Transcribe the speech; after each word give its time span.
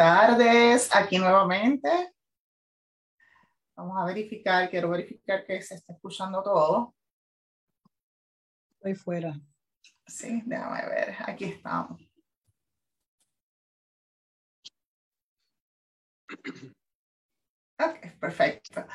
Tardes, 0.00 0.88
aquí 0.96 1.18
nuevamente. 1.18 2.14
Vamos 3.76 3.98
a 3.98 4.06
verificar, 4.06 4.70
quiero 4.70 4.88
verificar 4.88 5.44
que 5.44 5.60
se 5.60 5.74
está 5.74 5.92
escuchando 5.92 6.42
todo. 6.42 6.94
Estoy 8.70 8.94
fuera. 8.94 9.34
Sí, 10.06 10.40
déjame 10.46 10.88
ver, 10.88 11.16
aquí 11.26 11.44
estamos. 11.44 12.00
Ok, 17.78 18.18
perfecto. 18.18 18.86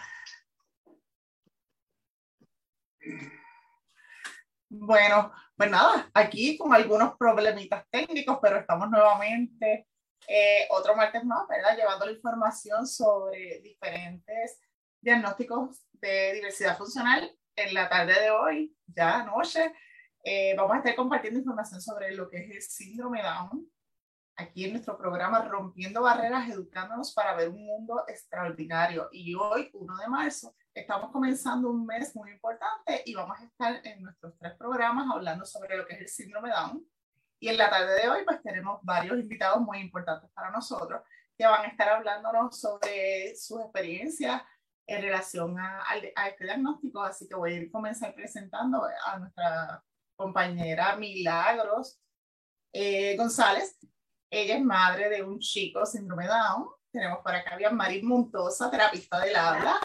Bueno, 4.70 5.32
pues 5.56 5.70
nada, 5.70 6.10
aquí 6.16 6.58
con 6.58 6.74
algunos 6.74 7.16
problemitas 7.16 7.86
técnicos, 7.92 8.40
pero 8.42 8.58
estamos 8.58 8.90
nuevamente 8.90 9.88
eh, 10.28 10.68
otro 10.72 10.96
martes 10.96 11.24
más, 11.24 11.48
¿verdad? 11.48 11.76
Llevando 11.76 12.06
la 12.06 12.12
información 12.12 12.88
sobre 12.88 13.60
diferentes 13.62 14.60
diagnósticos 15.02 15.84
de 15.94 16.34
diversidad 16.34 16.78
funcional 16.78 17.32
en 17.56 17.74
la 17.74 17.88
tarde 17.90 18.20
de 18.20 18.32
hoy, 18.32 18.76
ya 18.88 19.22
anoche. 19.22 19.74
Eh, 20.24 20.56
vamos 20.58 20.74
a 20.74 20.78
estar 20.78 20.96
compartiendo 20.96 21.40
información 21.40 21.80
sobre 21.80 22.16
lo 22.16 22.30
que 22.30 22.38
es 22.38 22.56
el 22.56 22.62
síndrome 22.62 23.22
Down, 23.22 23.72
aquí 24.36 24.66
en 24.66 24.72
nuestro 24.72 24.98
programa 24.98 25.44
Rompiendo 25.44 26.02
Barreras, 26.02 26.50
Educándonos 26.50 27.14
para 27.14 27.36
ver 27.36 27.50
un 27.50 27.64
mundo 27.64 28.04
extraordinario. 28.08 29.08
Y 29.12 29.36
hoy, 29.36 29.70
1 29.74 29.98
de 29.98 30.08
marzo, 30.08 30.56
estamos 30.74 31.12
comenzando 31.12 31.70
un 31.70 31.86
mes 31.86 32.16
muy 32.16 32.32
importante 32.32 33.04
y 33.06 33.14
vamos 33.14 33.40
a 33.40 33.44
estar 33.44 33.86
en 33.86 34.02
nuestros 34.02 34.36
tres 34.38 34.54
programas 34.56 35.08
hablando 35.14 35.46
sobre 35.46 35.78
lo 35.78 35.86
que 35.86 35.94
es 35.94 36.02
el 36.02 36.08
síndrome 36.08 36.50
Down. 36.50 36.86
Y 37.40 37.50
en 37.50 37.58
la 37.58 37.70
tarde 37.70 38.02
de 38.02 38.10
hoy, 38.10 38.24
pues 38.26 38.42
tenemos 38.42 38.80
varios 38.84 39.18
invitados 39.20 39.62
muy 39.62 39.80
importantes 39.80 40.30
para 40.34 40.52
nosotros 40.52 41.02
que 41.38 41.46
van 41.46 41.66
a 41.66 41.68
estar 41.68 41.90
hablándonos 41.90 42.60
sobre 42.60 43.36
sus 43.36 43.62
experiencias 43.62 44.42
en 44.88 45.02
relación 45.02 45.60
a, 45.60 45.84
a, 46.16 46.28
este 46.28 46.46
diagnóstico. 46.46 47.02
Así 47.02 47.28
que 47.28 47.36
voy 47.36 47.56
a 47.56 47.72
comenzar 47.72 48.14
presentando 48.14 48.84
a 49.06 49.20
nuestra 49.20 49.84
compañera 50.16 50.96
Milagros 50.96 52.00
eh, 52.72 53.16
González. 53.18 53.78
Ella 54.30 54.58
es 54.58 54.64
madre 54.64 55.10
de 55.10 55.24
un 55.24 55.40
chico 55.40 55.86
síndrome 55.86 56.28
Down. 56.28 56.68
Tenemos 56.92 57.20
por 57.20 57.36
acá 57.36 57.58
a 57.66 57.70
Marín 57.72 58.08
Montosa, 58.08 58.72
terapista 58.72 59.20
del 59.20 59.36
habla. 59.36 59.76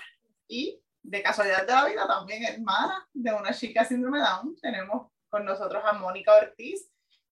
Y 0.47 0.81
de 1.03 1.23
casualidad 1.23 1.67
de 1.67 1.73
la 1.73 1.85
vida 1.87 2.07
también 2.07 2.45
hermana 2.45 3.09
de 3.13 3.33
una 3.33 3.53
chica 3.53 3.85
síndrome 3.85 4.21
Down. 4.21 4.57
Tenemos 4.61 5.11
con 5.29 5.45
nosotros 5.45 5.83
a 5.85 5.93
Mónica 5.93 6.35
Ortiz, 6.35 6.91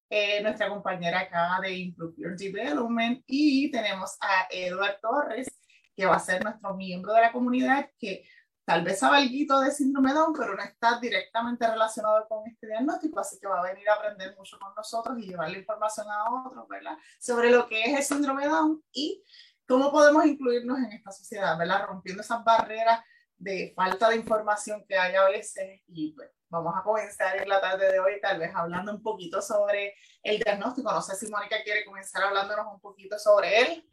eh, 0.09 0.43
nuestra 0.43 0.69
compañera 0.69 1.21
acá 1.21 1.59
de 1.63 1.73
Improve 1.73 2.15
Your 2.17 2.37
Development. 2.37 3.23
Y 3.27 3.71
tenemos 3.71 4.17
a 4.21 4.47
Edward 4.51 5.01
Torres, 5.01 5.49
que 5.95 6.07
va 6.07 6.17
a 6.17 6.21
ser 6.21 6.43
nuestro 6.43 6.75
miembro 6.75 7.13
de 7.13 7.23
la 7.23 7.33
comunidad, 7.33 7.91
que 7.99 8.25
tal 8.65 8.83
vez 8.83 8.99
sabe 8.99 9.19
algo 9.19 9.61
de 9.61 9.71
síndrome 9.71 10.13
Down, 10.13 10.35
pero 10.37 10.55
no 10.55 10.63
está 10.63 10.99
directamente 11.01 11.67
relacionado 11.67 12.27
con 12.29 12.47
este 12.47 12.67
diagnóstico, 12.67 13.19
así 13.19 13.39
que 13.41 13.47
va 13.47 13.61
a 13.61 13.73
venir 13.73 13.89
a 13.89 13.95
aprender 13.95 14.37
mucho 14.37 14.59
con 14.59 14.75
nosotros 14.75 15.19
y 15.19 15.29
llevar 15.29 15.51
la 15.51 15.59
información 15.59 16.07
a 16.11 16.47
otros, 16.47 16.69
¿verdad? 16.69 16.97
Sobre 17.19 17.51
lo 17.51 17.67
que 17.67 17.83
es 17.83 17.97
el 17.97 18.03
síndrome 18.03 18.47
Down 18.47 18.83
y 18.93 19.25
cómo 19.67 19.91
podemos 19.91 20.27
incluirnos 20.27 20.79
en 20.79 20.93
esta 20.93 21.13
sociedad, 21.13 21.57
¿verdad? 21.59 21.87
Rompiendo 21.87 22.23
esas 22.23 22.45
barreras 22.45 23.03
de 23.39 23.73
falta 23.75 24.11
de 24.11 24.17
información 24.17 24.85
que 24.87 24.97
hay 24.97 25.15
a 25.15 25.25
veces 25.25 25.81
y 25.87 26.13
pues 26.13 26.31
vamos 26.49 26.75
a 26.77 26.83
comenzar 26.83 27.41
en 27.41 27.49
la 27.49 27.61
tarde 27.61 27.93
de 27.93 28.01
hoy 28.01 28.21
tal 28.21 28.39
vez 28.39 28.51
hablando 28.55 28.93
un 28.93 29.03
poquito 29.03 29.41
sobre 29.41 29.95
el 30.23 30.39
diagnóstico. 30.39 30.93
No 30.93 31.03
sé 31.03 31.17
si 31.17 31.31
Mónica 31.31 31.63
quiere 31.63 31.85
comenzar 31.85 32.23
hablándonos 32.23 32.67
un 32.73 32.81
poquito 32.81 33.19
sobre 33.19 33.61
él, 33.61 33.89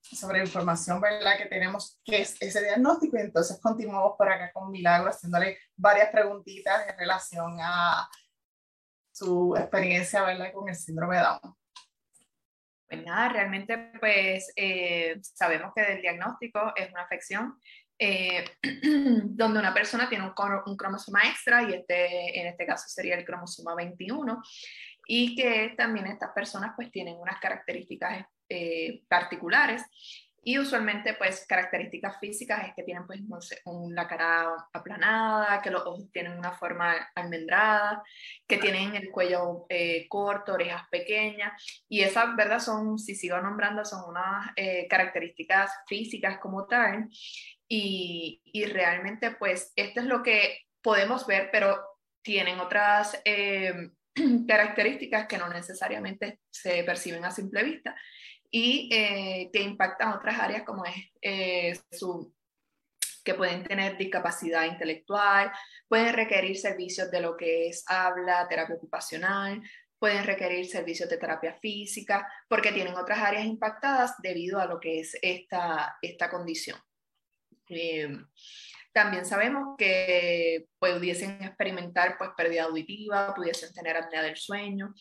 sobre 0.00 0.38
la 0.38 0.44
información 0.44 1.00
¿verdad? 1.00 1.36
que 1.38 1.46
tenemos, 1.46 2.00
que 2.04 2.22
es 2.22 2.40
ese 2.40 2.62
diagnóstico. 2.62 3.16
Y 3.16 3.22
entonces 3.22 3.60
continuamos 3.60 4.14
por 4.16 4.28
acá 4.30 4.52
con 4.52 4.70
Milagro 4.70 5.10
haciéndole 5.10 5.58
varias 5.76 6.10
preguntitas 6.10 6.88
en 6.88 6.98
relación 6.98 7.58
a 7.60 8.08
su 9.12 9.54
experiencia 9.56 10.22
¿verdad? 10.24 10.52
con 10.52 10.68
el 10.68 10.74
síndrome 10.74 11.16
de 11.16 11.22
Down. 11.22 11.56
Pues 12.88 13.04
nada, 13.06 13.30
realmente 13.30 13.90
pues 14.00 14.52
eh, 14.54 15.18
sabemos 15.22 15.72
que 15.74 15.80
el 15.80 16.02
diagnóstico 16.02 16.74
es 16.76 16.90
una 16.90 17.02
afección 17.02 17.58
eh, 17.98 18.44
donde 19.24 19.60
una 19.60 19.72
persona 19.72 20.08
tiene 20.08 20.24
un, 20.24 20.76
cromosoma 20.76 21.22
extra 21.28 21.62
y 21.62 21.74
este, 21.74 22.40
en 22.40 22.48
este 22.48 22.66
caso 22.66 22.88
sería 22.88 23.16
el 23.16 23.24
cromosoma 23.24 23.74
21 23.74 24.42
y 25.06 25.36
que 25.36 25.74
también 25.76 26.06
estas 26.06 26.30
personas 26.32 26.72
pues 26.74 26.90
tienen 26.90 27.16
unas 27.16 27.38
características 27.40 28.26
eh, 28.48 29.02
particulares 29.08 29.82
y 30.44 30.58
usualmente 30.58 31.14
pues 31.14 31.46
características 31.46 32.18
físicas 32.18 32.66
es 32.66 32.74
que 32.74 32.82
tienen 32.82 33.06
pues 33.06 33.20
la 33.90 34.08
cara 34.08 34.48
aplanada, 34.72 35.62
que 35.62 35.70
los 35.70 35.86
ojos 35.86 36.10
tienen 36.10 36.36
una 36.36 36.50
forma 36.50 36.94
almendrada, 37.14 38.02
que 38.48 38.58
tienen 38.58 38.96
el 38.96 39.12
cuello 39.12 39.66
eh, 39.68 40.08
corto, 40.08 40.54
orejas 40.54 40.82
pequeñas 40.90 41.52
y 41.88 42.00
esas, 42.00 42.34
¿verdad? 42.34 42.58
Son, 42.58 42.98
si 42.98 43.14
sigo 43.14 43.40
nombrando, 43.40 43.84
son 43.84 44.10
unas 44.10 44.50
características 44.90 45.70
físicas 45.86 46.38
como 46.38 46.66
tal 46.66 47.08
y, 47.74 48.42
y, 48.44 48.66
realmente 48.66 49.30
pues 49.30 49.72
esto 49.76 50.00
es 50.00 50.06
lo 50.06 50.22
que 50.22 50.58
podemos 50.82 51.26
ver, 51.26 51.48
pero 51.50 51.80
tienen 52.20 52.60
otras 52.60 53.18
eh, 53.24 53.72
características 54.46 55.26
que 55.26 55.38
no 55.38 55.48
necesariamente 55.48 56.40
se 56.50 56.84
perciben 56.84 57.24
a 57.24 57.30
simple 57.30 57.62
vista 57.62 57.96
y 58.50 58.90
eh, 58.92 59.48
que 59.50 59.62
impactan 59.62 60.12
otras 60.12 60.38
áreas 60.38 60.64
como 60.64 60.84
es 60.84 60.96
eh, 61.22 61.78
su 61.90 62.34
que 63.24 63.34
pueden 63.34 63.62
tener 63.64 63.96
discapacidad 63.96 64.64
intelectual, 64.64 65.50
pueden 65.88 66.12
requerir 66.12 66.58
servicios 66.58 67.10
de 67.10 67.20
lo 67.22 67.38
que 67.38 67.68
es 67.68 67.84
habla, 67.86 68.48
terapia 68.48 68.74
ocupacional, 68.74 69.62
pueden 69.98 70.24
requerir 70.24 70.66
servicios 70.66 71.08
de 71.08 71.16
terapia 71.16 71.54
física, 71.54 72.28
porque 72.48 72.72
tienen 72.72 72.96
otras 72.96 73.20
áreas 73.20 73.46
impactadas 73.46 74.16
debido 74.18 74.58
a 74.60 74.66
lo 74.66 74.78
que 74.78 75.00
es 75.00 75.16
esta, 75.22 75.96
esta 76.02 76.28
condición. 76.28 76.76
Eh, 77.76 78.18
también 78.92 79.24
sabemos 79.24 79.74
que 79.78 80.66
pudiesen 80.78 81.42
experimentar 81.42 82.18
pues, 82.18 82.30
pérdida 82.36 82.64
auditiva, 82.64 83.34
pudiesen 83.34 83.72
tener 83.72 83.96
apnea 83.96 84.22
del 84.22 84.36
sueño. 84.36 84.94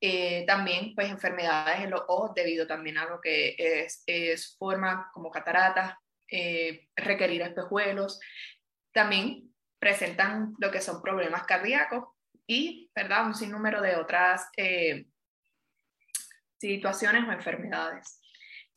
Eh, 0.00 0.44
también 0.46 0.94
pues, 0.94 1.10
enfermedades 1.10 1.80
en 1.80 1.90
los 1.90 2.02
ojos 2.08 2.32
debido 2.34 2.66
también 2.66 2.98
a 2.98 3.06
lo 3.06 3.20
que 3.20 3.54
es, 3.58 4.02
es 4.06 4.56
forma 4.58 5.10
como 5.12 5.30
cataratas, 5.30 5.94
eh, 6.30 6.88
requerir 6.94 7.42
espejuelos. 7.42 8.20
También 8.92 9.54
presentan 9.78 10.54
lo 10.58 10.70
que 10.70 10.80
son 10.80 11.00
problemas 11.00 11.44
cardíacos 11.44 12.04
y 12.46 12.90
¿verdad? 12.94 13.26
un 13.26 13.34
sinnúmero 13.34 13.80
de 13.80 13.96
otras 13.96 14.50
situaciones 16.58 17.26
o 17.26 17.32
enfermedades. 17.32 18.19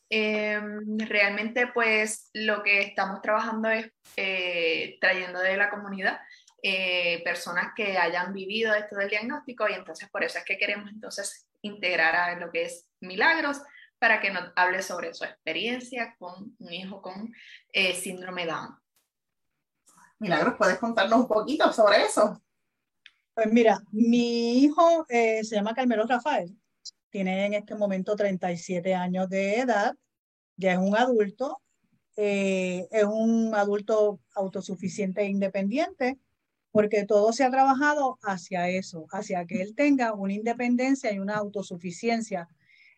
Em, 0.10 1.00
realmente 1.00 1.68
pues 1.74 2.30
lo 2.34 2.62
que 2.62 2.82
estamos 2.82 3.22
trabajando 3.22 3.70
es 3.70 3.92
eh, 4.16 4.98
trayendo 5.02 5.40
de 5.40 5.58
la 5.58 5.70
comunidad 5.70 6.20
eh, 6.62 7.24
personas 7.24 7.74
que 7.76 7.98
hayan 7.98 8.32
vivido 8.34 8.76
esto 8.76 8.96
del 8.96 9.10
diagnóstico 9.10 9.68
y 9.68 9.74
entonces 9.74 10.10
por 10.10 10.24
eso 10.24 10.38
es 10.38 10.46
que 10.46 10.58
queremos 10.58 10.90
entonces 10.92 11.48
integrar 11.62 12.16
a 12.16 12.40
lo 12.40 12.52
que 12.52 12.66
es 12.66 12.88
Milagros 13.00 13.62
para 13.98 14.20
que 14.20 14.30
nos 14.30 14.52
hable 14.56 14.82
sobre 14.84 15.14
su 15.14 15.24
experiencia 15.24 16.16
con 16.20 16.56
un 16.60 16.74
hijo 16.74 17.02
con 17.02 17.34
eh, 17.72 17.96
síndrome 17.96 18.46
Down. 18.46 18.78
Milagros, 20.20 20.56
¿puedes 20.58 20.78
contarnos 20.78 21.22
un 21.22 21.28
poquito 21.28 21.72
sobre 21.74 22.04
eso? 22.04 22.42
Pues 23.34 23.52
mira, 23.52 23.80
mi 23.92 24.60
hijo 24.60 25.08
se 25.10 25.44
llama 25.44 25.74
Carmelo 25.74 26.06
Rafael, 26.06 26.56
tiene 27.14 27.46
en 27.46 27.54
este 27.54 27.76
momento 27.76 28.16
37 28.16 28.96
años 28.96 29.30
de 29.30 29.60
edad 29.60 29.96
ya 30.58 30.74
es 30.74 30.80
un 30.80 30.96
adulto, 30.98 31.62
eh, 32.18 32.88
es 32.90 33.04
un 33.04 33.54
adulto 33.54 34.20
autosuficiente 34.34 35.22
e 35.22 35.28
independiente, 35.28 36.18
porque 36.72 37.06
todo 37.06 37.32
se 37.32 37.44
ha 37.44 37.52
trabajado 37.52 38.18
hacia 38.24 38.68
eso, 38.68 39.06
hacia 39.12 39.46
que 39.46 39.62
él 39.62 39.76
tenga 39.76 40.14
una 40.14 40.34
independencia 40.34 41.14
y 41.14 41.20
una 41.20 41.36
autosuficiencia. 41.36 42.48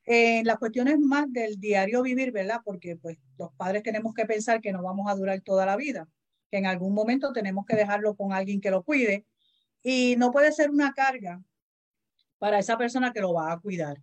En 0.05 0.45
las 0.45 0.59
cuestiones 0.59 0.97
más 0.97 1.25
del 1.33 1.59
diario 1.59 2.01
vivir, 2.01 2.31
¿verdad? 2.31 2.61
Porque 2.63 2.95
pues 2.95 3.17
los 3.37 3.51
padres 3.55 3.83
tenemos 3.83 4.13
que 4.13 4.25
pensar 4.25 4.61
que 4.61 4.71
no 4.71 4.81
vamos 4.81 5.11
a 5.11 5.15
durar 5.15 5.41
toda 5.41 5.65
la 5.65 5.75
vida, 5.75 6.07
que 6.49 6.57
en 6.57 6.67
algún 6.67 6.93
momento 6.93 7.33
tenemos 7.33 7.65
que 7.65 7.75
dejarlo 7.75 8.15
con 8.15 8.31
alguien 8.31 8.61
que 8.61 8.71
lo 8.71 8.83
cuide 8.83 9.25
y 9.83 10.15
no 10.17 10.31
puede 10.31 10.53
ser 10.53 10.69
una 10.69 10.93
carga 10.93 11.43
para 12.37 12.59
esa 12.59 12.77
persona 12.77 13.13
que 13.13 13.21
lo 13.21 13.33
va 13.33 13.51
a 13.51 13.59
cuidar. 13.59 14.01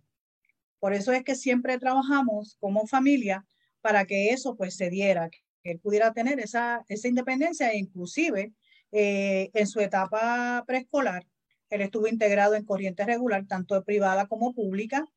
Por 0.79 0.93
eso 0.93 1.11
es 1.11 1.23
que 1.23 1.35
siempre 1.35 1.77
trabajamos 1.77 2.57
como 2.59 2.87
familia 2.87 3.45
para 3.81 4.05
que 4.05 4.29
eso 4.29 4.55
pues 4.55 4.75
se 4.75 4.89
diera, 4.89 5.29
que 5.29 5.71
él 5.71 5.79
pudiera 5.79 6.13
tener 6.13 6.39
esa, 6.39 6.83
esa 6.89 7.07
independencia 7.07 7.71
e 7.71 7.77
inclusive 7.77 8.53
eh, 8.91 9.49
en 9.53 9.67
su 9.67 9.79
etapa 9.79 10.63
preescolar, 10.67 11.25
él 11.73 11.81
estuvo 11.81 12.07
integrado 12.07 12.53
en 12.55 12.65
corriente 12.65 13.05
regular, 13.05 13.45
tanto 13.47 13.83
privada 13.83 14.27
como 14.27 14.53
pública. 14.53 15.07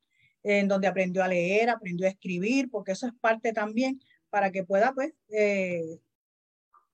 en 0.43 0.67
donde 0.67 0.87
aprendió 0.87 1.23
a 1.23 1.27
leer, 1.27 1.69
aprendió 1.69 2.07
a 2.07 2.09
escribir, 2.11 2.69
porque 2.71 2.93
eso 2.93 3.07
es 3.07 3.13
parte 3.19 3.51
también 3.53 3.99
para 4.29 4.51
que 4.51 4.63
pueda 4.63 4.93
pues 4.93 5.13
eh, 5.29 5.99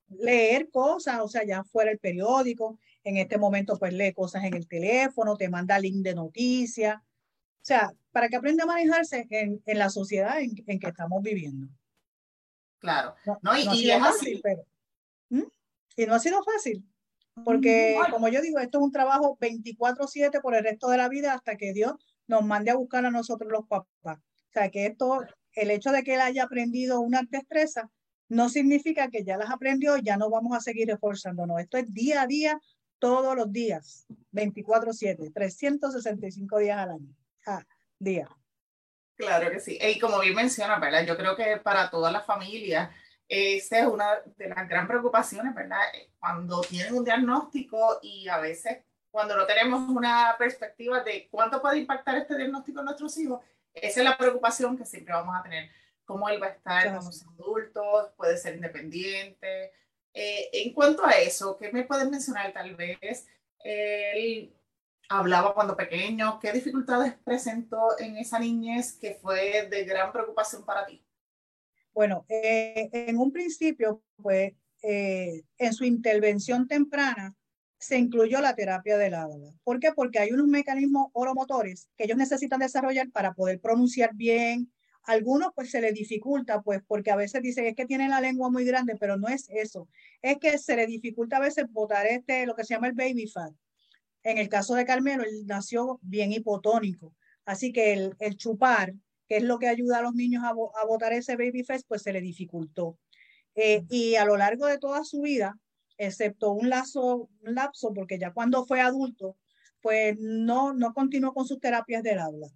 leer 0.08 0.70
cosas, 0.70 1.20
o 1.20 1.28
sea, 1.28 1.44
ya 1.44 1.62
fuera 1.64 1.90
el 1.90 1.98
periódico, 1.98 2.78
en 3.04 3.18
este 3.18 3.38
momento 3.38 3.78
pues 3.78 3.92
lee 3.92 4.12
cosas 4.12 4.44
en 4.44 4.54
el 4.54 4.66
teléfono, 4.66 5.36
te 5.36 5.48
manda 5.48 5.78
link 5.78 6.02
de 6.02 6.14
noticias, 6.14 6.96
o 6.96 7.66
sea, 7.66 7.92
para 8.10 8.28
que 8.28 8.36
aprenda 8.36 8.64
a 8.64 8.66
manejarse 8.66 9.26
en, 9.30 9.62
en 9.64 9.78
la 9.78 9.90
sociedad 9.90 10.40
en, 10.40 10.52
en, 10.66 10.78
que 10.78 10.88
estamos 10.88 11.22
viviendo. 11.22 11.68
Claro, 12.78 13.14
no, 13.42 13.56
y, 13.56 13.64
no 13.64 13.74
y 13.74 13.90
es 13.90 13.98
fácil, 13.98 14.40
pero, 14.42 14.66
y 15.96 16.06
no 16.06 16.14
ha 16.14 16.18
sido 16.18 16.42
fácil, 16.42 16.84
porque 17.44 17.96
como 18.10 18.28
yo 18.28 18.40
digo, 18.40 18.58
esto 18.58 18.78
es 18.78 18.84
un 18.84 18.92
trabajo 18.92 19.36
24/7 19.40 20.40
por 20.40 20.54
el 20.54 20.64
resto 20.64 20.88
de 20.88 20.96
la 20.96 21.08
vida 21.08 21.34
hasta 21.34 21.56
que 21.56 21.72
Dios 21.72 21.94
nos 22.26 22.44
mande 22.44 22.70
a 22.70 22.76
buscar 22.76 23.04
a 23.04 23.10
nosotros 23.10 23.50
los 23.50 23.66
papás. 23.66 24.18
O 24.18 24.52
sea, 24.52 24.70
que 24.70 24.86
esto, 24.86 25.20
el 25.52 25.70
hecho 25.70 25.90
de 25.90 26.02
que 26.02 26.14
él 26.14 26.20
haya 26.20 26.44
aprendido 26.44 27.00
una 27.00 27.22
destreza, 27.28 27.90
no 28.28 28.48
significa 28.48 29.08
que 29.08 29.24
ya 29.24 29.36
las 29.36 29.50
aprendió 29.50 29.96
y 29.96 30.02
ya 30.02 30.16
no 30.16 30.30
vamos 30.30 30.56
a 30.56 30.60
seguir 30.60 30.88
reforzándonos. 30.88 31.60
Esto 31.60 31.76
es 31.78 31.92
día 31.92 32.22
a 32.22 32.26
día, 32.26 32.60
todos 33.04 33.36
los 33.36 33.52
días, 33.52 34.06
24/7, 34.32 35.30
365 35.30 36.56
días 36.56 36.78
al 36.78 36.92
año, 36.92 37.14
día. 37.98 38.26
Claro 39.14 39.50
que 39.50 39.60
sí. 39.60 39.78
Y 39.78 39.98
como 39.98 40.20
bien 40.20 40.34
menciona, 40.34 40.78
¿verdad? 40.78 41.04
Yo 41.04 41.14
creo 41.14 41.36
que 41.36 41.58
para 41.58 41.90
todas 41.90 42.10
las 42.10 42.24
familias, 42.24 42.88
esa 43.28 43.80
es 43.80 43.86
una 43.86 44.22
de 44.38 44.48
las 44.48 44.66
gran 44.66 44.88
preocupaciones, 44.88 45.54
¿verdad? 45.54 45.82
Cuando 46.18 46.62
tienen 46.62 46.94
un 46.94 47.04
diagnóstico 47.04 47.98
y 48.00 48.26
a 48.28 48.38
veces 48.38 48.78
cuando 49.10 49.36
no 49.36 49.44
tenemos 49.44 49.86
una 49.90 50.34
perspectiva 50.38 51.00
de 51.00 51.28
cuánto 51.30 51.60
puede 51.60 51.80
impactar 51.80 52.16
este 52.16 52.38
diagnóstico 52.38 52.78
en 52.78 52.86
nuestros 52.86 53.18
hijos, 53.18 53.42
esa 53.74 54.00
es 54.00 54.04
la 54.04 54.16
preocupación 54.16 54.78
que 54.78 54.86
siempre 54.86 55.12
vamos 55.12 55.36
a 55.38 55.42
tener. 55.42 55.68
Cómo 56.06 56.26
él 56.30 56.42
va 56.42 56.46
a 56.46 56.50
estar 56.50 56.82
sea 56.84 57.28
adultos, 57.38 58.12
puede 58.16 58.38
ser 58.38 58.54
independiente. 58.54 59.72
Eh, 60.14 60.48
en 60.52 60.72
cuanto 60.72 61.04
a 61.04 61.10
eso, 61.12 61.56
¿qué 61.58 61.72
me 61.72 61.84
puedes 61.84 62.08
mencionar 62.08 62.52
tal 62.52 62.74
vez? 62.76 63.26
Él 63.62 64.54
hablaba 65.08 65.54
cuando 65.54 65.76
pequeño, 65.76 66.38
¿qué 66.40 66.52
dificultades 66.52 67.14
presentó 67.24 67.98
en 67.98 68.16
esa 68.16 68.38
niñez 68.38 68.92
que 68.92 69.14
fue 69.14 69.68
de 69.68 69.84
gran 69.84 70.12
preocupación 70.12 70.64
para 70.64 70.86
ti? 70.86 71.04
Bueno, 71.92 72.24
eh, 72.28 72.90
en 72.92 73.18
un 73.18 73.32
principio, 73.32 74.02
pues, 74.16 74.52
eh, 74.82 75.42
en 75.58 75.72
su 75.72 75.84
intervención 75.84 76.66
temprana, 76.66 77.34
se 77.78 77.98
incluyó 77.98 78.40
la 78.40 78.54
terapia 78.54 78.96
del 78.96 79.14
habla. 79.14 79.52
¿Por 79.62 79.78
qué? 79.78 79.92
Porque 79.92 80.18
hay 80.18 80.32
unos 80.32 80.46
mecanismos 80.46 81.08
oromotores 81.12 81.88
que 81.96 82.04
ellos 82.04 82.16
necesitan 82.16 82.60
desarrollar 82.60 83.10
para 83.10 83.34
poder 83.34 83.60
pronunciar 83.60 84.10
bien. 84.14 84.72
Algunos 85.06 85.50
pues 85.54 85.70
se 85.70 85.80
les 85.80 85.94
dificulta, 85.94 86.62
pues 86.62 86.80
porque 86.86 87.10
a 87.10 87.16
veces 87.16 87.42
dicen 87.42 87.66
es 87.66 87.74
que 87.74 87.86
tiene 87.86 88.08
la 88.08 88.20
lengua 88.20 88.50
muy 88.50 88.64
grande, 88.64 88.96
pero 88.98 89.16
no 89.16 89.28
es 89.28 89.48
eso. 89.50 89.88
Es 90.22 90.38
que 90.38 90.56
se 90.58 90.76
le 90.76 90.86
dificulta 90.86 91.36
a 91.36 91.40
veces 91.40 91.66
botar 91.70 92.06
este, 92.06 92.46
lo 92.46 92.54
que 92.54 92.64
se 92.64 92.74
llama 92.74 92.88
el 92.88 92.94
baby 92.94 93.26
fat. 93.26 93.52
En 94.22 94.38
el 94.38 94.48
caso 94.48 94.74
de 94.74 94.86
Carmelo, 94.86 95.22
él 95.22 95.46
nació 95.46 95.98
bien 96.02 96.32
hipotónico. 96.32 97.14
Así 97.44 97.72
que 97.72 97.92
el, 97.92 98.16
el 98.18 98.36
chupar, 98.36 98.94
que 99.28 99.36
es 99.36 99.42
lo 99.42 99.58
que 99.58 99.68
ayuda 99.68 99.98
a 99.98 100.02
los 100.02 100.14
niños 100.14 100.42
a, 100.44 100.50
a 100.50 100.86
botar 100.86 101.12
ese 101.12 101.36
baby 101.36 101.62
fat, 101.64 101.82
pues 101.86 102.02
se 102.02 102.12
le 102.12 102.22
dificultó. 102.22 102.98
Eh, 103.54 103.84
y 103.90 104.16
a 104.16 104.24
lo 104.24 104.36
largo 104.36 104.66
de 104.66 104.78
toda 104.78 105.04
su 105.04 105.20
vida, 105.20 105.58
excepto 105.98 106.52
un, 106.52 106.70
lazo, 106.70 107.28
un 107.42 107.54
lapso, 107.54 107.92
porque 107.92 108.18
ya 108.18 108.32
cuando 108.32 108.64
fue 108.64 108.80
adulto, 108.80 109.36
pues 109.80 110.16
no, 110.18 110.72
no 110.72 110.94
continuó 110.94 111.34
con 111.34 111.46
sus 111.46 111.60
terapias 111.60 112.02
del 112.02 112.18
habla. 112.18 112.48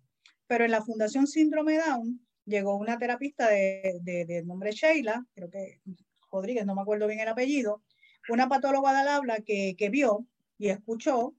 Pero 0.46 0.64
en 0.64 0.70
la 0.70 0.82
Fundación 0.82 1.26
Síndrome 1.26 1.76
Down 1.76 2.26
llegó 2.48 2.76
una 2.76 2.98
terapista 2.98 3.48
de, 3.48 4.00
de, 4.02 4.42
nombre 4.44 4.72
Sheila, 4.72 5.24
creo 5.34 5.50
que 5.50 5.80
Rodríguez, 6.32 6.66
no 6.66 6.74
me 6.74 6.82
acuerdo 6.82 7.06
bien 7.06 7.20
el 7.20 7.28
apellido, 7.28 7.82
una 8.28 8.48
patóloga 8.48 8.96
del 8.98 9.08
habla 9.08 9.40
que, 9.40 9.88
vio 9.90 10.26
y 10.58 10.68
escuchó 10.68 11.34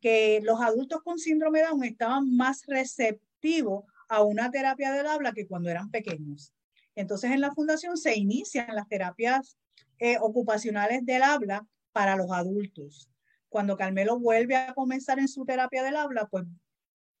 que 0.00 0.40
los 0.42 0.60
adultos 0.60 1.02
con 1.02 1.18
síndrome 1.18 1.62
Down 1.62 1.84
estaban 1.84 2.34
más 2.36 2.64
receptivos 2.66 3.84
a 4.08 4.22
una 4.22 4.50
terapia 4.50 4.92
del 4.92 5.06
habla 5.06 5.32
que 5.32 5.46
cuando 5.46 5.70
eran 5.70 5.90
pequeños. 5.90 6.54
Entonces 6.94 7.32
en 7.32 7.40
la 7.40 7.52
fundación 7.52 7.96
se 7.96 8.16
inician 8.16 8.74
las 8.74 8.88
terapias 8.88 9.58
eh, 9.98 10.16
ocupacionales 10.20 11.04
del 11.04 11.22
habla 11.22 11.66
para 11.92 12.16
los 12.16 12.30
adultos. 12.30 13.10
Cuando 13.48 13.76
Carmelo 13.76 14.18
vuelve 14.18 14.56
a 14.56 14.74
comenzar 14.74 15.18
en 15.18 15.28
su 15.28 15.44
terapia 15.44 15.82
del 15.82 15.96
habla, 15.96 16.26
pues 16.26 16.44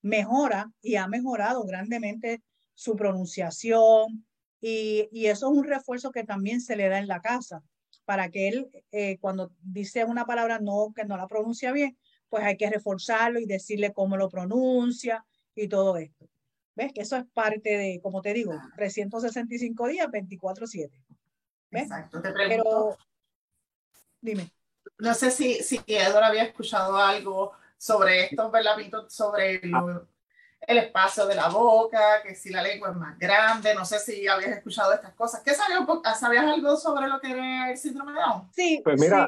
mejora 0.02 0.72
y 0.82 0.96
ha 0.96 1.06
mejorado 1.06 1.64
grandemente 1.64 2.42
su 2.74 2.96
pronunciación 2.96 4.26
y, 4.60 5.08
y 5.12 5.26
eso 5.26 5.50
es 5.50 5.58
un 5.58 5.64
refuerzo 5.64 6.10
que 6.10 6.24
también 6.24 6.60
se 6.60 6.76
le 6.76 6.88
da 6.88 6.98
en 6.98 7.08
la 7.08 7.20
casa 7.20 7.62
para 8.04 8.30
que 8.30 8.48
él 8.48 8.70
eh, 8.92 9.18
cuando 9.18 9.52
dice 9.62 10.04
una 10.04 10.26
palabra 10.26 10.58
no 10.58 10.92
que 10.94 11.04
no 11.04 11.16
la 11.16 11.28
pronuncia 11.28 11.72
bien, 11.72 11.96
pues 12.28 12.44
hay 12.44 12.56
que 12.56 12.70
reforzarlo 12.70 13.38
y 13.38 13.46
decirle 13.46 13.92
cómo 13.92 14.16
lo 14.16 14.28
pronuncia 14.28 15.24
y 15.54 15.68
todo 15.68 15.96
esto. 15.96 16.28
¿Ves? 16.74 16.92
Que 16.92 17.02
eso 17.02 17.16
es 17.16 17.24
parte 17.32 17.76
de, 17.76 18.00
como 18.02 18.20
te 18.20 18.32
digo, 18.32 18.52
365 18.76 19.86
días, 19.86 20.08
24/7. 20.08 20.90
Exacto, 21.70 22.20
te 22.20 22.32
pregunto. 22.32 22.64
Pero, 22.64 22.98
dime. 24.20 24.50
No 24.98 25.14
sé 25.14 25.30
si, 25.30 25.62
si 25.62 25.80
Eduardo 25.86 26.24
había 26.24 26.44
escuchado 26.44 26.96
algo 26.96 27.52
sobre 27.76 28.24
esto, 28.24 28.50
¿verdad? 28.50 28.76
Sobre 29.08 29.60
el, 30.66 30.78
espacio 30.78 31.26
de 31.26 31.34
la 31.34 31.48
boca, 31.48 32.22
que 32.22 32.34
si 32.34 32.50
la 32.50 32.62
lengua 32.62 32.90
es 32.90 32.96
más 32.96 33.18
grande, 33.18 33.74
no 33.74 33.84
sé 33.84 33.98
si 33.98 34.26
habías 34.26 34.52
escuchado 34.52 34.92
estas 34.92 35.14
cosas. 35.14 35.42
¿Qué 35.42 35.54
sabías, 35.54 36.18
sabías 36.18 36.46
algo 36.46 36.76
sobre 36.76 37.08
lo 37.08 37.20
que 37.20 37.30
era 37.30 37.70
el 37.70 37.76
síndrome 37.76 38.12
de 38.12 38.18
Down? 38.18 38.48
Sí. 38.52 38.80
Pues 38.82 39.00
mira. 39.00 39.26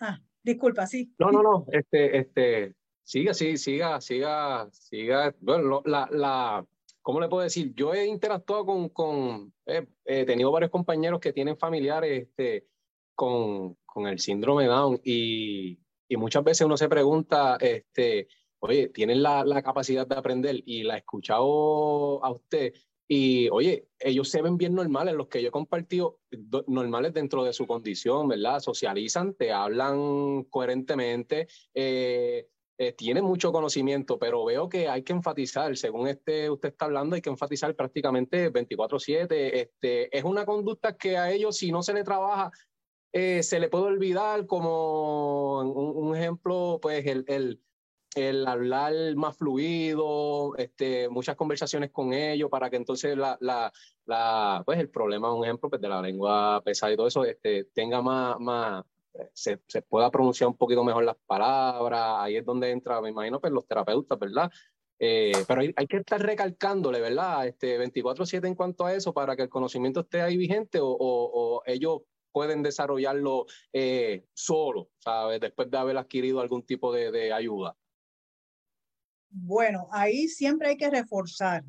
Ah, 0.00 0.18
disculpa, 0.42 0.86
sí. 0.86 1.14
No, 1.18 1.30
no, 1.30 1.42
no, 1.42 1.66
este, 1.72 2.18
este, 2.18 2.74
siga, 3.02 3.34
sí, 3.34 3.56
siga, 3.56 4.00
siga, 4.00 4.68
siga. 4.70 5.34
Bueno, 5.40 5.82
la, 5.84 6.08
la, 6.10 6.66
¿cómo 7.02 7.20
le 7.20 7.28
puedo 7.28 7.42
decir? 7.42 7.74
Yo 7.74 7.92
he 7.92 8.06
interactuado 8.06 8.66
con, 8.66 8.88
con 8.88 9.52
eh, 9.66 9.86
he 10.04 10.24
tenido 10.24 10.50
varios 10.50 10.70
compañeros 10.70 11.20
que 11.20 11.32
tienen 11.32 11.56
familiares 11.56 12.28
este, 12.28 12.66
con, 13.14 13.74
con 13.84 14.06
el 14.06 14.18
síndrome 14.18 14.66
Down 14.66 15.00
y, 15.04 15.78
y, 16.08 16.16
muchas 16.16 16.44
veces 16.44 16.66
uno 16.66 16.76
se 16.76 16.88
pregunta, 16.88 17.56
este, 17.60 18.28
oye, 18.60 18.88
¿tienen 18.88 19.22
la, 19.22 19.44
la, 19.44 19.62
capacidad 19.62 20.06
de 20.06 20.16
aprender? 20.16 20.62
Y 20.64 20.84
la 20.84 20.94
he 20.94 20.98
escuchado 20.98 22.24
a 22.24 22.30
usted 22.30 22.72
y, 23.12 23.48
oye, 23.48 23.88
ellos 23.98 24.28
se 24.28 24.40
ven 24.40 24.56
bien 24.56 24.72
normales, 24.72 25.14
los 25.14 25.26
que 25.26 25.42
yo 25.42 25.48
he 25.48 25.50
compartido, 25.50 26.20
normales 26.68 27.12
dentro 27.12 27.42
de 27.42 27.52
su 27.52 27.66
condición, 27.66 28.28
¿verdad? 28.28 28.60
Socializan, 28.60 29.34
te 29.34 29.50
hablan 29.50 30.44
coherentemente, 30.44 31.48
eh, 31.74 32.46
eh, 32.78 32.92
tiene 32.92 33.20
mucho 33.20 33.50
conocimiento, 33.50 34.16
pero 34.16 34.44
veo 34.44 34.68
que 34.68 34.88
hay 34.88 35.02
que 35.02 35.12
enfatizar, 35.12 35.76
según 35.76 36.06
este 36.06 36.48
usted 36.50 36.68
está 36.68 36.84
hablando, 36.84 37.16
hay 37.16 37.20
que 37.20 37.30
enfatizar 37.30 37.74
prácticamente 37.74 38.48
24/7. 38.48 39.60
Este, 39.60 40.16
es 40.16 40.22
una 40.22 40.46
conducta 40.46 40.96
que 40.96 41.18
a 41.18 41.32
ellos, 41.32 41.56
si 41.56 41.72
no 41.72 41.82
se 41.82 41.94
le 41.94 42.04
trabaja, 42.04 42.52
eh, 43.12 43.42
se 43.42 43.58
le 43.58 43.68
puede 43.68 43.86
olvidar, 43.86 44.46
como 44.46 45.58
un, 45.62 46.06
un 46.06 46.16
ejemplo, 46.16 46.78
pues 46.80 47.04
el, 47.06 47.24
el, 47.26 47.60
el, 48.14 48.46
hablar 48.46 48.92
más 49.16 49.36
fluido, 49.36 50.56
este, 50.56 51.08
muchas 51.08 51.36
conversaciones 51.36 51.90
con 51.90 52.12
ellos 52.12 52.50
para 52.50 52.70
que 52.70 52.76
entonces 52.76 53.16
la, 53.16 53.36
la, 53.40 53.72
la 54.06 54.62
pues 54.64 54.78
el 54.78 54.90
problema, 54.90 55.32
un 55.32 55.44
ejemplo 55.44 55.68
pues 55.70 55.80
de 55.80 55.88
la 55.88 56.02
lengua 56.02 56.60
pesada 56.64 56.92
y 56.92 56.96
todo 56.96 57.06
eso, 57.06 57.24
este, 57.24 57.64
tenga 57.72 58.02
más, 58.02 58.38
más, 58.40 58.84
se, 59.32 59.60
se, 59.66 59.82
pueda 59.82 60.10
pronunciar 60.10 60.48
un 60.48 60.56
poquito 60.56 60.84
mejor 60.84 61.04
las 61.04 61.16
palabras, 61.26 62.16
ahí 62.18 62.36
es 62.36 62.44
donde 62.44 62.70
entra, 62.70 63.00
me 63.00 63.10
imagino, 63.10 63.40
pues 63.40 63.52
los 63.52 63.66
terapeutas, 63.66 64.18
¿verdad? 64.18 64.50
Eh, 65.02 65.32
pero 65.48 65.62
hay, 65.62 65.72
hay, 65.76 65.86
que 65.86 65.96
estar 65.96 66.20
recalcándole, 66.20 67.00
¿verdad? 67.00 67.46
Este 67.46 67.78
24/7 67.78 68.46
en 68.46 68.54
cuanto 68.54 68.84
a 68.84 68.92
eso 68.92 69.14
para 69.14 69.34
que 69.34 69.42
el 69.42 69.48
conocimiento 69.48 70.00
esté 70.00 70.20
ahí 70.20 70.36
vigente 70.36 70.78
o, 70.78 70.88
o, 70.90 71.62
ellos 71.64 72.02
pueden 72.32 72.62
desarrollarlo 72.62 73.46
eh, 73.72 74.26
solo, 74.34 74.90
¿sabes? 74.98 75.40
Después 75.40 75.70
de 75.70 75.78
haber 75.78 75.96
adquirido 75.96 76.40
algún 76.40 76.64
tipo 76.64 76.92
de, 76.92 77.10
de, 77.10 77.32
ayuda. 77.32 77.76
Bueno, 79.30 79.88
ahí 79.92 80.28
siempre 80.28 80.68
hay 80.68 80.76
que 80.76 80.90
reforzar 80.90 81.64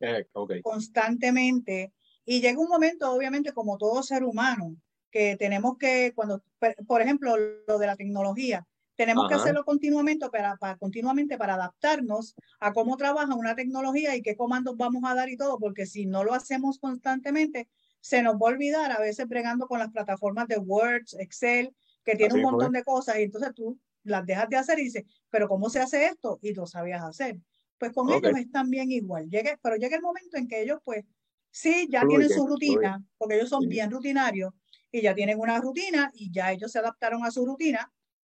eh, 0.00 0.26
okay. 0.32 0.62
constantemente 0.62 1.92
y 2.24 2.40
llega 2.40 2.58
un 2.58 2.68
momento, 2.68 3.12
obviamente, 3.12 3.52
como 3.52 3.78
todo 3.78 4.02
ser 4.02 4.24
humano, 4.24 4.76
que 5.10 5.36
tenemos 5.36 5.76
que, 5.76 6.12
cuando, 6.14 6.42
por 6.86 7.02
ejemplo, 7.02 7.36
lo 7.66 7.78
de 7.78 7.86
la 7.86 7.96
tecnología, 7.96 8.66
tenemos 8.96 9.24
Ajá. 9.24 9.28
que 9.28 9.40
hacerlo 9.40 9.64
continuamente 9.64 10.28
para, 10.30 10.56
para, 10.56 10.76
continuamente 10.76 11.36
para 11.36 11.54
adaptarnos 11.54 12.34
a 12.60 12.72
cómo 12.72 12.96
trabaja 12.96 13.34
una 13.34 13.54
tecnología 13.54 14.14
y 14.16 14.22
qué 14.22 14.36
comandos 14.36 14.76
vamos 14.76 15.02
a 15.04 15.14
dar 15.14 15.28
y 15.28 15.36
todo, 15.36 15.58
porque 15.58 15.86
si 15.86 16.06
no 16.06 16.24
lo 16.24 16.34
hacemos 16.34 16.78
constantemente, 16.78 17.68
se 18.00 18.22
nos 18.22 18.34
va 18.34 18.48
a 18.48 18.52
olvidar 18.52 18.92
a 18.92 19.00
veces 19.00 19.28
bregando 19.28 19.66
con 19.66 19.78
las 19.78 19.90
plataformas 19.90 20.48
de 20.48 20.58
Word, 20.58 21.04
Excel, 21.18 21.74
que 22.04 22.16
tiene 22.16 22.34
un 22.34 22.42
montón 22.42 22.70
fue. 22.70 22.78
de 22.78 22.84
cosas 22.84 23.18
y 23.18 23.22
entonces 23.22 23.52
tú 23.54 23.78
las 24.04 24.26
dejas 24.26 24.48
de 24.48 24.56
hacer 24.56 24.78
y 24.78 24.84
dices, 24.84 25.04
pero 25.30 25.48
¿cómo 25.48 25.70
se 25.70 25.80
hace 25.80 26.06
esto? 26.06 26.38
Y 26.42 26.54
lo 26.54 26.66
sabías 26.66 27.02
hacer. 27.02 27.38
pues 27.78 27.92
con 27.92 28.10
ellos 28.10 28.32
es 28.38 28.50
también 28.50 28.90
igual. 28.90 29.28
Llegue, 29.28 29.58
pero 29.62 29.76
llega 29.76 29.96
el 29.96 30.02
momento 30.02 30.36
en 30.36 30.46
que 30.46 30.62
ellos, 30.62 30.78
pues, 30.84 31.04
sí, 31.50 31.88
ya 31.90 32.06
tienen 32.06 32.28
su 32.28 32.46
rutina, 32.46 33.04
porque 33.18 33.36
ellos 33.36 33.48
son 33.48 33.68
bien 33.68 33.90
rutinarios 33.90 34.52
y 34.90 35.02
ya 35.02 35.14
tienen 35.14 35.38
una 35.38 35.58
rutina 35.58 36.10
y 36.14 36.30
ya 36.30 36.52
ellos 36.52 36.70
se 36.70 36.78
adaptaron 36.78 37.24
a 37.24 37.30
su 37.30 37.44
rutina 37.44 37.92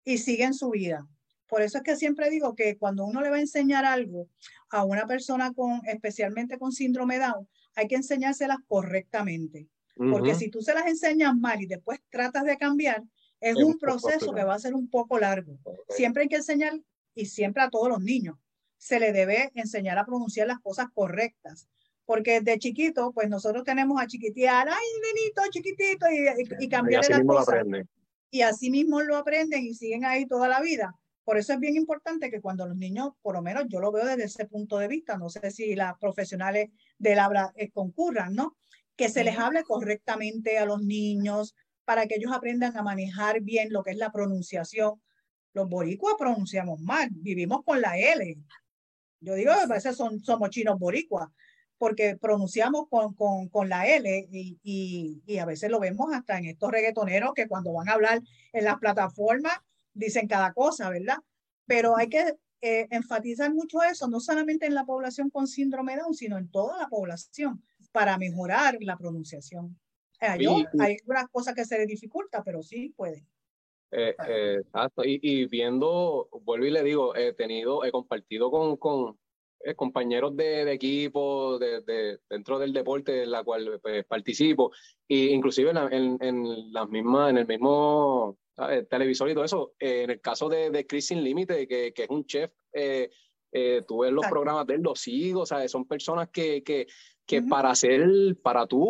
y 0.05 0.17
siguen 0.17 0.53
su 0.53 0.69
vida. 0.69 1.07
Por 1.47 1.61
eso 1.61 1.77
es 1.77 1.83
que 1.83 1.95
siempre 1.95 2.29
digo 2.29 2.55
que 2.55 2.77
cuando 2.77 3.05
uno 3.05 3.21
le 3.21 3.29
va 3.29 3.35
a 3.35 3.41
enseñar 3.41 3.85
algo 3.85 4.29
a 4.69 4.83
una 4.85 5.05
persona 5.05 5.53
con, 5.53 5.81
especialmente 5.85 6.57
con 6.57 6.71
síndrome 6.71 7.19
Down, 7.19 7.47
hay 7.75 7.87
que 7.87 7.95
enseñárselas 7.95 8.57
correctamente. 8.67 9.67
Porque 9.95 10.33
si 10.33 10.49
tú 10.49 10.61
se 10.61 10.73
las 10.73 10.87
enseñas 10.87 11.35
mal 11.35 11.61
y 11.61 11.67
después 11.67 11.99
tratas 12.09 12.45
de 12.45 12.57
cambiar, 12.57 13.03
es, 13.43 13.57
un 13.57 13.77
proceso 13.77 14.33
que 14.33 14.43
va 14.43 14.55
a 14.55 14.59
ser 14.59 14.73
un 14.73 14.89
poco 14.89 15.19
largo. 15.19 15.57
Siempre 15.89 16.23
hay 16.23 16.29
que 16.29 16.37
enseñar, 16.37 16.79
y 17.13 17.25
siempre 17.25 17.61
a 17.61 17.69
todos 17.69 17.89
los 17.89 18.01
niños, 18.01 18.37
se 18.77 18.99
le 18.99 19.11
debe 19.11 19.51
enseñar 19.55 19.97
a 19.97 20.05
pronunciar 20.05 20.47
las 20.47 20.59
cosas 20.59 20.87
correctas. 20.93 21.67
Porque 22.05 22.41
de 22.41 22.59
chiquito, 22.59 23.11
pues 23.13 23.29
nosotros 23.29 23.63
tenemos 23.63 24.01
a 24.01 24.07
chiquitear, 24.07 24.67
ay, 24.69 24.85
nenito, 25.01 25.41
chiquitito, 25.49 26.05
y, 26.09 26.65
y, 26.65 26.69
cambiar 26.69 27.07
las 27.09 27.21
cosas. 27.23 27.65
Y 28.29 28.41
así 28.41 28.71
mismo 28.71 29.01
lo 29.01 29.15
aprenden 29.15 29.63
y 29.63 29.73
siguen 29.73 30.05
ahí 30.05 30.25
toda 30.25 30.47
la 30.47 30.59
vida. 30.59 30.97
Por 31.23 31.37
eso 31.37 31.53
es 31.53 31.59
bien 31.59 31.75
importante 31.75 32.29
que 32.29 32.41
cuando 32.41 32.65
los 32.65 32.75
niños, 32.75 33.13
por 33.21 33.35
lo 33.35 33.41
menos 33.41 33.65
yo 33.69 33.79
lo 33.79 33.91
veo 33.91 34.05
desde 34.05 34.25
ese 34.25 34.45
punto 34.45 34.77
de 34.77 34.89
vista, 34.89 35.17
no 35.17 35.29
sé 35.29 35.51
si 35.51 35.75
las 35.75 35.97
profesionales 35.97 36.69
del 36.97 37.19
habla 37.19 37.53
eh, 37.55 37.71
concurran, 37.71 38.33
¿no? 38.35 38.57
Que 38.97 39.07
se 39.07 39.23
les 39.23 39.37
hable 39.37 39.63
correctamente 39.63 40.57
a 40.57 40.65
los 40.65 40.81
niños 40.81 41.55
para 41.85 42.07
que 42.07 42.15
ellos 42.15 42.31
aprendan 42.31 42.75
a 42.77 42.83
manejar 42.83 43.41
bien 43.41 43.71
lo 43.71 43.83
que 43.83 43.91
es 43.91 43.97
la 43.97 44.11
pronunciación. 44.11 45.01
Los 45.53 45.69
boricuas 45.69 46.15
pronunciamos 46.17 46.79
mal, 46.79 47.09
vivimos 47.11 47.63
con 47.63 47.81
la 47.81 47.97
L. 47.97 48.37
Yo 49.19 49.35
digo, 49.35 49.51
a 49.51 49.65
veces 49.67 49.95
son, 49.95 50.19
somos 50.19 50.49
chinos 50.49 50.79
boricuas, 50.79 51.29
porque 51.77 52.17
pronunciamos 52.17 52.87
con, 52.89 53.13
con, 53.13 53.49
con 53.49 53.69
la 53.69 53.87
L 53.87 54.27
y, 54.31 55.21
y, 55.25 55.37
a 55.37 55.45
veces 55.45 55.69
lo 55.69 55.79
vemos 55.79 56.13
hasta 56.13 56.37
en 56.37 56.45
estos 56.45 56.71
reggaetoneros 56.71 57.33
que 57.33 57.47
cuando 57.47 57.73
van 57.73 57.89
a 57.89 57.93
hablar 57.93 58.21
en 58.51 58.65
las 58.65 58.79
plataformas 58.79 59.53
dicen 59.93 60.27
cada 60.27 60.53
cosa, 60.53 60.89
¿verdad? 60.89 61.17
Pero 61.65 61.95
hay 61.97 62.09
que 62.09 62.35
eh, 62.61 62.87
enfatizar 62.91 63.53
mucho 63.53 63.83
eso, 63.83 64.07
no 64.07 64.19
solamente 64.19 64.65
en 64.65 64.73
la 64.73 64.85
población 64.85 65.29
con 65.29 65.47
síndrome 65.47 65.97
Down, 65.97 66.13
sino 66.13 66.37
en 66.37 66.49
toda 66.49 66.77
la 66.77 66.87
población, 66.87 67.63
para 67.91 68.17
mejorar 68.17 68.77
la 68.79 68.97
pronunciación. 68.97 69.77
Hay 70.27 70.97
unas 71.05 71.29
cosas 71.31 71.53
que 71.53 71.65
se 71.65 71.77
les 71.77 71.87
dificulta, 71.87 72.43
pero 72.43 72.61
sí 72.61 72.93
puede. 72.95 73.25
Eh, 73.91 74.15
eh, 74.27 74.57
exacto, 74.61 75.03
y, 75.05 75.19
y, 75.21 75.45
viendo, 75.45 76.27
vuelvo 76.41 76.65
y 76.65 76.71
le 76.71 76.83
digo, 76.83 77.15
he 77.15 77.33
tenido, 77.33 77.83
he 77.85 77.91
compartido 77.91 78.49
con, 78.49 78.77
con 78.77 79.19
compañeros 79.75 80.35
de, 80.35 80.65
de 80.65 80.73
equipo 80.73 81.57
de, 81.57 81.81
de, 81.81 82.19
dentro 82.29 82.59
del 82.59 82.73
deporte 82.73 83.23
en 83.23 83.31
la 83.31 83.43
cual 83.43 83.79
pues, 83.81 84.03
participo, 84.05 84.71
e 85.07 85.27
inclusive 85.27 85.69
en, 85.69 85.77
en, 85.77 86.17
en, 86.21 86.73
las 86.73 86.89
mismas, 86.89 87.29
en 87.29 87.37
el 87.37 87.47
mismo 87.47 88.37
televisor 88.89 89.29
y 89.29 89.33
todo 89.33 89.45
eso. 89.45 89.73
Eh, 89.79 90.03
en 90.03 90.11
el 90.11 90.21
caso 90.21 90.49
de, 90.49 90.69
de 90.69 90.85
Chris 90.85 91.07
Sin 91.07 91.23
Límite, 91.23 91.67
que, 91.67 91.93
que, 91.93 92.03
es 92.03 92.09
un 92.09 92.25
chef, 92.25 92.51
eh, 92.73 93.09
eh, 93.51 93.83
tú 93.87 93.99
ves 93.99 94.11
los 94.11 94.25
programas 94.27 94.65
de 94.67 94.75
él, 94.75 94.81
los 94.81 94.99
sigo, 94.99 95.45
¿sabes? 95.45 95.71
Son 95.71 95.85
personas 95.85 96.29
que, 96.29 96.63
que, 96.63 96.87
que 97.25 97.41
para 97.41 97.71
hacer, 97.71 98.37
para 98.41 98.67
tú, 98.67 98.83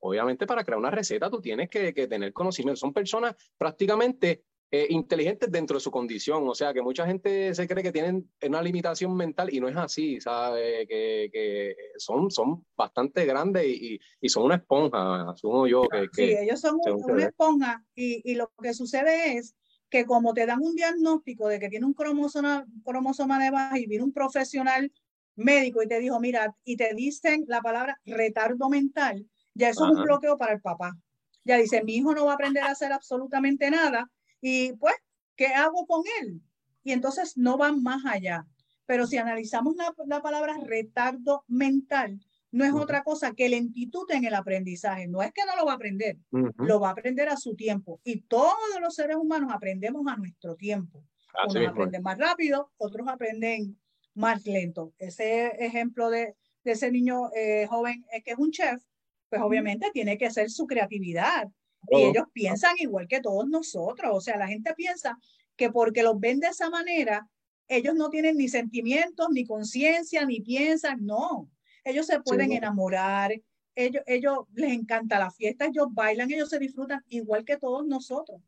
obviamente 0.00 0.46
para 0.46 0.64
crear 0.64 0.78
una 0.78 0.90
receta, 0.90 1.30
tú 1.30 1.40
tienes 1.40 1.70
que, 1.70 1.94
que 1.94 2.06
tener 2.06 2.32
conocimiento. 2.32 2.78
Son 2.78 2.92
personas 2.92 3.34
prácticamente 3.56 4.44
eh, 4.70 4.86
inteligentes 4.90 5.50
dentro 5.50 5.78
de 5.78 5.80
su 5.80 5.90
condición. 5.90 6.46
O 6.46 6.54
sea, 6.54 6.74
que 6.74 6.82
mucha 6.82 7.06
gente 7.06 7.54
se 7.54 7.66
cree 7.66 7.82
que 7.82 7.90
tienen 7.90 8.30
una 8.42 8.60
limitación 8.60 9.16
mental 9.16 9.48
y 9.50 9.60
no 9.60 9.68
es 9.68 9.76
así, 9.76 10.20
¿sabe? 10.20 10.86
Que, 10.86 11.30
que 11.32 11.74
son, 11.96 12.30
son 12.30 12.66
bastante 12.76 13.24
grandes 13.24 13.64
y, 13.66 13.98
y, 14.20 14.28
son 14.28 14.44
una 14.44 14.56
esponja, 14.56 15.30
asumo 15.30 15.66
yo. 15.66 15.88
Que, 15.88 16.08
sí, 16.12 16.36
ellos 16.38 16.60
son 16.60 16.78
una 16.84 17.24
esponja 17.24 17.82
y, 17.94 18.20
y, 18.30 18.34
lo 18.34 18.52
que 18.62 18.74
sucede 18.74 19.38
es 19.38 19.56
que 19.88 20.04
como 20.04 20.34
te 20.34 20.44
dan 20.44 20.62
un 20.62 20.74
diagnóstico 20.74 21.48
de 21.48 21.58
que 21.58 21.70
tiene 21.70 21.86
un 21.86 21.94
cromosoma, 21.94 22.66
cromosoma 22.84 23.42
de 23.42 23.50
baja 23.50 23.78
y 23.78 23.86
viene 23.86 24.04
un 24.04 24.12
profesional 24.12 24.92
médico 25.38 25.82
y 25.82 25.88
te 25.88 25.98
dijo, 25.98 26.20
mira, 26.20 26.54
y 26.64 26.76
te 26.76 26.94
dicen 26.94 27.44
la 27.46 27.60
palabra 27.60 27.98
retardo 28.04 28.68
mental, 28.68 29.26
ya 29.54 29.70
eso 29.70 29.86
es 29.86 29.96
un 29.96 30.02
bloqueo 30.02 30.36
para 30.36 30.52
el 30.52 30.60
papá. 30.60 30.96
Ya 31.44 31.56
dice, 31.56 31.82
mi 31.82 31.96
hijo 31.96 32.14
no 32.14 32.26
va 32.26 32.32
a 32.32 32.34
aprender 32.34 32.62
a 32.62 32.70
hacer 32.70 32.92
absolutamente 32.92 33.70
nada 33.70 34.10
y 34.40 34.72
pues, 34.74 34.94
¿qué 35.36 35.46
hago 35.46 35.86
con 35.86 36.02
él? 36.20 36.40
Y 36.82 36.92
entonces 36.92 37.36
no 37.36 37.56
van 37.56 37.82
más 37.82 38.04
allá. 38.04 38.46
Pero 38.86 39.06
si 39.06 39.18
analizamos 39.18 39.76
la, 39.76 39.94
la 40.06 40.22
palabra 40.22 40.56
retardo 40.64 41.44
mental, 41.46 42.20
no 42.50 42.64
es 42.64 42.72
otra 42.72 43.02
cosa 43.02 43.32
que 43.32 43.48
lentitud 43.48 44.10
en 44.10 44.24
el 44.24 44.34
aprendizaje. 44.34 45.06
No 45.06 45.22
es 45.22 45.32
que 45.32 45.44
no 45.44 45.54
lo 45.56 45.66
va 45.66 45.72
a 45.72 45.74
aprender, 45.74 46.16
lo 46.30 46.80
va 46.80 46.88
a 46.88 46.92
aprender 46.92 47.28
a 47.28 47.36
su 47.36 47.54
tiempo. 47.54 48.00
Y 48.04 48.22
todos 48.22 48.54
los 48.80 48.94
seres 48.94 49.16
humanos 49.16 49.52
aprendemos 49.52 50.06
a 50.06 50.16
nuestro 50.16 50.56
tiempo. 50.56 51.04
Unos 51.46 51.68
aprenden 51.68 52.02
más 52.02 52.18
rápido, 52.18 52.72
otros 52.78 53.06
aprenden 53.06 53.78
más 54.18 54.44
lento. 54.44 54.92
Ese 54.98 55.46
ejemplo 55.64 56.10
de, 56.10 56.34
de 56.64 56.72
ese 56.72 56.90
niño 56.90 57.30
eh, 57.34 57.66
joven 57.68 58.04
es 58.12 58.22
que 58.22 58.32
es 58.32 58.38
un 58.38 58.50
chef, 58.50 58.82
pues 59.30 59.40
obviamente 59.42 59.90
tiene 59.92 60.18
que 60.18 60.30
ser 60.30 60.50
su 60.50 60.66
creatividad, 60.66 61.48
y 61.90 62.02
ellos 62.02 62.24
piensan 62.32 62.74
igual 62.78 63.06
que 63.08 63.20
todos 63.20 63.48
nosotros. 63.48 64.10
O 64.12 64.20
sea, 64.20 64.36
la 64.36 64.48
gente 64.48 64.74
piensa 64.74 65.18
que 65.56 65.70
porque 65.70 66.02
los 66.02 66.18
ven 66.18 66.40
de 66.40 66.48
esa 66.48 66.70
manera, 66.70 67.28
ellos 67.68 67.94
no 67.94 68.10
tienen 68.10 68.36
ni 68.36 68.48
sentimientos, 68.48 69.28
ni 69.30 69.46
conciencia, 69.46 70.24
ni 70.26 70.40
piensan. 70.40 71.04
No, 71.04 71.50
ellos 71.84 72.06
se 72.06 72.20
pueden 72.20 72.52
enamorar, 72.52 73.32
ellos, 73.74 74.02
ellos 74.06 74.38
les 74.54 74.72
encanta 74.72 75.18
la 75.18 75.30
fiesta, 75.30 75.66
ellos 75.66 75.86
bailan, 75.90 76.30
ellos 76.30 76.50
se 76.50 76.58
disfrutan 76.58 77.02
igual 77.08 77.44
que 77.44 77.56
todos 77.56 77.86
nosotros. 77.86 78.40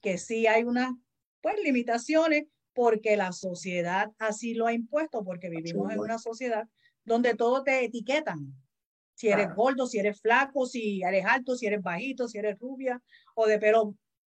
Que 0.00 0.16
sí 0.16 0.46
hay 0.46 0.62
unas 0.62 0.92
pues, 1.40 1.56
limitaciones 1.62 2.44
porque 2.76 3.16
la 3.16 3.32
sociedad 3.32 4.12
así 4.18 4.52
lo 4.52 4.66
ha 4.66 4.74
impuesto, 4.74 5.24
porque 5.24 5.48
vivimos 5.48 5.90
en 5.90 5.98
una 5.98 6.18
sociedad 6.18 6.68
donde 7.04 7.34
todo 7.34 7.62
te 7.62 7.82
etiquetan. 7.86 8.52
Si 9.14 9.28
eres 9.28 9.54
gordo, 9.54 9.86
si 9.86 9.98
eres 9.98 10.20
flaco, 10.20 10.66
si 10.66 11.02
eres 11.02 11.24
alto, 11.24 11.56
si 11.56 11.66
eres 11.66 11.80
bajito, 11.82 12.28
si 12.28 12.36
eres 12.36 12.58
rubia, 12.58 13.02
o 13.34 13.46
de 13.46 13.58
pelo 13.58 13.94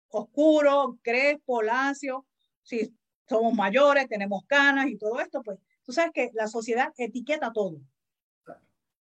oscuro, 0.09 0.99
crespo, 1.03 1.61
lacio, 1.61 2.27
si 2.63 2.91
somos 3.29 3.53
mayores, 3.53 4.09
tenemos 4.09 4.47
canas 4.47 4.89
y 4.89 4.97
todo 4.97 5.21
esto, 5.21 5.43
pues 5.43 5.59
tú 5.85 5.93
sabes 5.93 6.13
que 6.15 6.31
la 6.33 6.47
sociedad 6.47 6.95
etiqueta 6.97 7.53
todo. 7.53 7.83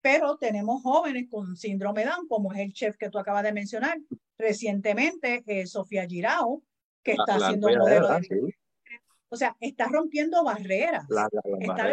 Pero 0.01 0.37
tenemos 0.37 0.81
jóvenes 0.81 1.29
con 1.29 1.55
síndrome 1.55 2.05
Down, 2.05 2.27
como 2.27 2.51
es 2.53 2.59
el 2.59 2.73
chef 2.73 2.97
que 2.97 3.11
tú 3.11 3.19
acabas 3.19 3.43
de 3.43 3.53
mencionar. 3.53 3.99
Recientemente, 4.35 5.43
eh, 5.45 5.67
Sofía 5.67 6.07
Girao, 6.07 6.63
que 7.03 7.11
está 7.11 7.35
haciendo 7.35 7.67
modelo 7.69 8.07
de... 8.19 8.56
O 9.29 9.35
sea, 9.35 9.55
está 9.59 9.85
rompiendo 9.85 10.43
barreras. 10.43 11.05
está 11.59 11.89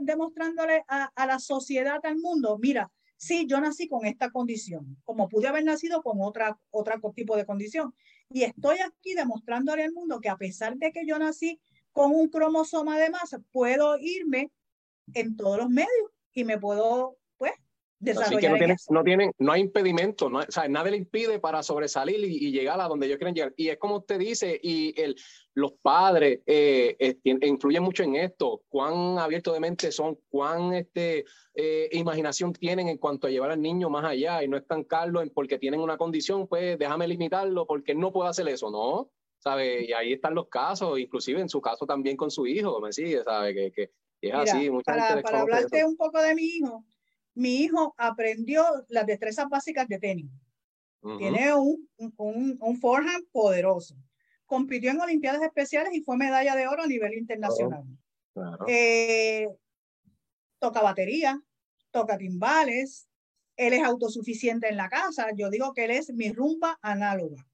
demostrándole 0.00 0.84
a, 0.88 1.04
a, 1.14 1.26
la 1.26 1.38
sociedad, 1.38 2.00
al 2.02 2.16
mundo, 2.16 2.58
mira, 2.58 2.90
sí, 3.18 3.46
yo 3.46 3.60
nací 3.60 3.88
con 3.88 4.06
esta 4.06 4.30
condición, 4.30 4.96
como 5.04 5.28
pude 5.28 5.48
haber 5.48 5.64
nacido 5.64 6.02
con 6.02 6.18
otra, 6.22 6.58
otra 6.70 6.98
tipo 7.14 7.36
de 7.36 7.44
condición. 7.44 7.94
Y 8.30 8.44
estoy 8.44 8.78
aquí 8.78 9.14
demostrándole 9.14 9.84
al 9.84 9.92
mundo 9.92 10.20
que 10.20 10.28
a 10.28 10.36
pesar 10.36 10.76
de 10.76 10.92
que 10.92 11.06
yo 11.06 11.18
nací 11.18 11.60
con 11.92 12.12
un 12.12 12.28
cromosoma 12.28 12.98
de 12.98 13.10
más, 13.10 13.36
puedo 13.50 13.98
irme 13.98 14.50
en 15.14 15.36
todos 15.36 15.58
los 15.58 15.68
medios 15.68 16.10
y 16.32 16.44
me 16.44 16.58
puedo 16.58 17.17
Así 18.00 18.36
que 18.36 18.48
no, 18.48 18.56
tienen, 18.56 18.76
no, 18.90 19.02
tienen, 19.02 19.32
no 19.38 19.52
hay 19.52 19.60
impedimento, 19.60 20.30
no, 20.30 20.38
o 20.38 20.50
sea, 20.50 20.68
nada 20.68 20.88
le 20.88 20.98
impide 20.98 21.40
para 21.40 21.64
sobresalir 21.64 22.22
y, 22.24 22.52
llegar 22.52 22.80
a 22.80 22.86
donde 22.86 23.06
ellos 23.06 23.18
quieren 23.18 23.34
llegar. 23.34 23.52
Y 23.56 23.68
es 23.68 23.78
como 23.78 23.96
usted 23.96 24.20
dice, 24.20 24.58
y 24.62 24.98
el, 25.00 25.16
los 25.54 25.72
padres 25.82 26.40
eh, 26.46 26.96
eh, 27.00 27.18
influyen 27.24 27.82
mucho 27.82 28.04
en 28.04 28.14
esto, 28.14 28.62
cuán 28.68 29.18
abiertos 29.18 29.52
de 29.52 29.60
mente 29.60 29.90
son, 29.90 30.16
cuán 30.28 30.74
este, 30.74 31.24
eh, 31.54 31.88
imaginación 31.92 32.52
tienen 32.52 32.86
en 32.86 32.98
cuanto 32.98 33.26
a 33.26 33.30
llevar 33.30 33.50
al 33.50 33.60
niño 33.60 33.90
más 33.90 34.04
allá 34.04 34.44
y 34.44 34.48
no 34.48 34.56
estancarlo 34.56 35.20
en 35.20 35.30
porque 35.30 35.58
tienen 35.58 35.80
una 35.80 35.96
condición, 35.96 36.46
pues 36.46 36.78
déjame 36.78 37.08
limitarlo 37.08 37.66
porque 37.66 37.96
no 37.96 38.12
puedo 38.12 38.28
hacer 38.28 38.46
eso, 38.48 38.70
¿no? 38.70 39.10
¿Sabe? 39.38 39.86
Y 39.86 39.92
ahí 39.92 40.12
están 40.12 40.36
los 40.36 40.48
casos, 40.48 41.00
inclusive 41.00 41.40
en 41.40 41.48
su 41.48 41.60
caso 41.60 41.84
también 41.84 42.16
con 42.16 42.30
su 42.30 42.46
hijo, 42.46 42.80
me 42.80 42.92
sigue, 42.92 43.24
¿sabe? 43.24 43.54
Que, 43.54 43.72
que, 43.72 43.90
es 44.20 44.34
así. 44.34 44.70
Mucha 44.70 44.92
para, 44.92 45.22
para 45.22 45.40
hablarte 45.40 45.84
un 45.84 45.96
poco 45.96 46.20
de 46.20 46.34
mi 46.34 46.42
hijo, 46.42 46.84
mi 47.34 47.62
hijo 47.62 47.94
aprendió 47.96 48.64
las 48.88 49.06
destrezas 49.06 49.48
básicas 49.48 49.88
de 49.88 49.98
tenis. 49.98 50.30
Tiene 51.18 51.54
un, 51.54 51.88
un, 51.96 52.58
un, 52.60 52.76
forehand 52.76 53.24
poderoso. 53.30 53.94
Compitió 54.46 54.90
en 54.90 55.00
Olimpiadas 55.00 55.42
Especiales 55.42 55.94
y 55.94 56.02
fue 56.02 56.16
medalla 56.16 56.56
de 56.56 56.66
oro 56.66 56.82
a 56.82 56.86
nivel 56.86 57.14
internacional. 57.14 57.84
Eh, 58.66 59.48
toca 60.58 60.82
batería, 60.82 61.40
toca 61.90 62.18
timbales, 62.18 63.08
él 63.56 63.72
es 63.72 63.82
autosuficiente 63.84 64.68
en 64.68 64.76
la 64.76 64.88
casa. 64.88 65.28
Yo 65.36 65.50
digo 65.50 65.72
que 65.72 65.84
él 65.84 65.92
es 65.92 66.12
mi 66.12 66.32
rumba 66.32 66.78
análoga. 66.82 67.46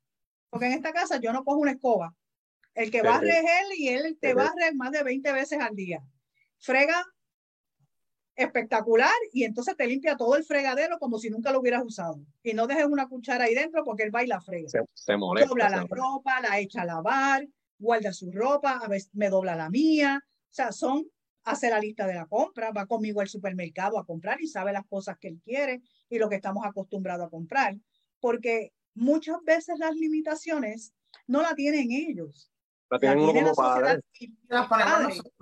Porque 0.50 0.66
en 0.66 0.73
esta 0.73 0.93
casa 0.93 1.19
yo 1.21 1.33
no 1.33 1.45
cojo 1.45 1.59
una 1.59 1.73
escoba. 1.73 2.14
El 2.75 2.90
que 2.90 3.02
barre 3.02 3.38
es 3.38 3.45
él 3.45 3.78
y 3.78 3.88
él 3.88 4.19
te 4.21 4.35
barre 4.35 4.75
más 4.75 4.90
de 4.90 5.02
20 5.02 5.33
veces 5.33 5.61
al 5.61 5.76
día. 5.76 6.02
Frega 6.59 7.04
espectacular 8.37 9.14
y 9.33 9.45
entonces 9.45 9.76
te 9.76 9.87
limpia 9.87 10.17
todo 10.17 10.37
el 10.37 10.45
fregadero 10.45 10.99
como 10.99 11.19
si 11.19 11.31
nunca 11.31 11.53
lo 11.53 11.61
hubieras 11.61 11.85
usado. 11.85 12.21
Y 12.43 12.53
no 12.53 12.67
dejes 12.67 12.87
una 12.87 13.09
cuchara 13.09 13.45
ahí 13.45 13.55
dentro 13.55 13.85
porque 13.85 14.03
él 14.03 14.14
va 14.14 14.25
y 14.25 14.26
la 14.26 14.41
frega. 14.41 14.69
Se, 14.95 15.17
molesta. 15.17 15.49
Dobla 15.49 15.71
la 15.71 15.87
ropa, 15.88 16.41
la 16.41 16.59
echa 16.59 16.83
a 16.83 16.85
lavar, 16.85 17.47
guarda 17.79 18.12
su 18.12 18.33
ropa, 18.33 18.79
a 18.83 18.88
veces 18.88 19.11
me 19.14 19.31
dobla 19.31 19.55
la 19.55 19.71
mía. 19.71 20.21
O 20.25 20.55
sea, 20.55 20.73
son, 20.73 21.07
hace 21.45 21.71
la 21.71 21.79
lista 21.79 22.07
de 22.07 22.14
la 22.14 22.26
compra, 22.26 22.73
va 22.73 22.87
conmigo 22.87 23.21
al 23.21 23.29
supermercado 23.29 23.99
a 23.99 24.07
comprar 24.07 24.41
y 24.41 24.49
sabe 24.49 24.73
las 24.73 24.87
cosas 24.87 25.17
que 25.19 25.29
él 25.29 25.41
quiere 25.45 25.83
y 26.09 26.19
lo 26.19 26.29
que 26.29 26.37
estamos 26.37 26.64
acostumbrados 26.67 27.26
a 27.26 27.31
comprar. 27.31 27.76
Porque 28.21 28.73
muchas 28.95 29.43
veces 29.45 29.79
las 29.79 29.95
limitaciones 29.95 30.93
no 31.26 31.43
la 31.43 31.55
tienen 31.55 31.93
ellos. 31.93 32.50
La 32.91 32.99
tienen 32.99 33.21
uno 33.21 33.33
como 33.33 33.55
padre. 33.55 34.00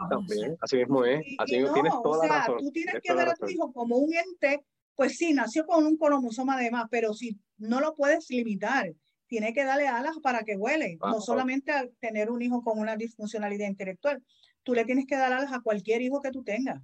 También, 0.09 0.57
así 0.61 0.77
mismo 0.77 1.05
es. 1.05 1.25
Así 1.39 1.59
no, 1.59 1.73
tienes 1.73 1.93
toda 2.03 2.19
o 2.19 2.21
sea, 2.21 2.29
la 2.29 2.39
razón. 2.39 2.59
Tú 2.59 2.71
tienes 2.71 2.95
que 3.03 3.15
ver 3.15 3.29
a 3.29 3.35
tu 3.35 3.49
hijo 3.49 3.73
como 3.73 3.97
un 3.97 4.13
ente, 4.15 4.65
pues 4.95 5.17
sí, 5.17 5.33
nació 5.33 5.67
con 5.67 5.85
un 5.87 5.97
cromosoma 5.97 6.59
de 6.59 6.71
más, 6.71 6.87
pero 6.91 7.15
si 7.15 7.39
no 7.59 7.81
lo 7.81 7.95
puedes 7.95 8.31
limitar, 8.31 8.93
tiene 9.27 9.53
que 9.53 9.65
darle 9.65 9.89
alas 9.89 10.17
para 10.23 10.43
que 10.43 10.57
vuele, 10.57 10.99
no 11.01 11.21
solamente 11.21 11.73
a 11.73 11.89
tener 12.01 12.31
un 12.31 12.43
hijo 12.43 12.63
con 12.63 12.79
una 12.79 12.97
disfuncionalidad 12.97 13.67
intelectual, 13.67 14.23
tú 14.63 14.75
le 14.75 14.85
tienes 14.85 15.07
que 15.07 15.17
dar 15.17 15.33
alas 15.33 15.53
a 15.53 15.61
cualquier 15.61 16.03
hijo 16.03 16.21
que 16.21 16.31
tú 16.31 16.45
tengas. 16.45 16.83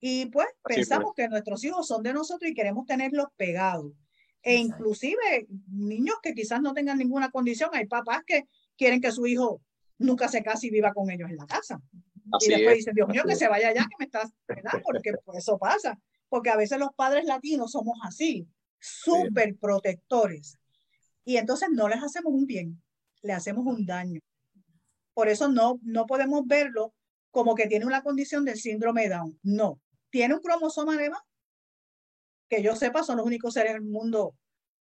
Y 0.00 0.26
pues 0.26 0.48
pensamos 0.64 1.12
que 1.14 1.28
nuestros 1.28 1.62
hijos 1.64 1.86
son 1.86 2.02
de 2.02 2.12
nosotros 2.12 2.50
y 2.50 2.54
queremos 2.54 2.86
tenerlos 2.86 3.26
pegados. 3.36 3.92
E 4.42 4.56
inclusive 4.56 5.46
niños 5.70 6.16
que 6.22 6.34
quizás 6.34 6.60
no 6.60 6.72
tengan 6.72 6.98
ninguna 6.98 7.30
condición, 7.30 7.70
hay 7.72 7.86
papás 7.86 8.22
que 8.26 8.48
quieren 8.76 9.00
que 9.00 9.12
su 9.12 9.26
hijo 9.26 9.60
nunca 10.02 10.28
se 10.28 10.42
case 10.42 10.66
y 10.66 10.70
viva 10.70 10.92
con 10.92 11.10
ellos 11.10 11.30
en 11.30 11.36
la 11.36 11.46
casa. 11.46 11.80
y 12.40 12.48
después 12.48 12.76
dicen, 12.76 12.94
Dios 12.94 13.08
mío, 13.08 13.22
que 13.26 13.36
se 13.36 13.48
vaya 13.48 13.68
allá, 13.68 13.86
que 13.88 13.96
me 13.98 14.04
estás, 14.06 14.32
¿verdad? 14.46 14.72
Porque 14.84 15.12
pues, 15.24 15.38
eso 15.38 15.58
pasa. 15.58 15.98
Porque 16.28 16.50
a 16.50 16.56
veces 16.56 16.78
los 16.78 16.92
padres 16.94 17.24
latinos 17.24 17.72
somos 17.72 17.98
así, 18.04 18.46
súper 18.78 19.56
protectores. 19.56 20.58
Y 21.24 21.36
entonces 21.36 21.68
no 21.70 21.88
les 21.88 22.02
hacemos 22.02 22.32
un 22.32 22.46
bien, 22.46 22.82
le 23.22 23.32
hacemos 23.32 23.64
un 23.66 23.86
daño. 23.86 24.20
Por 25.14 25.28
eso 25.28 25.48
no, 25.48 25.78
no 25.82 26.06
podemos 26.06 26.46
verlo 26.46 26.94
como 27.30 27.54
que 27.54 27.66
tiene 27.66 27.86
una 27.86 28.02
condición 28.02 28.44
del 28.44 28.56
síndrome 28.56 29.08
Down. 29.08 29.38
No, 29.42 29.80
tiene 30.10 30.34
un 30.34 30.40
cromosoma 30.40 30.96
de 30.96 31.10
más. 31.10 31.22
Que 32.48 32.62
yo 32.62 32.76
sepa, 32.76 33.02
son 33.02 33.16
los 33.16 33.26
únicos 33.26 33.54
seres 33.54 33.72
del 33.72 33.82
mundo 33.82 34.34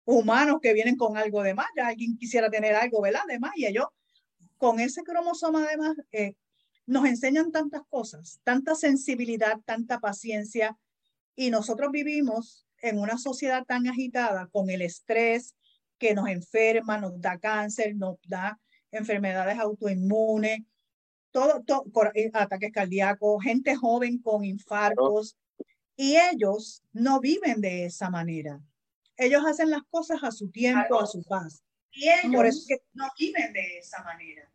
humanos 0.04 0.58
que 0.62 0.72
vienen 0.72 0.96
con 0.96 1.16
algo 1.16 1.42
de 1.42 1.54
más. 1.54 1.66
Ya 1.76 1.88
alguien 1.88 2.16
quisiera 2.16 2.50
tener 2.50 2.74
algo, 2.74 3.02
¿verdad? 3.02 3.22
De 3.28 3.38
más. 3.38 3.52
Y 3.56 3.66
ellos 3.66 3.86
con 4.58 4.80
ese 4.80 5.02
cromosoma 5.02 5.64
además 5.64 5.96
eh, 6.12 6.34
nos 6.86 7.06
enseñan 7.06 7.52
tantas 7.52 7.82
cosas, 7.88 8.40
tanta 8.44 8.74
sensibilidad, 8.74 9.58
tanta 9.64 10.00
paciencia, 10.00 10.76
y 11.36 11.50
nosotros 11.50 11.90
vivimos 11.92 12.66
en 12.80 12.98
una 12.98 13.18
sociedad 13.18 13.64
tan 13.64 13.86
agitada 13.86 14.48
con 14.48 14.70
el 14.70 14.82
estrés 14.82 15.54
que 15.98 16.14
nos 16.14 16.28
enferma, 16.28 16.98
nos 16.98 17.20
da 17.20 17.38
cáncer, 17.38 17.94
nos 17.96 18.16
da 18.26 18.58
enfermedades 18.90 19.58
autoinmunes, 19.58 20.60
todo, 21.30 21.62
todo 21.62 21.84
eh, 22.14 22.30
ataques 22.32 22.72
cardíacos, 22.72 23.42
gente 23.42 23.76
joven 23.76 24.18
con 24.18 24.44
infartos, 24.44 25.36
y 25.96 26.16
ellos 26.16 26.82
no 26.92 27.20
viven 27.20 27.60
de 27.60 27.84
esa 27.84 28.08
manera. 28.08 28.60
Ellos 29.16 29.44
hacen 29.44 29.70
las 29.70 29.82
cosas 29.90 30.22
a 30.22 30.30
su 30.30 30.48
tiempo, 30.50 30.98
a 31.00 31.06
su 31.06 31.22
paz. 31.24 31.64
Y 31.98 32.08
ellos 32.08 32.32
Por 32.32 32.46
eso 32.46 32.64
que 32.68 32.76
no 32.94 33.10
viven 33.18 33.52
de 33.52 33.78
esa 33.78 34.04
manera. 34.04 34.48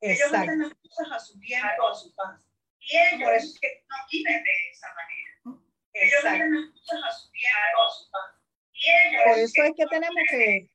Ellos 0.00 0.32
hacen 0.32 0.60
las 0.60 0.74
cosas 0.74 1.08
a 1.10 1.18
su 1.18 1.40
tiempo, 1.40 1.88
a 1.88 1.94
su 1.94 2.14
paz. 2.14 2.40
Y 2.78 2.96
ellos 2.96 3.24
Por 3.24 3.34
eso 3.34 3.58
que 3.60 3.84
no 3.88 3.96
viven 4.12 4.44
de 4.44 4.70
esa 4.70 4.86
manera. 4.94 5.60
Ellos 5.92 6.24
hacen 6.24 6.54
las 6.54 6.70
cosas 6.70 7.00
a 7.02 7.12
su 7.18 7.30
tiempo, 7.32 7.82
a 7.82 7.90
su 7.90 8.10
paz. 8.12 8.30
Y 8.74 8.90
ellos 8.90 9.22
por 9.24 9.38
eso 9.38 9.62
es 9.64 9.72
que 9.76 9.86
tenemos 9.86 10.22
que, 10.30 10.70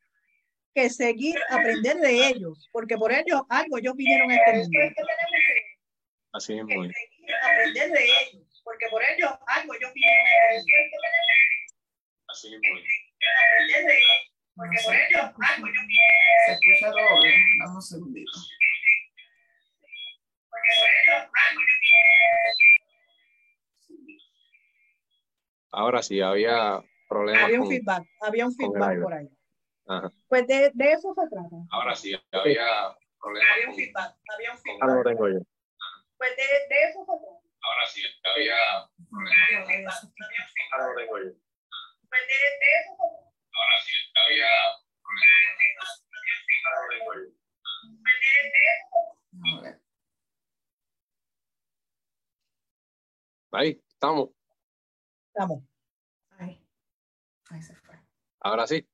que 0.75 0.89
seguir, 0.89 1.39
aprender 1.49 1.97
de 1.97 2.27
ellos, 2.27 2.67
porque 2.73 2.97
por 2.97 3.13
ellos 3.13 3.41
algo 3.47 3.77
ellos 3.77 3.95
vinieron 3.95 4.29
a 4.29 4.35
este 4.35 4.53
mundo. 4.57 4.79
Así 6.33 6.57
es 6.57 6.65
muy. 6.65 6.91
Aprender 7.43 7.91
de 7.91 8.03
ellos, 8.03 8.61
porque 8.65 8.87
por 8.89 9.01
ellos 9.03 9.31
algo 9.47 9.73
ellos 9.73 9.93
vinieron 9.93 10.27
a 10.27 10.55
este 10.55 10.73
mundo. 10.73 10.97
Así 12.27 12.53
es 12.53 12.59
muy. 12.59 12.83
Aprender 13.53 13.85
de 13.85 13.97
ellos. 13.97 14.28
Porque 14.59 14.75
por 14.83 14.93
ello, 14.93 15.19
algo 15.23 15.67
yo 15.67 15.81
Se 16.45 16.51
escucha 16.51 16.91
doble. 16.91 17.31
Dame 17.59 17.75
un 17.75 17.81
segundito. 17.81 18.31
Porque 20.49 20.69
por 20.75 20.89
ello, 20.89 21.15
algo 21.15 21.61
yo 21.61 21.79
Ahora 25.71 26.01
sí, 26.03 26.19
había 26.19 26.83
problemas. 27.07 27.43
Había 27.43 27.61
un 27.61 27.69
feedback, 27.69 28.03
había 28.19 28.45
un 28.47 28.53
feedback 28.53 29.01
por 29.01 29.13
ahí. 29.13 29.29
Ajá. 29.87 30.11
Pues 30.27 30.45
de, 30.47 30.71
de, 30.73 30.91
eso 30.91 31.13
se 31.13 31.29
trata. 31.29 31.55
Ahora 31.71 31.95
sí, 31.95 32.13
había 32.33 32.97
problemas. 33.17 33.51
Había 33.53 33.69
un 33.69 33.75
feedback, 33.75 34.17
había 34.35 34.51
un 34.51 34.57
feedback. 34.57 34.81
Ahora 34.81 34.95
lo 34.95 35.03
tengo 35.03 35.29
yo. 35.29 35.39
Pues 36.17 36.35
de, 36.35 36.43
de 36.43 36.83
eso 36.83 36.99
se 36.99 37.15
trata. 37.15 37.39
Ahora 37.61 37.85
sí, 37.87 38.03
había 38.35 38.57
problemas. 39.09 40.11
Ahora 40.73 40.87
lo 40.89 40.95
tengo 40.95 41.17
yo. 41.17 41.31
Pues 42.09 42.21
de, 42.27 42.33
de 42.33 42.69
eso 42.75 42.91
se 42.91 43.07
trata. 43.07 43.28
Ahora 43.59 43.77
sí, 43.83 43.93
había 44.15 44.47
Ahí, 53.51 53.81
estamos. 53.89 54.29
Estamos. 55.33 55.63
Ahí. 56.37 56.63
Ahí 57.49 57.61
se 57.61 57.75
fue. 57.75 57.95
Ahora 58.41 58.67
sí. 58.67 58.87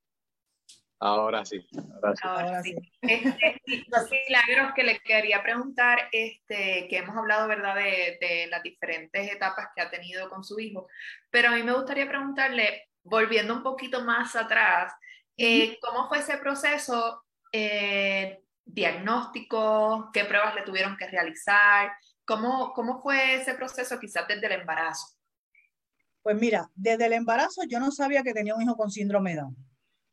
Ahora 0.99 1.45
sí. 1.45 1.67
Ahora 1.77 2.15
sí. 2.15 2.21
Ahora 2.23 2.63
sí. 2.63 2.75
Este, 3.01 3.61
los 3.87 4.09
milagros 4.09 4.73
que 4.73 4.83
le 4.83 4.99
quería 5.01 5.43
preguntar, 5.43 6.07
este, 6.11 6.87
que 6.89 6.97
hemos 6.97 7.17
hablado, 7.17 7.47
¿verdad?, 7.49 7.75
de, 7.75 8.17
de 8.21 8.47
las 8.47 8.63
diferentes 8.63 9.29
etapas 9.29 9.67
que 9.75 9.81
ha 9.81 9.89
tenido 9.89 10.29
con 10.29 10.43
su 10.43 10.57
hijo, 10.59 10.87
pero 11.29 11.49
a 11.49 11.51
mí 11.51 11.63
me 11.63 11.73
gustaría 11.73 12.07
preguntarle, 12.07 12.89
volviendo 13.05 13.53
un 13.53 13.63
poquito 13.63 14.03
más 14.03 14.35
atrás, 14.35 14.91
eh, 15.37 15.77
¿cómo 15.79 16.07
fue 16.09 16.19
ese 16.19 16.37
proceso 16.37 17.23
eh, 17.51 18.43
diagnóstico? 18.65 20.09
¿Qué 20.11 20.25
pruebas 20.25 20.55
le 20.55 20.63
tuvieron 20.63 20.97
que 20.97 21.07
realizar? 21.07 21.91
¿Cómo, 22.25 22.73
¿Cómo 22.73 23.01
fue 23.01 23.35
ese 23.35 23.53
proceso 23.53 23.99
quizás 23.99 24.27
desde 24.27 24.47
el 24.47 24.53
embarazo? 24.53 25.05
Pues 26.23 26.35
mira, 26.35 26.69
desde 26.73 27.05
el 27.05 27.13
embarazo 27.13 27.61
yo 27.67 27.79
no 27.79 27.91
sabía 27.91 28.23
que 28.23 28.33
tenía 28.33 28.55
un 28.55 28.63
hijo 28.63 28.75
con 28.75 28.89
síndrome 28.89 29.35
Down, 29.35 29.55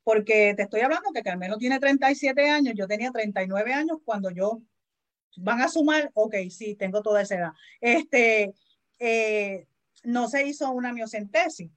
porque 0.04 0.52
te 0.54 0.64
estoy 0.64 0.82
hablando 0.82 1.10
que 1.12 1.22
Carmelo 1.22 1.56
tiene 1.56 1.80
37 1.80 2.50
años, 2.50 2.74
yo 2.76 2.86
tenía 2.86 3.10
39 3.10 3.72
años 3.72 3.98
cuando 4.04 4.30
yo, 4.30 4.60
van 5.38 5.62
a 5.62 5.68
sumar, 5.68 6.10
ok, 6.12 6.34
sí, 6.50 6.74
tengo 6.74 7.00
toda 7.00 7.22
esa 7.22 7.36
edad. 7.36 7.52
Este, 7.80 8.52
eh, 8.98 9.66
no 10.04 10.28
se 10.28 10.46
hizo 10.46 10.70
una 10.72 10.92
miocentesis, 10.92 11.70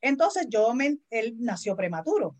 entonces 0.00 0.46
yo 0.48 0.72
me, 0.74 0.98
él 1.10 1.36
nació 1.38 1.76
prematuro. 1.76 2.36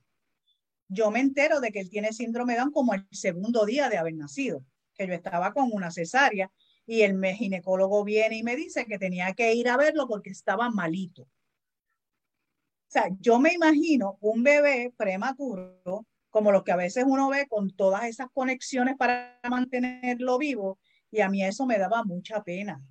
Yo 0.88 1.10
me 1.10 1.20
entero 1.20 1.60
de 1.60 1.70
que 1.70 1.80
él 1.80 1.90
tiene 1.90 2.12
síndrome 2.12 2.54
de 2.54 2.60
Down 2.60 2.72
como 2.72 2.94
el 2.94 3.06
segundo 3.10 3.64
día 3.64 3.88
de 3.88 3.98
haber 3.98 4.14
nacido, 4.14 4.64
que 4.94 5.06
yo 5.06 5.14
estaba 5.14 5.52
con 5.52 5.70
una 5.72 5.90
cesárea 5.90 6.50
y 6.86 7.02
el 7.02 7.22
ginecólogo 7.24 8.02
viene 8.02 8.38
y 8.38 8.42
me 8.42 8.56
dice 8.56 8.86
que 8.86 8.98
tenía 8.98 9.32
que 9.34 9.54
ir 9.54 9.68
a 9.68 9.76
verlo 9.76 10.08
porque 10.08 10.30
estaba 10.30 10.70
malito. 10.70 11.22
O 11.22 12.92
sea, 12.92 13.08
yo 13.20 13.38
me 13.38 13.52
imagino 13.52 14.18
un 14.20 14.42
bebé 14.42 14.92
prematuro, 14.96 16.06
como 16.28 16.50
los 16.50 16.64
que 16.64 16.72
a 16.72 16.76
veces 16.76 17.04
uno 17.06 17.28
ve 17.28 17.46
con 17.46 17.70
todas 17.70 18.04
esas 18.04 18.26
conexiones 18.32 18.96
para 18.96 19.38
mantenerlo 19.48 20.38
vivo, 20.38 20.80
y 21.12 21.20
a 21.20 21.28
mí 21.28 21.44
eso 21.44 21.66
me 21.66 21.78
daba 21.78 22.02
mucha 22.02 22.42
pena, 22.42 22.82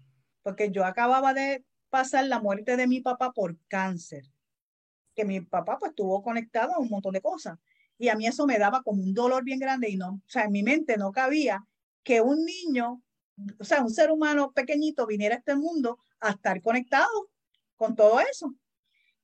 porque 0.41 0.71
yo 0.71 0.85
acababa 0.85 1.33
de 1.33 1.65
pasar 1.89 2.25
la 2.27 2.39
muerte 2.39 2.77
de 2.77 2.87
mi 2.87 3.01
papá 3.01 3.33
por 3.33 3.57
cáncer 3.67 4.23
que 5.19 5.25
mi 5.25 5.41
papá 5.41 5.77
pues 5.77 5.89
estuvo 5.89 6.23
conectado 6.23 6.73
a 6.73 6.79
un 6.79 6.87
montón 6.87 7.11
de 7.11 7.21
cosas. 7.21 7.59
Y 7.97 8.07
a 8.07 8.15
mí 8.15 8.25
eso 8.25 8.45
me 8.47 8.57
daba 8.57 8.81
como 8.83 9.03
un 9.03 9.13
dolor 9.13 9.43
bien 9.43 9.59
grande 9.59 9.89
y 9.89 9.97
no, 9.97 10.11
o 10.13 10.29
sea, 10.29 10.45
en 10.45 10.53
mi 10.53 10.63
mente 10.63 10.95
no 10.95 11.11
cabía 11.11 11.61
que 12.03 12.21
un 12.21 12.45
niño, 12.45 13.03
o 13.59 13.63
sea, 13.65 13.81
un 13.81 13.89
ser 13.89 14.11
humano 14.11 14.53
pequeñito 14.53 15.05
viniera 15.05 15.35
a 15.35 15.39
este 15.39 15.55
mundo 15.55 15.99
a 16.21 16.29
estar 16.29 16.61
conectado 16.61 17.29
con 17.75 17.97
todo 17.97 18.21
eso. 18.21 18.55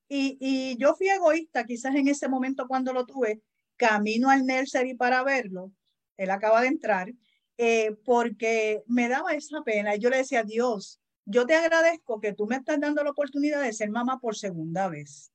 Y, 0.09 0.37
y 0.41 0.77
yo 0.77 0.95
fui 0.95 1.07
egoísta 1.07 1.63
quizás 1.63 1.95
en 1.95 2.09
ese 2.09 2.27
momento 2.27 2.67
cuando 2.67 2.91
lo 2.91 3.05
tuve, 3.05 3.41
camino 3.77 4.29
al 4.29 4.45
nursery 4.45 4.95
para 4.95 5.23
verlo, 5.23 5.71
él 6.17 6.29
acaba 6.29 6.61
de 6.61 6.67
entrar, 6.67 7.13
eh, 7.57 7.95
porque 8.03 8.83
me 8.85 9.07
daba 9.07 9.33
esa 9.33 9.63
pena. 9.63 9.95
Y 9.95 9.99
yo 9.99 10.09
le 10.09 10.17
decía, 10.17 10.43
Dios, 10.43 10.99
yo 11.23 11.45
te 11.45 11.55
agradezco 11.55 12.19
que 12.19 12.33
tú 12.33 12.47
me 12.47 12.57
estás 12.57 12.81
dando 12.81 13.01
la 13.01 13.11
oportunidad 13.11 13.61
de 13.61 13.71
ser 13.71 13.89
mamá 13.89 14.19
por 14.19 14.35
segunda 14.35 14.89
vez. 14.89 15.31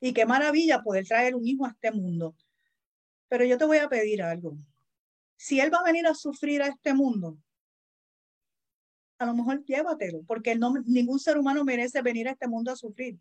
Y 0.00 0.12
qué 0.12 0.26
maravilla 0.26 0.82
poder 0.82 1.06
traer 1.06 1.34
un 1.34 1.46
hijo 1.46 1.66
a 1.66 1.70
este 1.70 1.90
mundo. 1.92 2.34
Pero 3.28 3.44
yo 3.44 3.58
te 3.58 3.64
voy 3.64 3.78
a 3.78 3.88
pedir 3.88 4.22
algo. 4.22 4.56
Si 5.36 5.60
él 5.60 5.72
va 5.72 5.78
a 5.78 5.84
venir 5.84 6.06
a 6.06 6.14
sufrir 6.14 6.62
a 6.62 6.68
este 6.68 6.94
mundo, 6.94 7.38
a 9.18 9.26
lo 9.26 9.34
mejor 9.34 9.64
llévatelo, 9.64 10.22
porque 10.26 10.58
ningún 10.86 11.18
ser 11.18 11.38
humano 11.38 11.64
merece 11.64 12.02
venir 12.02 12.28
a 12.28 12.32
este 12.32 12.48
mundo 12.48 12.70
a 12.70 12.76
sufrir. 12.76 13.18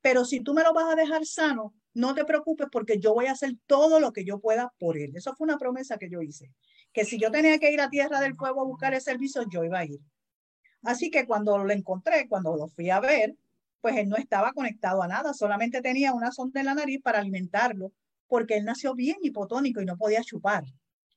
Pero 0.00 0.24
si 0.24 0.40
tú 0.40 0.54
me 0.54 0.62
lo 0.62 0.72
vas 0.72 0.92
a 0.92 0.96
dejar 0.96 1.26
sano, 1.26 1.74
no 1.92 2.14
te 2.14 2.24
preocupes 2.24 2.68
porque 2.70 2.98
yo 2.98 3.14
voy 3.14 3.26
a 3.26 3.32
hacer 3.32 3.52
todo 3.66 4.00
lo 4.00 4.12
que 4.12 4.24
yo 4.24 4.40
pueda 4.40 4.72
por 4.78 4.96
él. 4.96 5.12
Eso 5.14 5.34
fue 5.34 5.46
una 5.46 5.58
promesa 5.58 5.98
que 5.98 6.08
yo 6.08 6.22
hice, 6.22 6.52
que 6.92 7.04
si 7.04 7.18
yo 7.18 7.30
tenía 7.30 7.58
que 7.58 7.72
ir 7.72 7.80
a 7.80 7.90
Tierra 7.90 8.20
del 8.20 8.36
Fuego 8.36 8.60
a 8.60 8.64
buscar 8.64 8.94
el 8.94 9.00
servicio, 9.00 9.42
yo 9.50 9.64
iba 9.64 9.80
a 9.80 9.84
ir. 9.84 10.00
Así 10.82 11.10
que 11.10 11.26
cuando 11.26 11.58
lo 11.58 11.70
encontré, 11.72 12.28
cuando 12.28 12.56
lo 12.56 12.68
fui 12.68 12.90
a 12.90 13.00
ver, 13.00 13.36
pues 13.80 13.96
él 13.96 14.08
no 14.08 14.16
estaba 14.16 14.52
conectado 14.52 15.02
a 15.02 15.08
nada, 15.08 15.32
solamente 15.34 15.80
tenía 15.80 16.12
una 16.12 16.32
sonda 16.32 16.60
en 16.60 16.66
la 16.66 16.74
nariz 16.74 17.00
para 17.02 17.20
alimentarlo, 17.20 17.92
porque 18.26 18.56
él 18.56 18.64
nació 18.64 18.94
bien 18.94 19.16
hipotónico 19.22 19.80
y 19.80 19.86
no 19.86 19.96
podía 19.96 20.22
chupar. 20.22 20.64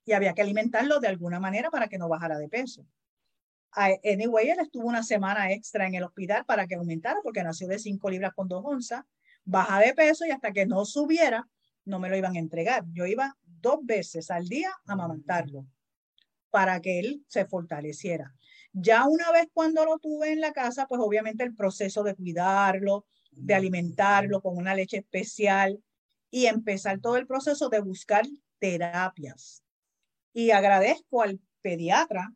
Y 0.06 0.14
había 0.14 0.34
que 0.34 0.42
alimentarlo 0.42 1.00
de 1.00 1.08
alguna 1.08 1.40
manera 1.40 1.70
para 1.70 1.88
que 1.88 1.98
no 1.98 2.10
bajara 2.10 2.38
de 2.38 2.50
peso. 2.50 2.86
Anyway, 3.76 4.50
él 4.50 4.60
estuvo 4.60 4.88
una 4.88 5.04
semana 5.04 5.52
extra 5.52 5.88
en 5.88 5.96
el 5.96 6.04
hospital 6.04 6.46
para 6.46 6.68
que 6.68 6.76
aumentara, 6.76 7.20
porque 7.24 7.44
nació 7.44 7.68
de 7.68 7.80
5 7.80 8.10
libras 8.10 8.34
con 8.34 8.48
2 8.48 8.64
onzas, 8.66 9.04
baja 9.46 9.80
de 9.80 9.94
peso 9.94 10.26
y 10.26 10.32
hasta 10.32 10.52
que 10.52 10.66
no 10.66 10.86
subiera, 10.86 11.48
no 11.86 12.00
me 12.00 12.10
lo 12.10 12.18
iban 12.18 12.36
a 12.36 12.40
entregar. 12.40 12.84
Yo 12.94 13.06
iba 13.06 13.36
dos 13.44 13.80
veces 13.84 14.30
al 14.30 14.48
día 14.48 14.72
a 14.86 14.94
amamantarlo 14.94 15.66
para 16.50 16.80
que 16.82 17.00
él 17.00 17.26
se 17.28 17.46
fortaleciera. 17.46 18.36
Ya 18.74 19.06
una 19.06 19.32
vez 19.32 19.48
cuando 19.54 19.86
lo 19.86 20.00
tuve 20.00 20.32
en 20.32 20.42
la 20.42 20.52
casa, 20.52 20.88
pues 20.88 21.00
obviamente 21.00 21.44
el 21.44 21.56
proceso 21.56 22.04
de 22.04 22.16
cuidarlo, 22.16 23.06
de 23.32 23.54
alimentarlo 23.54 24.42
con 24.42 24.58
una 24.58 24.74
leche 24.74 24.98
especial 24.98 25.82
y 26.32 26.48
empezar 26.48 27.00
todo 27.00 27.18
el 27.18 27.28
proceso 27.28 27.70
de 27.70 27.80
buscar 27.80 28.26
terapias. 28.58 29.64
Y 30.34 30.50
agradezco 30.50 31.22
al 31.22 31.40
pediatra 31.62 32.34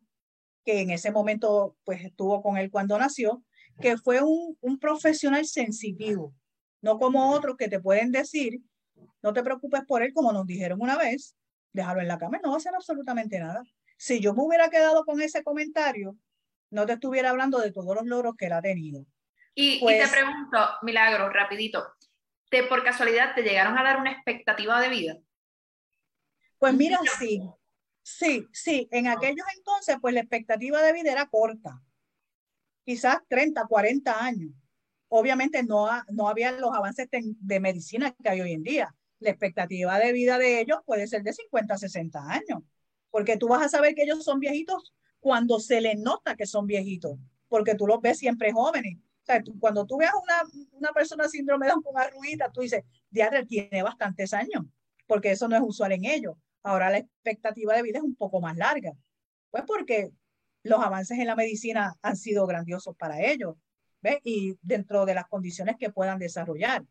que 0.64 0.80
en 0.80 0.90
ese 0.90 1.10
momento 1.10 1.76
pues 1.84 2.04
estuvo 2.04 2.40
con 2.40 2.56
él 2.56 2.70
cuando 2.70 2.96
nació, 2.98 3.42
que 3.80 3.96
fue 3.96 4.22
un, 4.22 4.56
un 4.60 4.78
profesional 4.78 5.44
sensitivo, 5.46 6.34
no 6.80 6.98
como 6.98 7.32
otros 7.32 7.56
que 7.56 7.68
te 7.68 7.80
pueden 7.80 8.12
decir, 8.12 8.60
no 9.22 9.32
te 9.32 9.42
preocupes 9.42 9.82
por 9.86 10.02
él, 10.02 10.12
como 10.12 10.32
nos 10.32 10.46
dijeron 10.46 10.80
una 10.80 10.96
vez, 10.96 11.36
déjalo 11.72 12.00
en 12.00 12.08
la 12.08 12.18
cama, 12.18 12.38
no 12.42 12.50
va 12.50 12.54
a 12.54 12.58
hacer 12.58 12.74
absolutamente 12.74 13.38
nada. 13.40 13.62
Si 13.96 14.20
yo 14.20 14.34
me 14.34 14.44
hubiera 14.44 14.70
quedado 14.70 15.04
con 15.04 15.20
ese 15.20 15.42
comentario, 15.42 16.16
no 16.70 16.86
te 16.86 16.94
estuviera 16.94 17.30
hablando 17.30 17.58
de 17.58 17.72
todos 17.72 17.94
los 17.94 18.06
logros 18.06 18.36
que 18.36 18.46
él 18.46 18.52
ha 18.52 18.62
tenido. 18.62 19.04
Y, 19.54 19.78
te 19.78 19.84
pues 19.84 20.10
pregunto, 20.10 20.58
Milagro, 20.82 21.30
rapidito, 21.30 21.86
¿te 22.48 22.62
por 22.64 22.84
casualidad 22.84 23.34
te 23.34 23.42
llegaron 23.42 23.76
a 23.76 23.82
dar 23.82 23.98
una 23.98 24.12
expectativa 24.12 24.80
de 24.80 24.88
vida? 24.88 25.18
Pues 26.58 26.74
mira, 26.74 26.98
sí, 27.18 27.40
sí, 28.02 28.46
sí, 28.52 28.88
en 28.90 29.08
aquellos 29.08 29.46
entonces, 29.56 29.96
pues 30.00 30.14
la 30.14 30.20
expectativa 30.20 30.82
de 30.82 30.92
vida 30.92 31.12
era 31.12 31.26
corta, 31.26 31.80
quizás 32.84 33.18
30, 33.28 33.64
40 33.66 34.24
años. 34.24 34.52
Obviamente 35.08 35.62
no, 35.62 35.88
no 36.10 36.28
había 36.28 36.52
los 36.52 36.74
avances 36.74 37.08
de 37.10 37.60
medicina 37.60 38.14
que 38.22 38.28
hay 38.28 38.40
hoy 38.40 38.52
en 38.52 38.62
día. 38.62 38.94
La 39.20 39.30
expectativa 39.30 39.98
de 39.98 40.12
vida 40.12 40.38
de 40.38 40.60
ellos 40.60 40.78
puede 40.84 41.06
ser 41.06 41.22
de 41.22 41.32
50, 41.32 41.78
60 41.78 42.20
años, 42.30 42.62
porque 43.10 43.36
tú 43.36 43.48
vas 43.48 43.62
a 43.62 43.68
saber 43.68 43.94
que 43.94 44.02
ellos 44.02 44.22
son 44.22 44.38
viejitos 44.38 44.94
cuando 45.28 45.60
se 45.60 45.82
les 45.82 45.98
nota 45.98 46.36
que 46.36 46.46
son 46.46 46.66
viejitos, 46.66 47.18
porque 47.48 47.74
tú 47.74 47.86
los 47.86 48.00
ves 48.00 48.16
siempre 48.16 48.50
jóvenes. 48.50 48.96
O 48.96 49.26
sea, 49.26 49.42
cuando 49.60 49.84
tú 49.84 49.98
veas 49.98 50.14
una, 50.14 50.68
una 50.72 50.90
persona 50.92 51.28
síndrome 51.28 51.66
de 51.66 51.74
con 51.84 51.98
arruguita, 51.98 52.50
tú 52.50 52.62
dices, 52.62 52.82
Diadre 53.10 53.44
tiene 53.44 53.82
bastantes 53.82 54.32
años, 54.32 54.64
porque 55.06 55.32
eso 55.32 55.46
no 55.46 55.54
es 55.54 55.60
usual 55.62 55.92
en 55.92 56.06
ellos. 56.06 56.34
Ahora 56.62 56.88
la 56.88 56.96
expectativa 56.96 57.74
de 57.76 57.82
vida 57.82 57.98
es 57.98 58.04
un 58.04 58.14
poco 58.14 58.40
más 58.40 58.56
larga. 58.56 58.94
Pues 59.50 59.64
porque 59.66 60.12
los 60.62 60.80
avances 60.80 61.18
en 61.18 61.26
la 61.26 61.36
medicina 61.36 61.94
han 62.00 62.16
sido 62.16 62.46
grandiosos 62.46 62.96
para 62.96 63.20
ellos, 63.20 63.54
¿ves? 64.00 64.20
Y 64.24 64.56
dentro 64.62 65.04
de 65.04 65.12
las 65.12 65.26
condiciones 65.26 65.76
que 65.78 65.90
puedan 65.90 66.18
desarrollar. 66.18 66.86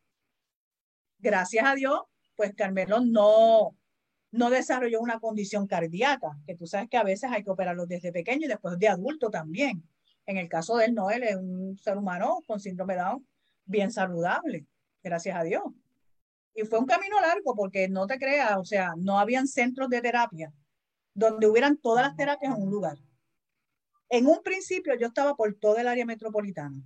Gracias 1.17 1.65
a 1.65 1.73
Dios, 1.73 2.02
pues 2.36 2.54
Carmelo 2.54 3.00
no, 3.00 3.76
no 4.32 4.50
desarrolló 4.50 5.00
una 5.00 5.20
condición 5.20 5.68
cardíaca, 5.68 6.38
que 6.46 6.56
tú 6.56 6.68
sabes 6.68 6.90
que 6.90 6.98
a 6.98 7.04
veces 7.04 7.32
hay 7.32 7.44
que 7.44 7.50
operarlo 7.50 7.86
desde 7.86 8.12
pequeño 8.12 8.46
y 8.46 8.50
después 8.50 8.78
de 8.78 8.88
adulto 8.88 9.30
también. 9.30 9.84
En 10.26 10.38
el 10.38 10.50
caso 10.50 10.76
de 10.78 10.86
él, 10.86 10.94
no, 10.94 11.10
es 11.10 11.36
un 11.36 11.78
ser 11.78 11.98
humano 11.98 12.40
con 12.46 12.60
síndrome 12.60 12.96
Down 12.96 13.26
bien 13.66 13.92
saludable, 13.92 14.66
gracias 15.04 15.38
a 15.38 15.44
Dios. 15.44 15.63
Y 16.54 16.63
fue 16.63 16.80
un 16.80 16.86
camino 16.86 17.20
largo 17.22 17.56
porque 17.56 17.88
no 17.88 18.08
te 18.08 18.18
creas, 18.18 18.58
o 18.58 18.66
sea, 18.66 18.94
no 18.98 19.20
habían 19.20 19.48
centros 19.48 19.90
de 19.90 20.02
terapia 20.02 20.52
donde 21.13 21.48
hubieran 21.48 21.78
todas 21.78 22.06
las 22.06 22.16
terapias 22.16 22.56
en 22.56 22.62
un 22.62 22.70
lugar. 22.70 22.98
En 24.10 24.28
un 24.28 24.42
principio 24.44 24.94
yo 24.96 25.08
estaba 25.08 25.36
por 25.36 25.54
todo 25.56 25.78
el 25.78 25.88
área 25.88 26.06
metropolitana. 26.06 26.80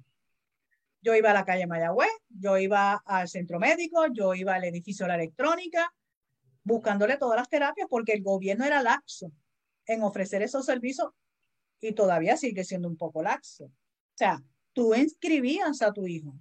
Yo 1.02 1.16
iba 1.16 1.32
a 1.32 1.34
la 1.34 1.44
calle 1.44 1.68
Mayagüez, 1.68 2.12
yo 2.30 2.58
iba 2.58 2.94
al 3.06 3.28
centro 3.28 3.60
médico, 3.60 4.06
yo 4.14 4.34
iba 4.34 4.56
al 4.56 4.64
edificio 4.64 5.06
de 5.06 5.10
la 5.10 5.16
electrónica, 5.16 5.94
buscándole 6.64 7.18
todas 7.18 7.38
las 7.38 7.50
terapias 7.50 7.88
porque 7.90 8.14
el 8.14 8.24
gobierno 8.24 8.66
era 8.66 8.82
laxo 8.82 9.32
en 9.86 10.04
ofrecer 10.04 10.42
esos 10.42 10.66
servicios 10.66 11.10
y 11.80 11.94
todavía 11.94 12.38
sigue 12.38 12.64
siendo 12.64 12.88
un 12.88 12.98
poco 12.98 13.24
laxo. 13.24 13.66
O 13.66 13.72
sea, 14.16 14.42
tú 14.74 14.94
inscribías 14.94 15.82
a 15.82 15.92
tu 15.92 16.08
hijo. 16.08 16.34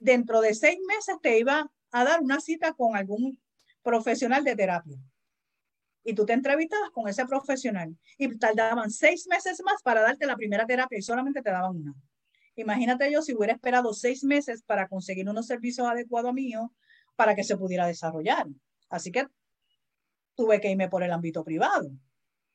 Dentro 0.00 0.40
de 0.40 0.54
seis 0.54 0.78
meses 0.86 1.16
te 1.22 1.38
iba 1.38 1.70
a 1.92 2.04
dar 2.04 2.20
una 2.20 2.40
cita 2.40 2.72
con 2.72 2.96
algún 2.96 3.40
profesional 3.82 4.44
de 4.44 4.56
terapia. 4.56 4.98
Y 6.02 6.14
tú 6.14 6.24
te 6.24 6.32
entrevistabas 6.32 6.90
con 6.90 7.08
ese 7.08 7.26
profesional 7.26 7.96
y 8.16 8.36
tardaban 8.38 8.90
seis 8.90 9.26
meses 9.28 9.62
más 9.62 9.82
para 9.82 10.00
darte 10.00 10.26
la 10.26 10.36
primera 10.36 10.66
terapia 10.66 10.98
y 10.98 11.02
solamente 11.02 11.42
te 11.42 11.50
daban 11.50 11.76
una. 11.76 11.94
Imagínate 12.56 13.10
yo 13.12 13.22
si 13.22 13.34
hubiera 13.34 13.52
esperado 13.52 13.92
seis 13.92 14.24
meses 14.24 14.62
para 14.62 14.88
conseguir 14.88 15.28
unos 15.28 15.46
servicios 15.46 15.86
adecuados 15.86 16.32
míos 16.32 16.68
para 17.16 17.34
que 17.34 17.44
se 17.44 17.56
pudiera 17.56 17.86
desarrollar. 17.86 18.46
Así 18.90 19.10
que 19.10 19.26
tuve 20.34 20.60
que 20.60 20.70
irme 20.70 20.88
por 20.88 21.02
el 21.02 21.12
ámbito 21.12 21.44
privado. 21.44 21.90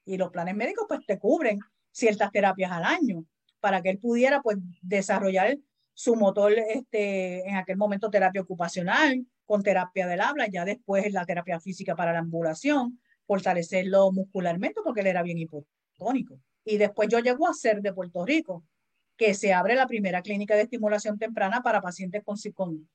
Y 0.05 0.17
los 0.17 0.29
planes 0.29 0.55
médicos 0.55 0.85
pues 0.87 0.99
te 1.05 1.17
cubren 1.17 1.59
ciertas 1.91 2.31
terapias 2.31 2.71
al 2.71 2.83
año 2.83 3.25
para 3.59 3.81
que 3.81 3.89
él 3.89 3.99
pudiera 3.99 4.41
pues 4.41 4.57
desarrollar 4.81 5.57
su 5.93 6.15
motor, 6.15 6.51
este, 6.51 7.47
en 7.47 7.55
aquel 7.55 7.77
momento 7.77 8.09
terapia 8.09 8.41
ocupacional, 8.41 9.25
con 9.45 9.63
terapia 9.63 10.07
del 10.07 10.21
habla, 10.21 10.47
ya 10.47 10.65
después 10.65 11.11
la 11.13 11.25
terapia 11.25 11.59
física 11.59 11.95
para 11.95 12.11
la 12.11 12.19
ambulación, 12.19 12.99
fortalecerlo 13.25 14.11
muscularmente 14.11 14.81
porque 14.83 15.01
él 15.01 15.07
era 15.07 15.23
bien 15.23 15.37
hipotónico. 15.37 16.39
Y 16.65 16.77
después 16.77 17.07
yo 17.09 17.19
llego 17.19 17.47
a 17.47 17.53
ser 17.53 17.81
de 17.81 17.93
Puerto 17.93 18.25
Rico, 18.25 18.65
que 19.15 19.33
se 19.33 19.53
abre 19.53 19.75
la 19.75 19.87
primera 19.87 20.21
clínica 20.21 20.55
de 20.55 20.63
estimulación 20.63 21.17
temprana 21.17 21.61
para 21.61 21.81
pacientes 21.81 22.23
con, 22.23 22.35
con 22.53 22.89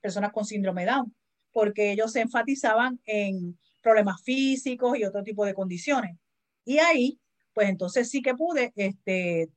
personas 0.00 0.32
con 0.32 0.44
síndrome 0.44 0.84
Down 0.84 1.14
porque 1.52 1.92
ellos 1.92 2.12
se 2.12 2.20
enfatizaban 2.20 3.00
en 3.04 3.58
problemas 3.80 4.22
físicos 4.22 4.98
y 4.98 5.04
otro 5.04 5.22
tipo 5.22 5.44
de 5.44 5.54
condiciones. 5.54 6.16
Y 6.64 6.78
ahí, 6.78 7.20
pues 7.52 7.68
entonces 7.68 8.08
sí 8.08 8.22
que 8.22 8.34
pude 8.34 8.72
este, 8.76 9.50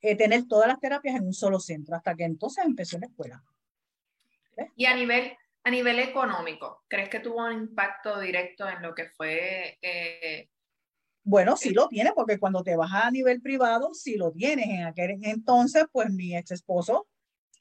eh, 0.00 0.16
tener 0.16 0.46
todas 0.46 0.68
las 0.68 0.80
terapias 0.80 1.16
en 1.16 1.26
un 1.26 1.32
solo 1.32 1.58
centro, 1.58 1.96
hasta 1.96 2.14
que 2.14 2.24
entonces 2.24 2.64
empecé 2.64 2.98
la 2.98 3.06
escuela. 3.06 3.42
Y 4.76 4.84
a 4.84 4.94
nivel, 4.94 5.32
a 5.64 5.70
nivel 5.70 5.98
económico, 5.98 6.84
¿crees 6.88 7.08
que 7.08 7.20
tuvo 7.20 7.46
un 7.46 7.52
impacto 7.52 8.20
directo 8.20 8.68
en 8.68 8.82
lo 8.82 8.94
que 8.94 9.06
fue... 9.06 9.78
Eh, 9.80 10.48
bueno, 11.24 11.56
sí 11.56 11.70
lo 11.70 11.88
tiene, 11.88 12.12
porque 12.14 12.38
cuando 12.38 12.64
te 12.64 12.76
vas 12.76 12.92
a 12.92 13.10
nivel 13.10 13.40
privado, 13.40 13.94
sí 13.94 14.16
lo 14.16 14.32
tienes. 14.32 14.66
En 14.66 14.84
aquel 14.84 15.18
entonces, 15.22 15.84
pues 15.92 16.10
mi 16.10 16.36
ex 16.36 16.50
esposo 16.50 17.06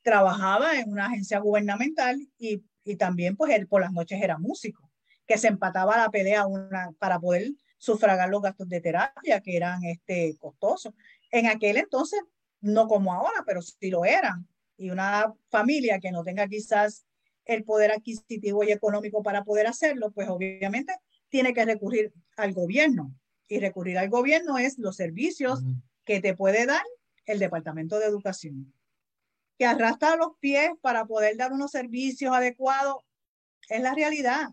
trabajaba 0.01 0.79
en 0.79 0.91
una 0.91 1.05
agencia 1.05 1.39
gubernamental 1.39 2.19
y 2.39 2.63
y 2.83 2.95
también 2.95 3.35
pues 3.35 3.53
él 3.53 3.67
por 3.67 3.81
las 3.81 3.91
noches 3.91 4.21
era 4.21 4.37
músico, 4.37 4.89
que 5.27 5.37
se 5.37 5.47
empataba 5.47 5.97
la 5.97 6.09
pelea 6.09 6.45
una, 6.47 6.91
para 6.99 7.19
poder 7.19 7.51
sufragar 7.77 8.29
los 8.29 8.41
gastos 8.41 8.69
de 8.69 8.81
terapia 8.81 9.41
que 9.41 9.55
eran 9.55 9.83
este, 9.83 10.35
costosos. 10.37 10.93
En 11.31 11.47
aquel 11.47 11.77
entonces, 11.77 12.21
no 12.59 12.87
como 12.87 13.13
ahora, 13.13 13.43
pero 13.45 13.61
sí 13.61 13.89
lo 13.89 14.05
eran. 14.05 14.47
Y 14.77 14.89
una 14.89 15.33
familia 15.49 15.99
que 15.99 16.11
no 16.11 16.23
tenga 16.23 16.47
quizás 16.47 17.05
el 17.45 17.63
poder 17.63 17.91
adquisitivo 17.91 18.63
y 18.63 18.71
económico 18.71 19.23
para 19.23 19.43
poder 19.43 19.67
hacerlo, 19.67 20.11
pues 20.11 20.29
obviamente 20.29 20.93
tiene 21.29 21.53
que 21.53 21.65
recurrir 21.65 22.13
al 22.37 22.53
gobierno. 22.53 23.15
Y 23.47 23.59
recurrir 23.59 23.97
al 23.97 24.09
gobierno 24.09 24.57
es 24.57 24.77
los 24.77 24.95
servicios 24.95 25.63
que 26.05 26.21
te 26.21 26.35
puede 26.35 26.65
dar 26.65 26.83
el 27.25 27.39
Departamento 27.39 27.99
de 27.99 28.05
Educación 28.05 28.73
que 29.61 29.67
arrastra 29.67 30.15
los 30.15 30.37
pies 30.39 30.71
para 30.81 31.05
poder 31.05 31.37
dar 31.37 31.53
unos 31.53 31.69
servicios 31.69 32.33
adecuados, 32.35 32.95
es 33.69 33.79
la 33.79 33.93
realidad. 33.93 34.49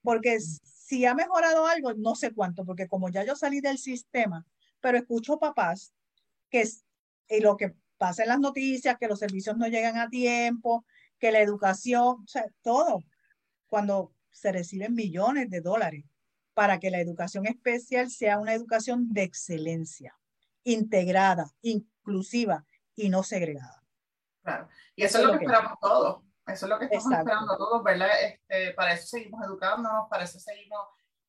Porque 0.00 0.40
si 0.40 1.04
ha 1.04 1.14
mejorado 1.14 1.66
algo, 1.66 1.92
no 1.92 2.14
sé 2.14 2.32
cuánto, 2.32 2.64
porque 2.64 2.88
como 2.88 3.10
ya 3.10 3.22
yo 3.22 3.36
salí 3.36 3.60
del 3.60 3.76
sistema, 3.76 4.46
pero 4.80 4.96
escucho 4.96 5.38
papás 5.38 5.92
que 6.48 6.66
y 7.28 7.40
lo 7.40 7.58
que 7.58 7.74
pasa 7.98 8.22
en 8.22 8.30
las 8.30 8.40
noticias, 8.40 8.96
que 8.98 9.08
los 9.08 9.18
servicios 9.18 9.58
no 9.58 9.68
llegan 9.68 9.98
a 9.98 10.08
tiempo, 10.08 10.86
que 11.18 11.32
la 11.32 11.42
educación, 11.42 12.22
o 12.24 12.26
sea, 12.26 12.46
todo, 12.62 13.04
cuando 13.66 14.14
se 14.30 14.52
reciben 14.52 14.94
millones 14.94 15.50
de 15.50 15.60
dólares 15.60 16.06
para 16.54 16.80
que 16.80 16.90
la 16.90 17.00
educación 17.00 17.44
especial 17.44 18.10
sea 18.10 18.38
una 18.38 18.54
educación 18.54 19.12
de 19.12 19.24
excelencia 19.24 20.16
integrada, 20.64 21.52
inclusiva 21.60 22.64
y 22.94 23.10
no 23.10 23.22
segregada. 23.22 23.75
Claro, 24.46 24.68
y 24.94 25.02
eso, 25.02 25.18
es 25.18 25.24
lo 25.24 25.32
que, 25.32 25.44
esperamos 25.44 25.72
todos, 25.80 26.22
eso 26.46 26.66
es 26.66 26.70
lo 26.70 26.78
que 26.78 26.84
estamos 26.84 27.12
esperando 27.18 27.56
todos, 27.56 27.82
¿verdad? 27.82 28.10
Este, 28.22 28.72
para 28.74 28.92
eso 28.92 29.08
seguimos 29.08 29.44
educándonos, 29.44 30.08
para 30.08 30.22
eso 30.22 30.38
seguimos 30.38 30.86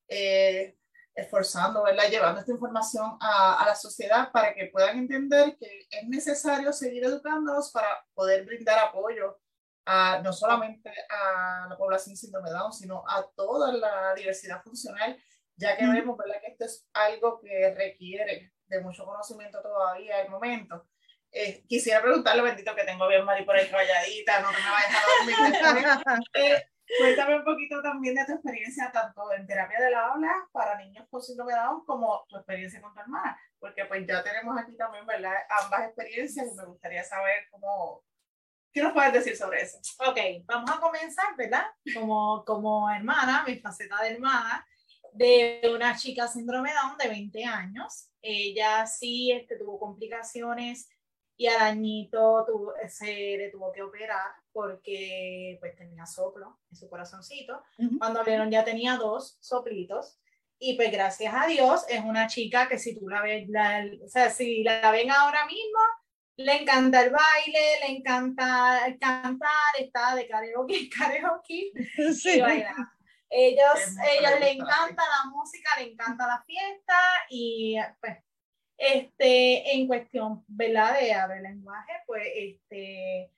eh, 0.07 0.77
esforzando, 1.15 1.81
¿verdad? 1.81 2.09
Llevando 2.11 2.41
esta 2.41 2.51
información 2.51 3.17
a, 3.19 3.59
a, 3.59 3.65
la 3.65 3.73
sociedad 3.73 4.31
para 4.31 4.53
que 4.53 4.67
puedan 4.67 4.99
entender 4.99 5.57
que 5.57 5.87
es 5.89 6.07
necesario 6.07 6.71
seguir 6.71 7.05
educándonos 7.05 7.71
para 7.71 8.05
poder 8.13 8.45
brindar 8.45 8.77
apoyo 8.77 9.39
a, 9.87 10.21
no 10.21 10.31
solamente 10.31 10.91
a 11.09 11.65
la 11.67 11.75
población 11.75 12.15
síndrome 12.15 12.51
Down, 12.51 12.71
sino 12.71 13.03
a 13.07 13.25
toda 13.35 13.71
la 13.71 14.13
diversidad 14.13 14.61
funcional, 14.61 15.17
ya 15.55 15.75
que 15.75 15.87
vemos, 15.87 16.15
¿verdad? 16.15 16.39
Que 16.39 16.51
esto 16.51 16.65
es 16.65 16.87
algo 16.93 17.39
que 17.39 17.73
requiere 17.73 18.53
de 18.67 18.81
mucho 18.81 19.03
conocimiento 19.03 19.59
todavía 19.63 20.21
el 20.21 20.29
momento. 20.29 20.85
Eh, 21.31 21.63
quisiera 21.67 22.01
preguntarle, 22.01 22.41
bendito 22.41 22.73
que 22.73 22.83
tengo 22.83 23.07
bien 23.07 23.25
Mari 23.25 23.43
por 23.43 23.55
ahí 23.55 23.69
calladita, 23.69 24.41
no 24.41 24.51
me 24.51 24.57
va 24.57 24.79
a 24.79 25.17
dormir. 25.17 26.25
eh, 26.33 26.63
cuéntame 26.97 27.35
un 27.35 27.43
poquito 27.43 27.81
también 27.81 28.15
de 28.15 28.25
tu 28.25 28.33
experiencia, 28.33 28.91
tanto 28.91 29.31
en 29.33 29.45
terapia 29.45 29.79
de 29.79 29.91
la 29.91 30.07
habla 30.07 30.47
para 30.51 30.77
niños 30.77 31.05
con 31.09 31.21
síndrome 31.21 31.53
de 31.53 31.59
Down, 31.59 31.85
como 31.85 32.25
tu 32.29 32.37
experiencia 32.37 32.81
con 32.81 32.93
tu 32.93 33.01
hermana, 33.01 33.39
porque 33.59 33.85
pues 33.85 34.07
ya 34.07 34.23
tenemos 34.23 34.57
aquí 34.57 34.75
también, 34.77 35.05
¿verdad? 35.05 35.33
Ambas 35.63 35.87
experiencias 35.87 36.47
y 36.51 36.55
me 36.55 36.65
gustaría 36.65 37.03
saber 37.03 37.47
cómo, 37.51 38.03
¿qué 38.71 38.81
nos 38.81 38.93
puedes 38.93 39.13
decir 39.13 39.35
sobre 39.35 39.61
eso? 39.61 39.79
Ok, 40.07 40.17
vamos 40.45 40.71
a 40.71 40.79
comenzar, 40.79 41.35
¿verdad? 41.35 41.65
Como, 41.93 42.43
como 42.45 42.89
hermana, 42.89 43.43
mi 43.45 43.59
faceta 43.59 44.01
de 44.01 44.13
hermana, 44.13 44.65
de 45.13 45.61
una 45.73 45.95
chica 45.95 46.27
síndrome 46.27 46.71
Down 46.73 46.97
de 46.97 47.09
20 47.09 47.43
años. 47.43 48.09
Ella 48.21 48.85
sí 48.85 49.31
este, 49.31 49.57
tuvo 49.57 49.79
complicaciones 49.79 50.87
y 51.37 51.45
al 51.47 51.61
añito 51.61 52.43
tuvo, 52.47 52.73
se 52.89 53.37
le 53.37 53.49
tuvo 53.51 53.71
que 53.71 53.83
operar 53.83 54.31
porque 54.51 55.57
pues 55.59 55.75
tenía 55.75 56.05
soplo 56.07 56.59
en 56.71 56.75
su 56.75 56.89
corazoncito. 56.89 57.61
Cuando 57.99 58.23
vieron 58.23 58.49
ya 58.49 58.63
tenía 58.63 58.97
dos 58.97 59.37
soplitos. 59.39 60.19
Y 60.59 60.75
pues 60.75 60.91
gracias 60.91 61.31
a 61.35 61.45
Dios 61.45 61.85
es 61.87 62.03
una 62.03 62.25
chica 62.25 62.67
que 62.67 62.79
si 62.79 62.97
tú 62.97 63.07
la 63.07 63.21
ves, 63.21 63.47
o 64.03 64.07
sea, 64.07 64.31
si 64.31 64.63
la 64.63 64.89
ven 64.89 65.11
ahora 65.11 65.45
mismo, 65.45 65.79
le 66.37 66.61
encanta 66.61 67.03
el 67.03 67.11
baile, 67.11 67.79
le 67.81 67.97
encanta 67.97 68.97
cantar, 68.99 69.51
está 69.77 70.15
de 70.15 70.27
karaoke, 70.27 70.89
karaoke 70.89 71.71
sí. 72.13 72.37
y 72.37 72.41
baila. 72.41 72.73
Ellos, 73.29 73.79
ellos 74.11 74.39
le 74.39 74.51
encanta 74.53 75.03
la 75.03 75.29
música, 75.29 75.69
le 75.77 75.91
encanta 75.91 76.25
la 76.25 76.43
fiesta 76.43 76.97
y 77.29 77.75
pues 77.99 78.17
este, 78.77 79.75
en 79.75 79.87
cuestión, 79.87 80.43
¿verdad? 80.47 80.99
De 80.99 81.13
hablar 81.13 81.41
lenguaje, 81.41 81.93
pues, 82.05 82.23
este, 82.35 83.31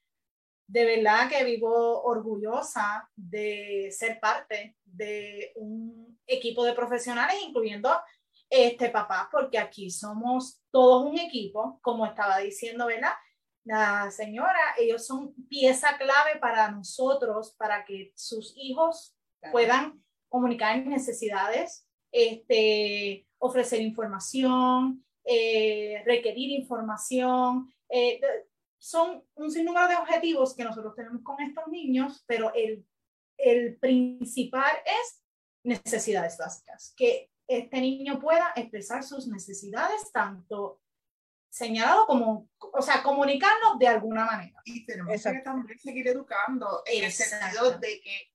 de 0.67 0.85
verdad 0.85 1.29
que 1.29 1.43
vivo 1.43 2.03
orgullosa 2.03 3.09
de 3.15 3.89
ser 3.91 4.19
parte 4.19 4.75
de 4.85 5.53
un 5.55 6.19
equipo 6.27 6.63
de 6.63 6.73
profesionales, 6.73 7.37
incluyendo 7.47 7.89
este 8.49 8.89
papá, 8.89 9.29
porque 9.31 9.57
aquí 9.57 9.89
somos 9.89 10.61
todos 10.71 11.05
un 11.09 11.17
equipo, 11.17 11.79
como 11.81 12.05
estaba 12.05 12.39
diciendo, 12.39 12.85
¿verdad? 12.87 13.13
La 13.63 14.11
señora, 14.11 14.59
ellos 14.77 15.05
son 15.05 15.33
pieza 15.47 15.97
clave 15.97 16.39
para 16.39 16.71
nosotros, 16.71 17.55
para 17.57 17.85
que 17.85 18.11
sus 18.15 18.53
hijos 18.57 19.15
puedan 19.51 20.03
comunicar 20.27 20.85
necesidades, 20.85 21.87
este, 22.11 23.27
ofrecer 23.37 23.81
información, 23.81 25.03
eh, 25.25 26.03
requerir 26.05 26.51
información. 26.51 27.71
Eh, 27.89 28.21
son 28.77 29.23
un 29.35 29.51
sinnúmero 29.51 29.87
de 29.87 29.95
objetivos 29.95 30.55
que 30.55 30.63
nosotros 30.63 30.95
tenemos 30.95 31.21
con 31.23 31.39
estos 31.41 31.67
niños, 31.67 32.23
pero 32.25 32.53
el, 32.53 32.85
el 33.37 33.77
principal 33.77 34.71
es 34.85 35.21
necesidades 35.63 36.37
básicas, 36.37 36.93
que 36.95 37.29
este 37.47 37.81
niño 37.81 38.19
pueda 38.19 38.53
expresar 38.55 39.03
sus 39.03 39.27
necesidades 39.27 40.11
tanto 40.11 40.81
señalado 41.49 42.05
como, 42.05 42.47
o 42.59 42.81
sea, 42.81 43.01
comunicarnos 43.01 43.79
de 43.79 43.87
alguna 43.87 44.25
manera. 44.25 44.61
Y 44.65 44.85
tenemos 44.85 45.21
que 45.21 45.39
también 45.39 45.79
seguir 45.79 46.07
educando 46.07 46.83
en 46.85 47.03
el 47.05 47.11
sentido 47.11 47.77
de 47.79 48.01
que 48.01 48.33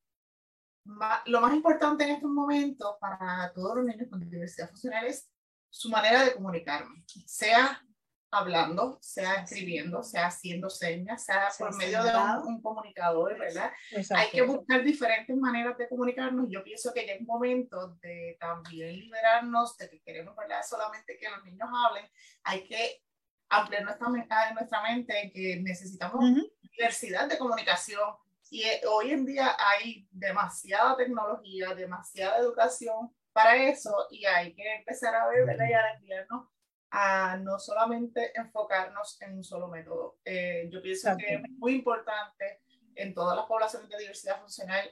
lo 1.27 1.41
más 1.41 1.55
importante 1.55 2.05
en 2.05 2.11
estos 2.11 2.31
momentos 2.31 2.97
para 3.01 3.53
todos 3.55 3.77
los 3.77 3.87
niños 3.87 4.09
con 4.11 4.21
diversidad 4.29 4.69
funcional 4.69 5.07
es 5.07 5.31
su 5.75 5.91
manera 5.91 6.25
de 6.25 6.35
comunicarme, 6.35 7.05
sea 7.27 7.83
hablando, 8.31 8.97
sea 9.01 9.43
escribiendo, 9.43 10.05
sea 10.05 10.27
haciendo 10.27 10.71
señas, 10.71 11.25
sea 11.25 11.49
por 11.59 11.75
medio 11.77 12.01
de 12.05 12.13
un, 12.47 12.63
comunicador, 12.63 13.37
¿verdad? 13.37 13.73
Hay 14.15 14.31
que 14.31 14.43
buscar 14.43 14.85
diferentes 14.85 15.37
maneras 15.37 15.77
de 15.77 15.89
comunicarnos. 15.89 16.47
Yo 16.49 16.63
pienso 16.63 16.95
que 16.95 17.05
ya 17.05 17.15
es 17.15 17.23
momento 17.23 17.97
de 18.01 18.37
también 18.39 19.01
liberarnos 19.01 19.77
de 19.77 19.91
que 19.91 20.01
queremos, 20.01 20.37
¿verdad? 20.37 20.63
Solamente 20.69 21.19
que 21.19 21.29
los 21.29 21.45
niños 21.45 21.69
hablen. 21.87 22.09
Hay 22.45 22.63
que 22.63 23.03
ampliar 23.49 23.83
nuestra, 23.83 24.09
nuestra 24.53 24.83
mente 24.83 25.33
que 25.35 25.61
necesitamos 25.61 26.25
diversidad 26.63 27.29
de 27.29 27.37
comunicación. 27.37 28.15
Y 28.49 28.63
eh, 28.63 28.81
hoy 28.89 29.11
en 29.11 29.27
día 29.27 29.57
hay 29.59 30.07
demasiada 30.13 30.97
tecnología, 30.97 31.75
demasiada 31.75 32.39
educación 32.39 33.13
para 33.35 33.57
eso 33.57 34.07
y 34.11 34.25
hay 34.25 34.55
que 34.55 34.77
empezar 34.77 35.15
a 35.15 35.27
ver, 35.27 35.45
¿verdad? 35.45 35.67
Y 35.69 35.73
a 35.73 35.93
desviarnos 35.93 36.49
a 36.91 37.37
no 37.39 37.59
solamente 37.59 38.31
enfocarnos 38.39 39.21
en 39.21 39.35
un 39.35 39.43
solo 39.43 39.67
método. 39.67 40.19
Eh, 40.25 40.69
yo 40.73 40.81
pienso 40.81 41.17
que 41.19 41.35
es 41.35 41.51
muy 41.59 41.75
importante 41.75 42.61
en 42.95 43.13
todas 43.13 43.37
las 43.37 43.47
poblaciones 43.47 43.91
de 43.91 43.99
diversidad 43.99 44.41
funcional 44.41 44.89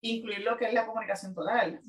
incluir 0.00 0.40
lo 0.40 0.56
que 0.56 0.64
es 0.64 0.72
la 0.72 0.86
comunicación 0.86 1.34
total 1.34 1.80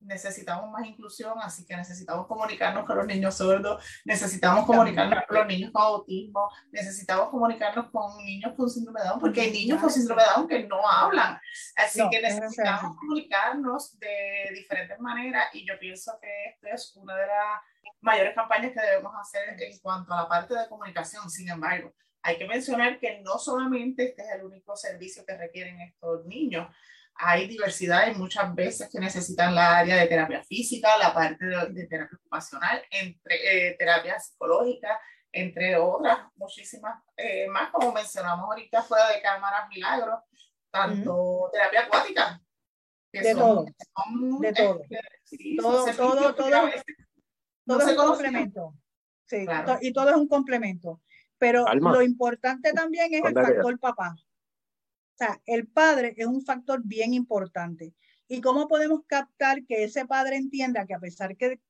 necesitamos 0.00 0.70
más 0.70 0.86
inclusión, 0.86 1.34
así 1.42 1.64
que 1.64 1.76
necesitamos 1.76 2.26
comunicarnos 2.26 2.84
con 2.86 2.96
los 2.96 3.06
niños 3.06 3.36
sordos, 3.36 3.84
necesitamos 4.04 4.64
comunicarnos 4.66 5.24
con 5.26 5.38
los 5.38 5.46
niños 5.46 5.70
con 5.72 5.82
autismo, 5.82 6.48
necesitamos 6.70 7.28
comunicarnos 7.30 7.90
con 7.90 8.16
niños 8.24 8.52
con 8.56 8.70
síndrome 8.70 9.00
de 9.00 9.08
Down, 9.08 9.20
porque 9.20 9.40
hay 9.40 9.52
niños 9.52 9.80
con 9.80 9.90
síndrome 9.90 10.22
de 10.22 10.28
Down 10.28 10.48
que 10.48 10.64
no 10.64 10.88
hablan, 10.88 11.40
así 11.76 12.00
que 12.10 12.22
necesitamos 12.22 12.96
comunicarnos 12.96 13.98
de 13.98 14.50
diferentes 14.54 14.98
maneras 15.00 15.46
y 15.52 15.66
yo 15.66 15.78
pienso 15.78 16.18
que 16.20 16.28
esta 16.50 16.70
es 16.70 16.94
una 16.96 17.16
de 17.16 17.26
las 17.26 17.60
mayores 18.00 18.34
campañas 18.34 18.72
que 18.72 18.80
debemos 18.80 19.12
hacer 19.20 19.60
en 19.60 19.78
cuanto 19.80 20.12
a 20.12 20.22
la 20.22 20.28
parte 20.28 20.54
de 20.54 20.68
comunicación, 20.68 21.28
sin 21.30 21.48
embargo. 21.48 21.92
Hay 22.22 22.36
que 22.36 22.46
mencionar 22.46 22.98
que 22.98 23.20
no 23.22 23.38
solamente 23.38 24.08
este 24.08 24.22
es 24.22 24.28
el 24.34 24.44
único 24.44 24.76
servicio 24.76 25.24
que 25.24 25.36
requieren 25.36 25.80
estos 25.80 26.24
niños, 26.26 26.68
hay 27.18 27.48
diversidad 27.48 28.06
y 28.06 28.14
muchas 28.14 28.54
veces 28.54 28.88
que 28.90 29.00
necesitan 29.00 29.52
la 29.54 29.78
área 29.78 29.96
de 29.96 30.06
terapia 30.06 30.42
física, 30.44 30.96
la 30.98 31.12
parte 31.12 31.44
de, 31.44 31.86
terapia 31.88 32.16
ocupacional, 32.16 32.80
entre, 32.92 33.68
eh, 33.70 33.76
terapia 33.76 34.18
psicológica, 34.20 35.00
entre 35.32 35.76
otras 35.76 36.18
muchísimas 36.36 37.02
eh, 37.16 37.48
más, 37.48 37.70
como 37.70 37.92
mencionamos 37.92 38.46
ahorita, 38.46 38.82
fuera 38.82 39.08
de 39.08 39.20
cámaras 39.20 39.68
milagros, 39.68 40.20
tanto 40.70 41.50
terapia 41.52 41.80
acuática. 41.82 42.40
de, 43.12 43.34
todo, 43.34 43.64
de 43.64 44.52
todo. 44.52 44.80
todo. 45.56 45.84
todo, 45.96 46.34
todo, 46.34 46.34
todo, 46.34 47.80
es 47.80 47.86
un 47.86 47.96
complemento. 47.96 48.74
Sí, 49.26 49.44
y 49.80 49.92
todo 49.92 50.10
es 50.10 50.16
un 50.16 50.28
complemento. 50.28 51.02
Pero 51.36 51.66
lo 51.74 52.00
importante 52.00 52.72
también 52.72 53.12
es 53.12 53.24
el 53.24 53.34
factor 53.34 53.78
papá. 53.80 54.14
El 55.46 55.66
padre 55.66 56.14
es 56.16 56.26
un 56.26 56.44
factor 56.44 56.82
bien 56.84 57.14
importante. 57.14 57.94
¿Y 58.28 58.40
cómo 58.40 58.68
podemos 58.68 59.00
captar 59.06 59.64
que 59.64 59.84
ese 59.84 60.06
padre 60.06 60.36
entienda 60.36 60.86
que 60.86 60.94
a 60.94 61.00
pesar 61.00 61.36
que 61.36 61.60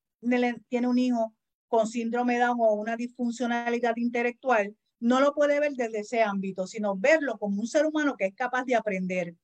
tiene 0.68 0.88
un 0.88 0.98
hijo 0.98 1.34
con 1.68 1.86
síndrome 1.86 2.38
Down 2.38 2.58
o 2.60 2.74
una 2.74 2.96
disfuncionalidad 2.96 3.96
intelectual, 3.96 4.74
no 5.00 5.20
lo 5.20 5.34
puede 5.34 5.60
ver 5.60 5.72
desde 5.74 6.00
ese 6.00 6.22
ámbito, 6.22 6.66
sino 6.66 6.96
verlo 6.96 7.38
como 7.38 7.60
un 7.60 7.66
ser 7.66 7.86
humano 7.86 8.16
que 8.16 8.26
es 8.26 8.34
capaz 8.34 8.64
de 8.64 8.74
aprender 8.74 9.34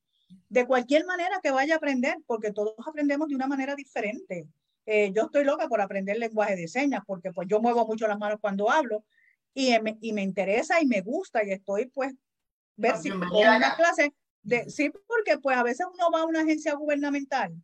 de 0.49 0.67
cualquier 0.67 1.05
manera 1.07 1.41
que 1.43 1.51
vaya 1.51 1.75
a 1.75 1.77
aprender, 1.77 2.17
porque 2.27 2.53
todos 2.53 2.75
aprendemos 2.87 3.29
de 3.29 3.35
una 3.35 3.47
manera 3.47 3.75
diferente. 3.75 4.49
Eh, 4.87 5.13
yo 5.15 5.25
estoy 5.25 5.45
loca 5.45 5.69
por 5.69 5.81
aprender 5.81 6.19
lenguaje 6.19 6.57
de 6.57 6.69
señas, 6.69 7.03
porque 7.07 7.33
pues 7.33 7.49
yo 7.49 7.61
muevo 7.61 7.87
mucho 7.87 8.07
las 8.07 8.19
manos 8.19 8.39
cuando 8.41 8.71
hablo 8.71 9.05
y 9.55 9.79
me, 9.81 9.97
y 10.01 10.13
me 10.13 10.23
interesa 10.23 10.81
y 10.81 10.87
me 10.87 11.01
gusta 11.01 11.45
y 11.45 11.53
estoy 11.53 11.87
pues 11.87 12.15
ver 12.77 12.97
si 12.97 13.11
una 13.11 13.77
clase 13.77 14.15
de, 14.43 14.69
sí, 14.69 14.91
porque 15.07 15.39
pues 15.39 15.57
a 15.57 15.63
veces 15.63 15.87
uno 15.93 16.11
va 16.11 16.21
a 16.21 16.27
una 16.27 16.41
agencia 16.41 16.75
gubernamental, 16.75 17.55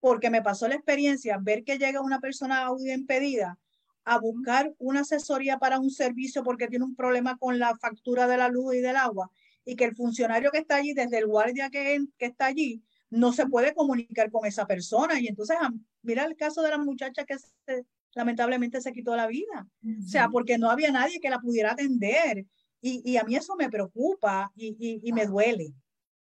porque 0.00 0.30
me 0.30 0.42
pasó 0.42 0.66
la 0.68 0.76
experiencia, 0.76 1.38
ver 1.40 1.64
que 1.64 1.78
llega 1.78 2.00
una 2.00 2.20
persona 2.20 2.64
audio 2.64 2.92
impedida 2.94 3.58
a 4.04 4.18
buscar 4.18 4.72
una 4.78 5.00
asesoría 5.00 5.58
para 5.58 5.78
un 5.78 5.90
servicio 5.90 6.42
porque 6.42 6.68
tiene 6.68 6.84
un 6.84 6.94
problema 6.94 7.36
con 7.38 7.58
la 7.58 7.76
factura 7.76 8.26
de 8.26 8.36
la 8.36 8.48
luz 8.48 8.74
y 8.74 8.80
del 8.80 8.96
agua, 8.96 9.30
y 9.64 9.76
que 9.76 9.84
el 9.84 9.96
funcionario 9.96 10.50
que 10.50 10.58
está 10.58 10.76
allí, 10.76 10.92
desde 10.92 11.18
el 11.18 11.26
guardia 11.26 11.70
que, 11.70 12.04
que 12.18 12.26
está 12.26 12.46
allí, 12.46 12.82
no 13.10 13.32
se 13.32 13.46
puede 13.46 13.74
comunicar 13.74 14.30
con 14.30 14.44
esa 14.44 14.66
persona. 14.66 15.20
Y 15.20 15.28
entonces, 15.28 15.56
mira 16.02 16.24
el 16.24 16.36
caso 16.36 16.62
de 16.62 16.70
la 16.70 16.78
muchacha 16.78 17.24
que 17.24 17.38
se 17.38 17.86
lamentablemente 18.14 18.80
se 18.80 18.92
quitó 18.92 19.14
la 19.16 19.26
vida. 19.26 19.66
O 19.82 20.08
sea, 20.08 20.28
porque 20.28 20.58
no 20.58 20.70
había 20.70 20.90
nadie 20.90 21.20
que 21.20 21.30
la 21.30 21.40
pudiera 21.40 21.72
atender. 21.72 22.46
Y, 22.86 23.00
y 23.02 23.16
a 23.16 23.24
mí 23.24 23.34
eso 23.34 23.56
me 23.56 23.70
preocupa 23.70 24.52
y, 24.54 24.76
y, 24.78 25.08
y, 25.08 25.12
me 25.14 25.24
duele. 25.24 25.72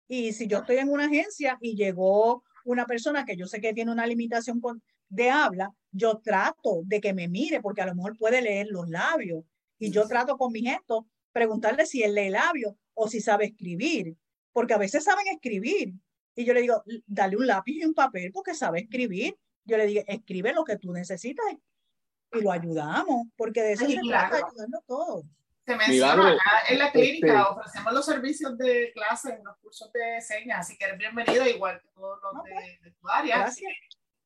Y 0.08 0.32
si 0.32 0.48
yo 0.48 0.58
estoy 0.58 0.78
en 0.78 0.88
una 0.88 1.04
agencia 1.04 1.56
y 1.60 1.76
llegó 1.76 2.42
una 2.64 2.84
persona 2.84 3.24
que 3.24 3.36
yo 3.36 3.46
sé 3.46 3.60
que 3.60 3.72
tiene 3.72 3.92
una 3.92 4.08
limitación 4.08 4.60
con, 4.60 4.82
de 5.08 5.30
habla, 5.30 5.72
yo 5.92 6.18
trato 6.18 6.82
de 6.84 7.00
que 7.00 7.14
me 7.14 7.28
mire 7.28 7.60
porque 7.60 7.82
a 7.82 7.86
lo 7.86 7.94
mejor 7.94 8.18
puede 8.18 8.42
leer 8.42 8.66
los 8.70 8.88
labios. 8.88 9.44
Y 9.78 9.92
yo 9.92 10.08
trato 10.08 10.36
con 10.36 10.50
mi 10.50 10.62
gesto 10.62 11.06
preguntarle 11.30 11.86
si 11.86 12.02
él 12.02 12.16
lee 12.16 12.28
labios 12.28 12.74
o 12.92 13.06
si 13.06 13.20
sabe 13.20 13.44
escribir, 13.44 14.16
porque 14.52 14.74
a 14.74 14.78
veces 14.78 15.04
saben 15.04 15.28
escribir. 15.28 15.94
Y 16.34 16.44
yo 16.44 16.54
le 16.54 16.62
digo, 16.62 16.82
dale 17.06 17.36
un 17.36 17.46
lápiz 17.46 17.74
y 17.74 17.84
un 17.84 17.94
papel 17.94 18.32
porque 18.32 18.54
sabe 18.54 18.80
escribir. 18.80 19.38
Yo 19.64 19.76
le 19.76 19.86
digo, 19.86 20.02
escribe 20.08 20.52
lo 20.52 20.64
que 20.64 20.76
tú 20.76 20.92
necesitas 20.92 21.46
y 22.32 22.40
lo 22.40 22.50
ayudamos, 22.50 23.28
porque 23.36 23.62
de 23.62 23.74
eso 23.74 23.86
se 23.86 24.00
trata, 24.08 24.38
ayudando 24.38 25.22
Se 25.68 25.76
menciona 25.76 26.30
acá 26.30 26.62
en 26.70 26.78
la 26.78 26.90
clínica, 26.90 27.26
este 27.26 27.50
ofrecemos 27.50 27.92
los 27.92 28.06
servicios 28.06 28.56
de 28.56 28.90
clase 28.94 29.34
en 29.34 29.44
los 29.44 29.54
cursos 29.58 29.92
de 29.92 30.18
señas, 30.22 30.60
así 30.60 30.78
que 30.78 30.86
eres 30.86 30.96
bienvenido, 30.96 31.46
igual 31.46 31.78
que 31.82 31.88
todos 31.94 32.18
los 32.22 32.42
de, 32.42 32.52
pues, 32.54 32.80
de, 32.84 32.90
tu 32.92 33.06
área. 33.06 33.38
Gracias. 33.40 33.72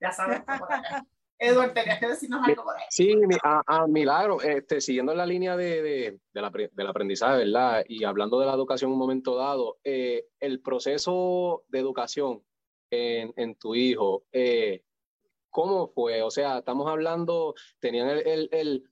Ya 0.00 0.12
sabes 0.12 0.40
por 0.42 0.72
acá. 0.72 1.05
Eduardo, 1.40 1.72
tenías 1.72 1.98
que 1.98 2.07
decirnos 2.07 2.46
algo 2.46 2.62
por 2.62 2.76
ahí. 2.76 2.85
Sí, 2.90 3.12
a, 3.42 3.61
a 3.66 3.88
Milagro, 3.88 4.40
este, 4.40 4.81
siguiendo 4.81 5.12
la 5.14 5.26
línea 5.26 5.57
de, 5.57 5.83
de, 5.83 6.20
de 6.33 6.40
la, 6.40 6.50
del 6.50 6.87
aprendizaje, 6.87 7.38
¿verdad? 7.38 7.85
Y 7.88 8.05
hablando 8.05 8.38
de 8.38 8.46
la 8.46 8.55
educación 8.55 8.90
en 8.90 8.92
un 8.92 9.00
momento 9.00 9.35
dado, 9.35 9.78
eh, 9.83 10.26
el 10.38 10.61
proceso 10.61 11.64
de 11.66 11.81
educación 11.81 12.44
en, 12.88 13.35
en 13.37 13.57
tu 13.57 13.74
hijo, 13.74 14.22
eh, 14.31 14.85
¿cómo 15.50 15.88
fue? 15.88 16.22
O 16.22 16.31
sea, 16.31 16.59
estamos 16.59 16.88
hablando, 16.88 17.57
tenían 17.81 18.09
el, 18.09 18.24
el, 18.28 18.48
el 18.52 18.91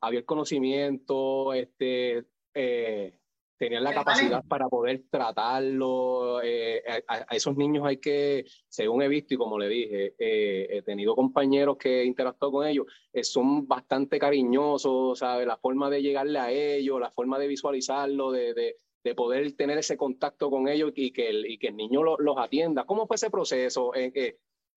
había 0.00 0.20
el 0.20 0.24
conocimiento, 0.24 1.52
este, 1.52 2.24
eh, 2.54 3.18
tenían 3.58 3.82
la 3.82 3.92
capacidad 3.92 4.44
para 4.46 4.68
poder 4.68 5.04
tratarlo. 5.10 6.40
Eh, 6.42 6.82
a, 7.08 7.26
a, 7.28 7.36
esos 7.36 7.56
niños 7.56 7.84
hay 7.84 7.98
que, 7.98 8.44
según 8.68 9.02
he 9.02 9.08
visto 9.08 9.34
y 9.34 9.36
como 9.36 9.58
le 9.58 9.68
dije, 9.68 10.14
eh, 10.18 10.68
he 10.70 10.82
tenido 10.82 11.14
compañeros 11.14 11.76
que 11.76 12.00
he 12.00 12.04
interactuado 12.04 12.52
con 12.52 12.66
ellos, 12.66 12.86
eh, 13.12 13.24
son 13.24 13.66
bastante 13.66 14.18
cariñosos, 14.18 15.18
¿sabe? 15.18 15.44
La 15.44 15.56
forma 15.56 15.90
de 15.90 16.02
llegarle 16.02 16.38
a 16.38 16.50
ellos, 16.52 17.00
la 17.00 17.10
forma 17.10 17.38
de 17.38 17.48
visualizarlo, 17.48 18.30
de, 18.30 18.54
de, 18.54 18.76
de 19.02 19.14
poder 19.14 19.52
tener 19.56 19.76
ese 19.78 19.96
contacto 19.96 20.50
con 20.50 20.68
ellos 20.68 20.92
y 20.94 21.12
que 21.12 21.28
el, 21.28 21.46
y 21.46 21.58
que 21.58 21.68
el 21.68 21.76
niño 21.76 22.02
lo, 22.02 22.16
los 22.18 22.38
atienda. 22.38 22.84
¿Cómo 22.84 23.06
fue 23.06 23.16
ese 23.16 23.30
proceso? 23.30 23.94
En, 23.94 24.12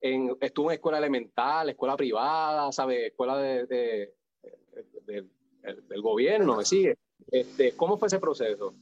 en, 0.02 0.36
estuvo 0.42 0.72
en 0.72 0.76
escuela 0.76 0.98
elemental, 0.98 1.70
escuela 1.70 1.96
privada, 1.96 2.72
¿sabe? 2.72 3.08
Escuela 3.08 3.38
de, 3.38 3.68
de, 3.68 4.14
de 5.06 5.26
del 5.64 6.02
gobierno, 6.02 6.58
¿me 6.58 6.66
sigue? 6.66 6.98
Este, 7.30 7.76
¿Cómo 7.76 7.98
fue 7.98 8.08
ese 8.08 8.20
proceso? 8.20 8.74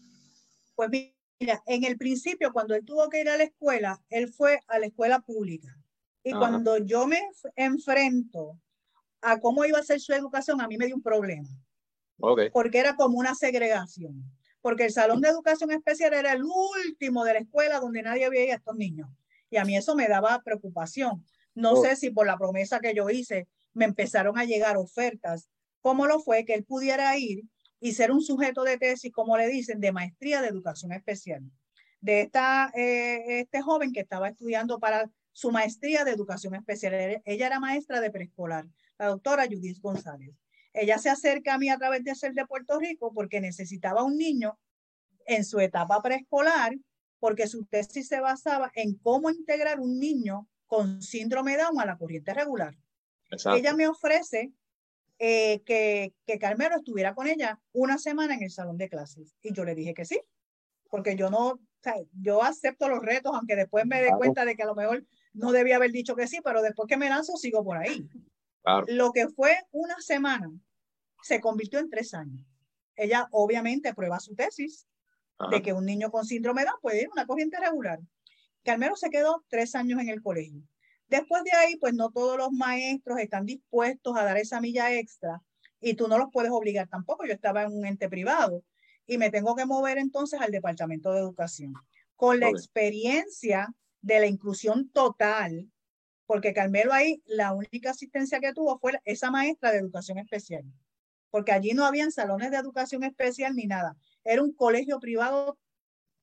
Pues 0.75 0.89
mira, 0.89 1.61
en 1.65 1.83
el 1.83 1.97
principio, 1.97 2.53
cuando 2.53 2.75
él 2.75 2.85
tuvo 2.85 3.09
que 3.09 3.21
ir 3.21 3.29
a 3.29 3.37
la 3.37 3.43
escuela, 3.43 4.01
él 4.09 4.31
fue 4.31 4.59
a 4.67 4.79
la 4.79 4.85
escuela 4.85 5.19
pública. 5.19 5.75
Y 6.23 6.31
Ajá. 6.31 6.39
cuando 6.39 6.77
yo 6.77 7.07
me 7.07 7.19
enfrento 7.55 8.59
a 9.21 9.39
cómo 9.39 9.65
iba 9.65 9.79
a 9.79 9.83
ser 9.83 9.99
su 9.99 10.13
educación, 10.13 10.61
a 10.61 10.67
mí 10.67 10.77
me 10.77 10.85
dio 10.85 10.95
un 10.95 11.01
problema. 11.01 11.49
Okay. 12.19 12.49
Porque 12.49 12.79
era 12.79 12.95
como 12.95 13.17
una 13.17 13.35
segregación. 13.35 14.23
Porque 14.61 14.85
el 14.85 14.91
salón 14.91 15.21
de 15.21 15.29
educación 15.29 15.71
especial 15.71 16.13
era 16.13 16.33
el 16.33 16.43
último 16.43 17.23
de 17.23 17.33
la 17.33 17.39
escuela 17.39 17.79
donde 17.79 18.03
nadie 18.03 18.29
veía 18.29 18.53
a 18.53 18.57
estos 18.57 18.75
niños. 18.75 19.09
Y 19.49 19.57
a 19.57 19.65
mí 19.65 19.75
eso 19.75 19.95
me 19.95 20.07
daba 20.07 20.41
preocupación. 20.43 21.25
No 21.55 21.73
oh. 21.73 21.81
sé 21.81 21.95
si 21.95 22.09
por 22.11 22.27
la 22.27 22.37
promesa 22.37 22.79
que 22.79 22.93
yo 22.93 23.09
hice 23.09 23.47
me 23.73 23.85
empezaron 23.85 24.37
a 24.37 24.45
llegar 24.45 24.77
ofertas. 24.77 25.49
¿Cómo 25.81 26.07
lo 26.07 26.19
fue 26.19 26.45
que 26.45 26.53
él 26.53 26.63
pudiera 26.63 27.17
ir 27.17 27.43
y 27.79 27.93
ser 27.93 28.11
un 28.11 28.21
sujeto 28.21 28.63
de 28.63 28.77
tesis, 28.77 29.11
como 29.11 29.37
le 29.37 29.47
dicen, 29.47 29.79
de 29.79 29.91
maestría 29.91 30.41
de 30.41 30.49
educación 30.49 30.91
especial. 30.91 31.43
De 32.01 32.21
esta, 32.21 32.71
eh, 32.75 33.39
este 33.39 33.61
joven 33.61 33.93
que 33.93 34.01
estaba 34.01 34.29
estudiando 34.29 34.79
para 34.79 35.09
su 35.31 35.51
maestría 35.51 36.03
de 36.03 36.11
educación 36.11 36.55
especial. 36.55 37.21
Ella 37.25 37.47
era 37.47 37.59
maestra 37.59 38.01
de 38.01 38.11
preescolar, 38.11 38.65
la 38.97 39.07
doctora 39.07 39.45
Judith 39.45 39.79
González. 39.79 40.35
Ella 40.73 40.97
se 40.97 41.09
acerca 41.09 41.53
a 41.53 41.57
mí 41.57 41.69
a 41.69 41.77
través 41.77 42.03
de 42.03 42.15
ser 42.15 42.33
de 42.33 42.45
Puerto 42.45 42.79
Rico 42.79 43.13
porque 43.13 43.41
necesitaba 43.41 44.03
un 44.03 44.17
niño 44.17 44.59
en 45.25 45.43
su 45.45 45.59
etapa 45.59 46.01
preescolar, 46.01 46.75
porque 47.19 47.47
su 47.47 47.65
tesis 47.65 48.07
se 48.07 48.19
basaba 48.19 48.71
en 48.75 48.95
cómo 48.95 49.29
integrar 49.29 49.79
un 49.79 49.99
niño 49.99 50.47
con 50.67 51.01
síndrome 51.01 51.57
Down 51.57 51.79
a 51.79 51.85
la 51.85 51.97
corriente 51.97 52.33
regular. 52.33 52.75
Exacto. 53.31 53.57
Ella 53.57 53.73
me 53.73 53.87
ofrece 53.87 54.51
eh, 55.19 55.61
que, 55.65 56.13
que 56.25 56.39
Carmelo 56.39 56.77
estuviera 56.77 57.13
con 57.13 57.27
ella 57.27 57.59
una 57.73 57.97
semana 57.97 58.33
en 58.33 58.43
el 58.43 58.51
salón 58.51 58.77
de 58.77 58.89
clases. 58.89 59.35
Y 59.41 59.53
yo 59.53 59.65
le 59.65 59.75
dije 59.75 59.93
que 59.93 60.05
sí, 60.05 60.21
porque 60.89 61.15
yo 61.15 61.29
no, 61.29 61.47
o 61.47 61.59
sea, 61.81 61.95
yo 62.13 62.43
acepto 62.43 62.89
los 62.89 63.01
retos, 63.01 63.33
aunque 63.35 63.55
después 63.55 63.85
me 63.85 63.97
dé 63.97 64.07
claro. 64.07 64.17
cuenta 64.17 64.45
de 64.45 64.55
que 64.55 64.63
a 64.63 64.67
lo 64.67 64.75
mejor 64.75 65.05
no 65.33 65.51
debía 65.51 65.77
haber 65.77 65.91
dicho 65.91 66.15
que 66.15 66.27
sí, 66.27 66.39
pero 66.43 66.61
después 66.61 66.87
que 66.87 66.97
me 66.97 67.09
lanzo 67.09 67.37
sigo 67.37 67.63
por 67.63 67.77
ahí. 67.77 68.07
Claro. 68.63 68.85
Lo 68.89 69.11
que 69.11 69.29
fue 69.29 69.57
una 69.71 69.99
semana 69.99 70.51
se 71.21 71.39
convirtió 71.39 71.79
en 71.79 71.89
tres 71.89 72.13
años. 72.13 72.45
Ella 72.95 73.27
obviamente 73.31 73.93
prueba 73.93 74.19
su 74.19 74.35
tesis 74.35 74.87
Ajá. 75.37 75.51
de 75.51 75.61
que 75.61 75.73
un 75.73 75.85
niño 75.85 76.11
con 76.11 76.25
síndrome 76.25 76.61
de 76.61 76.67
Down 76.67 76.79
puede 76.81 77.01
ir 77.01 77.07
a 77.07 77.13
una 77.13 77.25
corriente 77.25 77.57
regular. 77.59 77.99
Carmelo 78.63 78.95
se 78.95 79.09
quedó 79.09 79.45
tres 79.47 79.75
años 79.75 80.01
en 80.01 80.09
el 80.09 80.21
colegio. 80.21 80.61
Después 81.09 81.43
de 81.43 81.51
ahí, 81.51 81.75
pues 81.77 81.93
no 81.93 82.11
todos 82.11 82.37
los 82.37 82.51
maestros 82.51 83.19
están 83.19 83.45
dispuestos 83.45 84.15
a 84.15 84.23
dar 84.23 84.37
esa 84.37 84.61
milla 84.61 84.93
extra 84.93 85.41
y 85.81 85.95
tú 85.95 86.07
no 86.07 86.17
los 86.17 86.29
puedes 86.31 86.51
obligar 86.51 86.87
tampoco. 86.87 87.25
Yo 87.25 87.33
estaba 87.33 87.63
en 87.63 87.73
un 87.73 87.85
ente 87.85 88.09
privado 88.09 88.63
y 89.07 89.17
me 89.17 89.31
tengo 89.31 89.55
que 89.55 89.65
mover 89.65 89.97
entonces 89.97 90.39
al 90.39 90.51
Departamento 90.51 91.11
de 91.11 91.19
Educación. 91.19 91.73
Con 92.15 92.39
la 92.39 92.49
experiencia 92.49 93.73
de 94.01 94.19
la 94.19 94.27
inclusión 94.27 94.89
total, 94.89 95.71
porque 96.27 96.53
Carmelo 96.53 96.93
ahí 96.93 97.23
la 97.25 97.53
única 97.53 97.89
asistencia 97.89 98.39
que 98.39 98.53
tuvo 98.53 98.77
fue 98.77 98.99
esa 99.05 99.31
maestra 99.31 99.71
de 99.71 99.79
educación 99.79 100.19
especial, 100.19 100.63
porque 101.31 101.53
allí 101.53 101.73
no 101.73 101.85
habían 101.85 102.11
salones 102.11 102.51
de 102.51 102.57
educación 102.57 103.03
especial 103.03 103.55
ni 103.55 103.65
nada. 103.65 103.97
Era 104.23 104.43
un 104.43 104.53
colegio 104.53 104.99
privado 104.99 105.57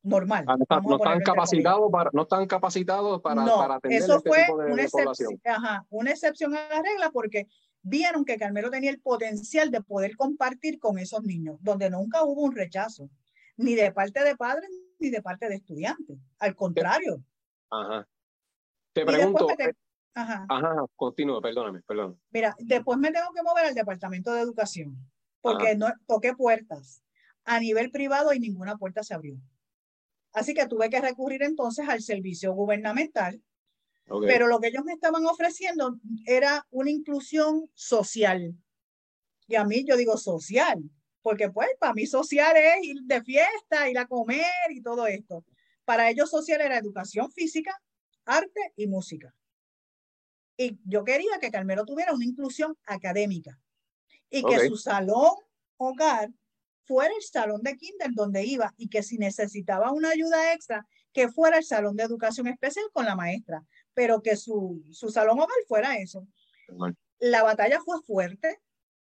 normal. 0.07 0.45
Ah, 0.47 0.57
no, 0.57 0.97
están, 0.97 1.21
capacitados 1.21 1.91
para, 1.91 2.11
no 2.13 2.23
están 2.23 2.47
capacitados 2.47 3.21
para, 3.21 3.45
no, 3.45 3.57
para 3.57 3.75
atender 3.77 4.01
eso 4.01 4.17
este 4.17 4.29
fue 4.29 4.45
tipo 4.45 4.59
de, 4.59 4.73
una, 4.73 4.83
excepción, 4.83 5.41
ajá, 5.45 5.87
una 5.91 6.11
excepción 6.11 6.55
a 6.55 6.69
la 6.69 6.83
regla 6.83 7.11
porque 7.11 7.49
vieron 7.83 8.25
que 8.25 8.37
Carmelo 8.37 8.71
tenía 8.71 8.91
el 8.91 9.01
potencial 9.01 9.71
de 9.71 9.83
poder 9.83 10.17
compartir 10.17 10.79
con 10.79 10.99
esos 10.99 11.23
niños, 11.23 11.59
donde 11.61 11.91
nunca 11.91 12.23
hubo 12.23 12.43
un 12.43 12.55
rechazo, 12.55 13.11
ni 13.57 13.75
de 13.75 13.93
parte 13.93 14.23
de 14.23 14.37
padres 14.37 14.71
ni 14.99 15.11
de 15.11 15.23
parte 15.23 15.49
de 15.49 15.57
estudiantes. 15.57 16.17
Al 16.39 16.55
contrario. 16.55 17.23
Ajá. 17.71 18.07
Te 18.93 19.05
pregunto. 19.05 19.47
Te, 19.57 19.75
ajá. 20.15 20.47
Ajá, 20.49 20.85
continúo, 20.95 21.41
perdóname, 21.43 21.83
perdón. 21.83 22.19
Mira, 22.31 22.55
después 22.59 22.99
me 22.99 23.11
tengo 23.11 23.33
que 23.35 23.43
mover 23.43 23.67
al 23.67 23.75
Departamento 23.75 24.33
de 24.33 24.41
Educación, 24.41 24.97
porque 25.41 25.71
ajá. 25.71 25.77
no 25.77 25.89
toqué 26.07 26.35
puertas. 26.35 27.03
A 27.45 27.61
nivel 27.61 27.91
privado 27.91 28.33
y 28.33 28.41
ninguna 28.41 28.77
puerta 28.77 29.05
se 29.05 29.15
abrió. 29.15 29.37
Así 30.37 30.53
que 30.53 30.67
tuve 30.67 30.91
que 30.91 31.01
recurrir 31.01 31.43
entonces 31.43 31.89
al 31.89 32.03
servicio 32.03 32.53
gubernamental. 32.53 33.43
Okay. 34.07 34.29
Pero 34.29 34.49
lo 34.49 34.61
que 34.61 34.69
ellos 34.69 34.85
me 34.85 34.93
estaban 34.93 35.25
ofreciendo 35.25 35.99
era 36.27 36.67
una 36.71 36.91
inclusión 36.91 37.71
social. 37.73 38.55
Y 39.49 39.55
a 39.55 39.65
mí 39.65 39.83
yo 39.89 39.97
digo 39.97 40.19
social, 40.19 40.79
porque 41.23 41.49
pues 41.49 41.71
para 41.81 41.95
mí 41.95 42.07
social 42.07 42.55
es 42.55 42.85
ir 42.85 43.01
de 43.05 43.23
fiesta, 43.23 43.89
ir 43.89 43.99
a 43.99 44.07
comer 44.07 44.45
y 44.69 44.83
todo 44.83 45.07
esto. 45.07 45.43
Para 45.87 46.11
ellos 46.11 46.29
social 46.29 46.61
era 46.61 46.77
educación 46.77 47.33
física, 47.33 47.75
arte 48.27 48.75
y 48.77 48.89
música. 48.89 49.35
Y 50.59 50.79
yo 50.85 51.03
quería 51.03 51.39
que 51.41 51.51
Carmelo 51.51 51.87
tuviera 51.87 52.13
una 52.13 52.27
inclusión 52.27 52.77
académica 52.85 53.59
y 54.29 54.45
okay. 54.45 54.59
que 54.59 54.69
su 54.69 54.77
salón 54.77 55.33
hogar 55.79 56.29
fuera 56.87 57.13
el 57.15 57.23
salón 57.23 57.63
de 57.63 57.77
kinder 57.77 58.11
donde 58.13 58.45
iba 58.45 58.73
y 58.77 58.89
que 58.89 59.03
si 59.03 59.19
necesitaba 59.19 59.93
una 59.93 60.11
ayuda 60.11 60.53
extra, 60.53 60.87
que 61.13 61.29
fuera 61.29 61.59
el 61.59 61.65
salón 61.65 61.97
de 61.97 62.05
educación 62.05 62.47
especial 62.47 62.87
con 62.93 63.07
la 63.07 63.17
maestra, 63.17 63.65
pero 63.95 64.23
que 64.23 64.37
su, 64.37 64.83
su 64.93 65.09
salón 65.11 65.39
hogar 65.39 65.57
fuera 65.67 65.97
eso. 65.97 66.27
Bueno. 66.69 66.97
La 67.19 67.43
batalla 67.43 67.81
fue 67.81 68.01
fuerte, 68.03 68.61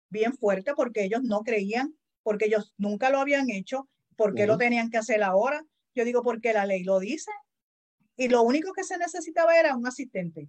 bien 0.09 0.33
fuerte, 0.33 0.73
porque 0.75 1.03
ellos 1.03 1.23
no 1.23 1.41
creían, 1.41 1.95
porque 2.23 2.45
ellos 2.45 2.73
nunca 2.77 3.09
lo 3.09 3.19
habían 3.19 3.49
hecho, 3.49 3.89
porque 4.15 4.43
uh 4.43 4.45
-huh. 4.45 4.49
lo 4.49 4.57
tenían 4.57 4.89
que 4.89 4.97
hacer 4.97 5.23
ahora. 5.23 5.65
Yo 5.95 6.05
digo, 6.05 6.21
porque 6.21 6.53
la 6.53 6.65
ley 6.65 6.83
lo 6.83 6.99
dice. 6.99 7.31
Y 8.15 8.29
lo 8.29 8.43
único 8.43 8.73
que 8.73 8.83
se 8.83 8.97
necesitaba 8.97 9.57
era 9.59 9.75
un 9.75 9.87
asistente, 9.87 10.47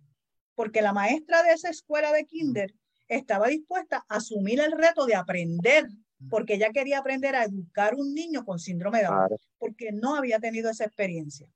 porque 0.55 0.83
la 0.83 0.93
maestra 0.93 1.43
de 1.43 1.53
esa 1.53 1.71
escuela 1.71 2.13
de 2.13 2.27
kinder 2.27 2.75
estaba 3.09 3.49
dispuesta 3.49 4.05
a 4.09 4.17
asumir 4.17 4.61
el 4.61 4.73
reto 4.73 5.07
de 5.07 5.15
aprender 5.15 5.89
porque 6.31 6.55
ella 6.55 6.71
quería 6.73 6.99
aprender 6.99 7.35
a 7.35 7.45
educar 7.45 7.95
un 7.95 8.15
niño 8.15 8.45
con 8.45 8.59
síndrome 8.59 8.99
de 8.99 9.05
Down, 9.05 9.29
porque 9.59 9.93
no 9.93 10.17
había 10.17 10.39
tenido 10.39 10.71
esa 10.71 10.85
experiencia. 10.85 11.49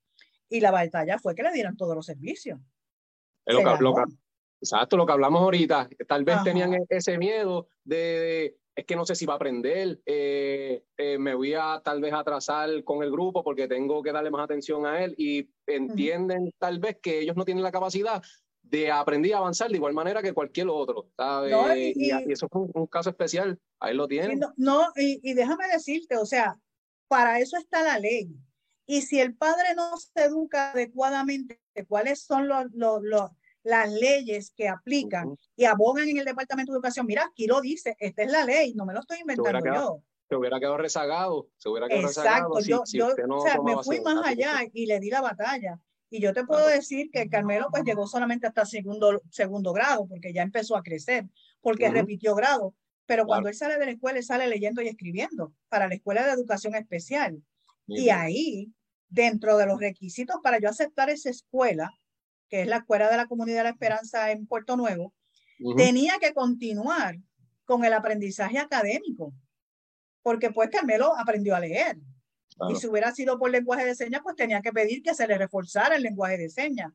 Y 0.48 0.60
la 0.60 0.70
batalla 0.70 1.18
fue 1.18 1.34
que 1.34 1.42
le 1.42 1.52
dieran 1.52 1.76
todos 1.76 1.94
los 1.94 2.06
servicios. 2.06 2.58
Lo, 3.46 3.76
lo, 3.80 3.94
Exacto, 4.60 4.96
lo 4.96 5.06
que 5.06 5.12
hablamos 5.12 5.40
ahorita. 5.40 5.88
Tal 6.06 6.24
vez 6.24 6.42
tenían 6.44 6.74
e-, 6.74 6.84
ese 6.88 7.16
miedo 7.16 7.68
de, 7.84 8.58
es 8.74 8.84
que 8.84 8.96
no 8.96 9.06
sé 9.06 9.14
si 9.14 9.24
va 9.24 9.34
a 9.34 9.36
aprender, 9.36 10.00
eh, 10.04 10.84
eh, 10.96 11.18
me 11.18 11.34
voy 11.34 11.54
a 11.54 11.80
tal 11.82 12.00
vez 12.00 12.12
atrasar 12.12 12.84
con 12.84 13.02
el 13.02 13.10
grupo 13.10 13.42
porque 13.42 13.68
tengo 13.68 14.02
que 14.02 14.12
darle 14.12 14.30
más 14.30 14.44
atención 14.44 14.86
a 14.86 15.02
él 15.02 15.14
y 15.16 15.48
entienden 15.66 16.52
tal 16.58 16.78
vez 16.78 16.98
que 17.00 17.20
ellos 17.20 17.36
no 17.36 17.44
tienen 17.44 17.64
la 17.64 17.72
capacidad 17.72 18.22
de 18.70 18.90
aprender 18.90 19.34
a 19.34 19.38
avanzar 19.38 19.68
de 19.68 19.76
igual 19.76 19.92
manera 19.92 20.22
que 20.22 20.32
cualquier 20.32 20.68
otro, 20.68 21.08
¿sabes? 21.16 21.52
y, 21.96 22.10
eso 22.30 22.46
es 22.46 22.52
un, 22.52 22.86
caso 22.86 23.10
especial, 23.10 23.58
ahí 23.80 23.94
lo 23.94 24.06
tienen. 24.06 24.40
no, 24.56 24.86
y, 24.96 25.34
déjame 25.34 25.66
decirte, 25.68 26.16
o 26.16 26.24
sea, 26.24 26.56
para 27.08 27.40
eso 27.40 27.56
está 27.56 27.82
la 27.82 27.98
ley. 27.98 28.30
Y 28.86 29.02
si 29.02 29.20
el 29.20 29.34
padre 29.34 29.74
no 29.76 29.96
se 29.96 30.24
educa 30.24 30.70
adecuadamente, 30.70 31.60
¿cuáles 31.88 32.22
son 32.22 32.48
los, 32.48 32.66
los, 32.72 33.02
las 33.62 33.92
leyes 33.92 34.52
que 34.56 34.68
aplican 34.68 35.36
y 35.56 35.64
abogan 35.64 36.08
en 36.08 36.18
el 36.18 36.24
Departamento 36.24 36.72
de 36.72 36.76
Educación? 36.76 37.06
Mira, 37.06 37.24
aquí 37.24 37.46
lo 37.46 37.60
dice, 37.60 37.96
esta 37.98 38.22
es 38.22 38.30
la 38.30 38.44
ley, 38.44 38.74
no 38.74 38.86
me 38.86 38.94
lo 38.94 39.00
estoy 39.00 39.18
inventando 39.20 39.64
yo. 39.64 40.02
Se 40.28 40.36
hubiera 40.36 40.60
quedado 40.60 40.76
rezagado, 40.76 41.48
se 41.56 41.68
hubiera 41.68 41.88
quedado 41.88 42.06
Exacto, 42.06 42.54
rezagado. 42.56 42.84
yo, 42.92 43.08
o 43.34 43.40
sea, 43.40 43.60
me 43.62 43.82
fui 43.82 44.00
más 44.00 44.24
allá 44.24 44.60
y 44.72 44.86
le 44.86 45.00
di 45.00 45.10
la 45.10 45.20
batalla. 45.20 45.80
Y 46.10 46.20
yo 46.20 46.34
te 46.34 46.44
puedo 46.44 46.66
decir 46.66 47.08
que 47.12 47.28
Carmelo 47.28 47.68
pues 47.70 47.84
llegó 47.84 48.06
solamente 48.06 48.48
hasta 48.48 48.66
segundo, 48.66 49.22
segundo 49.30 49.72
grado, 49.72 50.06
porque 50.08 50.32
ya 50.32 50.42
empezó 50.42 50.76
a 50.76 50.82
crecer, 50.82 51.26
porque 51.60 51.88
repitió 51.88 52.34
grado. 52.34 52.74
Pero 53.06 53.26
cuando 53.26 53.48
él 53.48 53.54
sale 53.54 53.78
de 53.78 53.86
la 53.86 53.92
escuela, 53.92 54.18
él 54.18 54.24
sale 54.24 54.48
leyendo 54.48 54.82
y 54.82 54.88
escribiendo 54.88 55.52
para 55.68 55.88
la 55.88 55.94
escuela 55.94 56.26
de 56.26 56.32
educación 56.32 56.74
especial. 56.74 57.42
Y 57.86 58.10
ahí, 58.10 58.72
dentro 59.08 59.56
de 59.56 59.66
los 59.66 59.80
requisitos 59.80 60.36
para 60.42 60.58
yo 60.60 60.68
aceptar 60.68 61.10
esa 61.10 61.30
escuela, 61.30 61.90
que 62.48 62.62
es 62.62 62.66
la 62.66 62.78
escuela 62.78 63.08
de 63.08 63.16
la 63.16 63.26
comunidad 63.26 63.58
de 63.58 63.64
la 63.64 63.70
esperanza 63.70 64.30
en 64.32 64.46
Puerto 64.46 64.76
Nuevo, 64.76 65.14
tenía 65.76 66.18
que 66.20 66.32
continuar 66.32 67.16
con 67.64 67.84
el 67.84 67.92
aprendizaje 67.92 68.58
académico, 68.58 69.32
porque 70.22 70.50
pues 70.50 70.70
Carmelo 70.70 71.16
aprendió 71.16 71.54
a 71.54 71.60
leer. 71.60 71.98
Y 72.68 72.76
si 72.76 72.86
hubiera 72.88 73.12
sido 73.12 73.38
por 73.38 73.50
lenguaje 73.50 73.86
de 73.86 73.94
señas, 73.94 74.20
pues 74.22 74.36
tenía 74.36 74.60
que 74.60 74.72
pedir 74.72 75.02
que 75.02 75.14
se 75.14 75.26
le 75.26 75.38
reforzara 75.38 75.96
el 75.96 76.02
lenguaje 76.02 76.36
de 76.36 76.50
señas. 76.50 76.92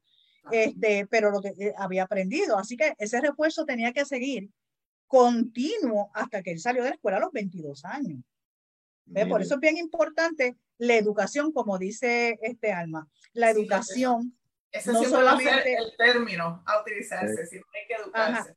Este, 0.51 1.07
pero 1.07 1.31
lo 1.31 1.41
que 1.41 1.53
eh, 1.57 1.73
había 1.77 2.03
aprendido. 2.03 2.57
Así 2.57 2.77
que 2.77 2.93
ese 2.97 3.19
refuerzo 3.19 3.65
tenía 3.65 3.91
que 3.93 4.05
seguir 4.05 4.49
continuo 5.07 6.11
hasta 6.13 6.43
que 6.43 6.51
él 6.51 6.59
salió 6.59 6.83
de 6.83 6.89
la 6.89 6.95
escuela 6.95 7.17
a 7.17 7.21
los 7.21 7.31
22 7.31 7.83
años. 7.85 8.19
Por 9.29 9.41
eso 9.41 9.55
es 9.55 9.59
bien 9.59 9.77
importante 9.77 10.55
la 10.77 10.95
educación, 10.95 11.51
como 11.51 11.77
dice 11.77 12.39
este 12.41 12.71
Alma. 12.71 13.07
La 13.33 13.51
educación. 13.51 14.35
ese, 14.71 14.91
no 14.91 15.03
solamente 15.03 15.75
el 15.75 15.95
término 15.95 16.63
a 16.65 16.81
utilizarse, 16.81 17.45
siempre 17.45 17.81
hay 17.81 17.87
que 17.87 18.01
educarse. 18.01 18.55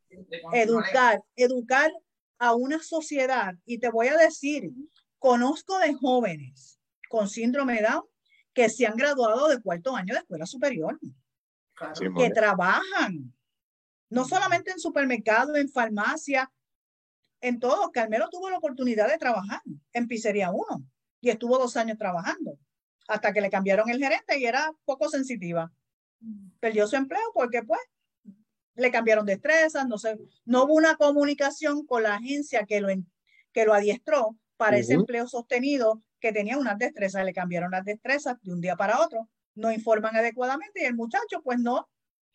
educar, 0.55 1.23
educar 1.37 1.91
a 2.39 2.55
una 2.55 2.83
sociedad. 2.83 3.55
Y 3.67 3.79
te 3.79 3.91
voy 3.91 4.09
a 4.09 4.17
decir, 4.17 4.71
conozco 5.19 5.79
de 5.79 5.95
jóvenes 5.95 6.78
con 7.09 7.29
síndrome 7.29 7.75
de 7.75 7.83
Down 7.83 8.05
que 8.53 8.69
se 8.69 8.87
han 8.87 8.97
graduado 8.97 9.49
de 9.49 9.61
cuarto 9.61 9.95
año 9.95 10.15
de 10.15 10.21
escuela 10.21 10.47
superior, 10.47 10.99
que 12.17 12.31
trabajan, 12.31 13.33
no 14.11 14.25
solamente 14.25 14.73
en 14.73 14.81
supermercado, 14.81 15.55
en 15.55 15.69
farmacia, 15.69 16.51
en 17.41 17.61
todo. 17.61 17.93
Carmelo 17.93 18.29
tuvo 18.31 18.51
la 18.51 18.59
oportunidad 18.59 19.09
de 19.09 19.19
trabajar 19.19 19.61
en 19.93 20.09
Pizzería 20.09 20.51
1 20.51 20.83
y 21.21 21.31
estuvo 21.31 21.57
dos 21.59 21.77
años 21.77 21.99
trabajando 21.99 22.59
hasta 23.07 23.33
que 23.33 23.41
le 23.41 23.51
cambiaron 23.51 23.89
el 23.91 23.99
gerente 24.01 24.39
y 24.39 24.45
era 24.45 24.73
poco 24.85 25.09
sensitiva. 25.09 25.73
Perdió 26.59 26.87
su 26.89 26.97
empleo 26.97 27.31
porque 27.33 27.63
pues 27.63 27.81
le 28.75 28.91
cambiaron 28.91 29.27
destrezas, 29.27 29.87
no 29.87 29.99
sé, 29.99 30.19
no 30.45 30.65
hubo 30.65 30.75
una 30.75 30.97
comunicación 30.97 31.87
con 31.87 32.03
la 32.03 32.17
agencia 32.17 32.65
que 32.67 32.81
lo, 32.81 32.89
que 33.53 33.65
lo 33.65 33.75
adiestró 33.75 34.37
para 34.57 34.79
ese 34.79 34.95
empleo 34.95 35.27
sostenido 35.27 36.03
que 36.21 36.33
tenía 36.33 36.59
unas 36.59 36.79
destrezas, 36.79 37.25
le 37.25 37.33
cambiaron 37.33 37.71
las 37.71 37.85
destrezas 37.85 38.37
de 38.43 38.53
un 38.53 38.61
día 38.61 38.77
para 38.77 39.01
otro, 39.01 39.29
no 39.55 39.73
informan 39.73 40.17
adecuadamente 40.17 40.83
y 40.83 40.85
el 40.85 40.95
muchacho 40.95 41.43
pues 41.43 41.59
no, 41.59 41.77
o 41.79 41.89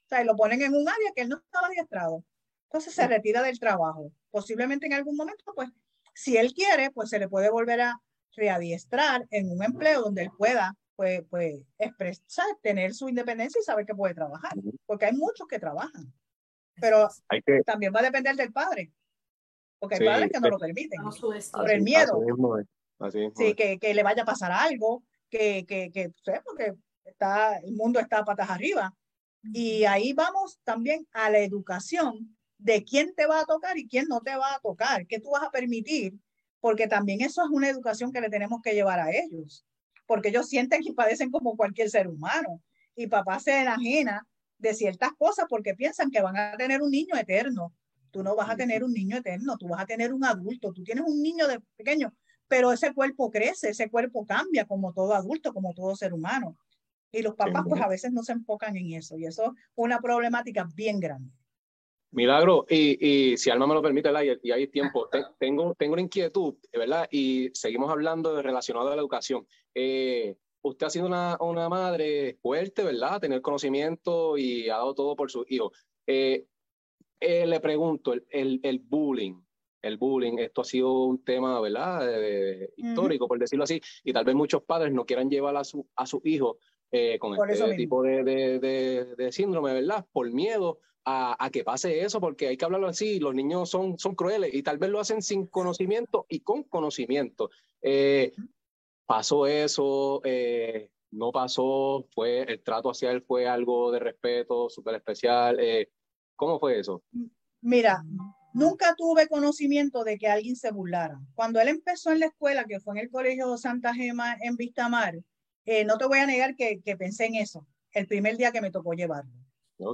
sea, 0.09 0.23
lo 0.23 0.36
ponen 0.36 0.61
en 0.61 0.73
un 0.73 0.88
área 0.88 1.11
que 1.15 1.21
él 1.21 1.29
no 1.29 1.38
estaba 1.38 1.67
adiestrado. 1.67 2.23
Entonces 2.65 2.93
se 2.93 3.07
retira 3.07 3.41
del 3.41 3.59
trabajo. 3.59 4.11
Posiblemente 4.31 4.88
en 4.88 4.93
algún 4.93 5.15
momento, 5.15 5.43
pues, 5.55 5.69
si 6.13 6.38
él 6.38 6.53
quiere, 6.53 6.91
pues 6.91 7.09
se 7.09 7.19
le 7.19 7.29
puede 7.29 7.49
volver 7.49 7.81
a 7.81 8.01
readiestrar 8.36 9.25
en 9.29 9.49
un 9.51 9.63
empleo 9.63 10.01
donde 10.01 10.23
él 10.23 10.31
pueda, 10.38 10.75
pues, 10.95 11.21
pues 11.29 11.61
expresar, 11.77 12.45
tener 12.61 12.93
su 12.93 13.07
independencia 13.09 13.59
y 13.59 13.63
saber 13.63 13.86
que 13.86 13.93
puede 13.93 14.15
trabajar, 14.15 14.53
porque 14.86 15.05
hay 15.05 15.13
muchos 15.13 15.47
que 15.47 15.59
trabajan. 15.59 16.11
Pero 16.81 17.07
también 17.65 17.93
va 17.95 17.99
a 17.99 18.03
depender 18.03 18.36
del 18.36 18.51
padre, 18.51 18.91
porque 19.79 19.95
hay 19.95 20.05
padres 20.05 20.31
que 20.31 20.39
no 20.39 20.49
lo 20.49 20.57
permiten, 20.57 20.99
por 21.51 21.71
el 21.71 21.81
miedo. 21.84 22.19
Sí, 23.11 23.53
que, 23.55 23.79
que, 23.79 23.93
le 23.93 24.03
vaya 24.03 24.23
a 24.23 24.25
pasar 24.25 24.51
algo, 24.51 25.03
que, 25.29 25.65
que, 25.67 25.91
que 25.91 26.11
porque 26.45 26.73
está, 27.05 27.57
el 27.57 27.73
mundo 27.73 27.99
está 27.99 28.23
patas 28.23 28.49
arriba. 28.49 28.93
Y 29.53 29.83
ahí 29.85 30.13
vamos 30.13 30.59
también 30.63 31.07
a 31.11 31.29
la 31.29 31.39
educación 31.39 32.37
de 32.57 32.83
quién 32.83 33.13
te 33.13 33.25
va 33.25 33.41
a 33.41 33.45
tocar 33.45 33.77
y 33.77 33.87
quién 33.87 34.07
no 34.07 34.21
te 34.21 34.35
va 34.35 34.55
a 34.55 34.59
tocar, 34.59 35.05
qué 35.05 35.19
tú 35.19 35.31
vas 35.31 35.43
a 35.43 35.51
permitir, 35.51 36.13
porque 36.61 36.87
también 36.87 37.21
eso 37.21 37.43
es 37.43 37.49
una 37.49 37.67
educación 37.67 38.13
que 38.13 38.21
le 38.21 38.29
tenemos 38.29 38.61
que 38.61 38.73
llevar 38.73 39.01
a 39.01 39.11
ellos, 39.11 39.65
porque 40.05 40.29
ellos 40.29 40.47
sienten 40.47 40.81
que 40.81 40.93
padecen 40.93 41.29
como 41.29 41.57
cualquier 41.57 41.89
ser 41.89 42.07
humano 42.07 42.61
y 42.95 43.07
papá 43.07 43.39
se 43.39 43.61
enajena 43.61 44.25
de 44.57 44.73
ciertas 44.73 45.11
cosas 45.17 45.45
porque 45.49 45.75
piensan 45.75 46.09
que 46.09 46.21
van 46.21 46.37
a 46.37 46.55
tener 46.55 46.81
un 46.81 46.91
niño 46.91 47.17
eterno. 47.17 47.73
Tú 48.11 48.23
no 48.23 48.35
vas 48.35 48.49
a 48.49 48.55
tener 48.55 48.83
un 48.83 48.93
niño 48.93 49.17
eterno, 49.17 49.57
tú 49.57 49.67
vas 49.67 49.81
a 49.81 49.85
tener 49.85 50.13
un 50.13 50.23
adulto, 50.23 50.71
tú 50.71 50.83
tienes 50.83 51.03
un 51.05 51.21
niño 51.21 51.47
de 51.47 51.59
pequeño, 51.75 52.13
pero 52.53 52.71
ese 52.71 52.93
cuerpo 52.93 53.31
crece, 53.31 53.69
ese 53.69 53.89
cuerpo 53.89 54.27
cambia 54.27 54.65
como 54.65 54.93
todo 54.93 55.15
adulto, 55.15 55.51
como 55.51 55.73
todo 55.73 55.95
ser 55.95 56.13
humano. 56.13 56.55
Y 57.11 57.23
los 57.23 57.33
papás 57.33 57.63
pues 57.67 57.81
a 57.81 57.87
veces 57.87 58.11
no 58.11 58.21
se 58.21 58.33
enfocan 58.33 58.77
en 58.77 58.93
eso 58.93 59.17
y 59.17 59.25
eso 59.25 59.45
es 59.45 59.51
una 59.73 59.99
problemática 59.99 60.67
bien 60.75 60.99
grande. 60.99 61.31
Milagro, 62.11 62.67
y, 62.69 63.31
y 63.31 63.37
si 63.37 63.49
Alma 63.49 63.65
me 63.65 63.73
lo 63.73 63.81
permite, 63.81 64.11
y 64.43 64.51
hay 64.51 64.67
tiempo, 64.67 65.09
tengo, 65.39 65.73
tengo 65.73 65.93
una 65.93 66.03
inquietud, 66.03 66.53
¿verdad? 66.71 67.07
Y 67.09 67.49
seguimos 67.55 67.89
hablando 67.89 68.35
de 68.35 68.43
relacionado 68.43 68.89
a 68.89 68.95
la 68.95 69.01
educación. 69.01 69.47
Eh, 69.73 70.35
usted 70.61 70.85
ha 70.85 70.89
sido 70.91 71.07
una, 71.07 71.35
una, 71.39 71.69
madre 71.69 72.37
fuerte, 72.39 72.83
¿verdad? 72.83 73.19
Tener 73.19 73.41
conocimiento 73.41 74.37
y 74.37 74.69
ha 74.69 74.77
dado 74.77 74.93
todo 74.93 75.15
por 75.15 75.31
su 75.31 75.43
hijo. 75.49 75.71
Eh, 76.05 76.45
eh, 77.19 77.47
le 77.47 77.59
pregunto, 77.59 78.13
el, 78.13 78.59
el, 78.61 78.77
bullying, 78.77 79.41
el 79.84 79.97
bullying, 79.97 80.39
esto 80.39 80.61
ha 80.61 80.65
sido 80.65 81.03
un 81.03 81.23
tema, 81.23 81.59
¿verdad? 81.61 82.09
histórico, 82.77 83.27
por 83.27 83.38
decirlo 83.38 83.65
así, 83.65 83.79
y 84.03 84.13
tal 84.13 84.25
vez 84.25 84.34
muchos 84.34 84.63
padres 84.63 84.91
no 84.93 85.05
quieran 85.05 85.29
llevar 85.29 85.55
a 85.57 85.63
su, 85.63 85.86
a 85.95 86.05
su 86.07 86.21
hijo 86.23 86.57
eh, 86.95 87.17
con 87.17 87.34
este 87.49 87.75
tipo 87.75 88.03
de, 88.03 88.23
de, 88.23 89.15
de, 89.17 89.31
síndrome, 89.31 89.73
¿verdad? 89.73 90.05
Por 90.11 90.31
miedo 90.31 90.77
a, 91.03 91.36
a, 91.43 91.49
que 91.49 91.63
pase 91.63 92.01
eso, 92.01 92.21
porque 92.21 92.47
hay 92.47 92.55
que 92.55 92.65
hablarlo 92.65 92.88
así, 92.88 93.19
los 93.19 93.34
niños 93.34 93.67
son, 93.69 93.97
son 93.97 94.13
crueles 94.13 94.53
y 94.53 94.61
tal 94.61 94.77
vez 94.77 94.91
lo 94.91 94.99
hacen 94.99 95.23
sin 95.23 95.47
conocimiento 95.47 96.27
y 96.29 96.41
con 96.41 96.61
conocimiento. 96.63 97.49
Eh, 97.81 98.34
pasó 99.07 99.47
eso, 99.47 100.21
eh, 100.23 100.91
no 101.09 101.31
pasó, 101.31 102.05
fue 102.13 102.43
el 102.43 102.61
trato 102.61 102.91
hacia 102.91 103.09
él 103.09 103.23
fue 103.23 103.47
algo 103.47 103.91
de 103.91 103.97
respeto 103.97 104.69
súper 104.69 104.93
especial. 104.93 105.59
¿Cómo 106.36 106.59
fue 106.59 106.77
eso? 106.77 107.01
Mira, 107.61 108.03
Nunca 108.53 108.93
tuve 108.95 109.27
conocimiento 109.27 110.03
de 110.03 110.17
que 110.17 110.27
alguien 110.27 110.55
se 110.55 110.71
burlara. 110.71 111.19
Cuando 111.33 111.59
él 111.59 111.67
empezó 111.67 112.11
en 112.11 112.19
la 112.19 112.27
escuela, 112.27 112.65
que 112.65 112.79
fue 112.79 112.95
en 112.95 113.05
el 113.05 113.09
Colegio 113.09 113.57
Santa 113.57 113.93
Gema 113.93 114.37
en 114.41 114.55
Vistamar, 114.55 115.15
eh, 115.65 115.85
no 115.85 115.97
te 115.97 116.05
voy 116.05 116.19
a 116.19 116.25
negar 116.25 116.55
que, 116.55 116.81
que, 116.81 116.95
pensé 116.95 117.25
en 117.25 117.35
eso 117.35 117.65
el 117.93 118.07
primer 118.07 118.37
día 118.37 118.51
que 118.51 118.61
me 118.61 118.71
tocó 118.71 118.93
llevarlo. 118.93 119.33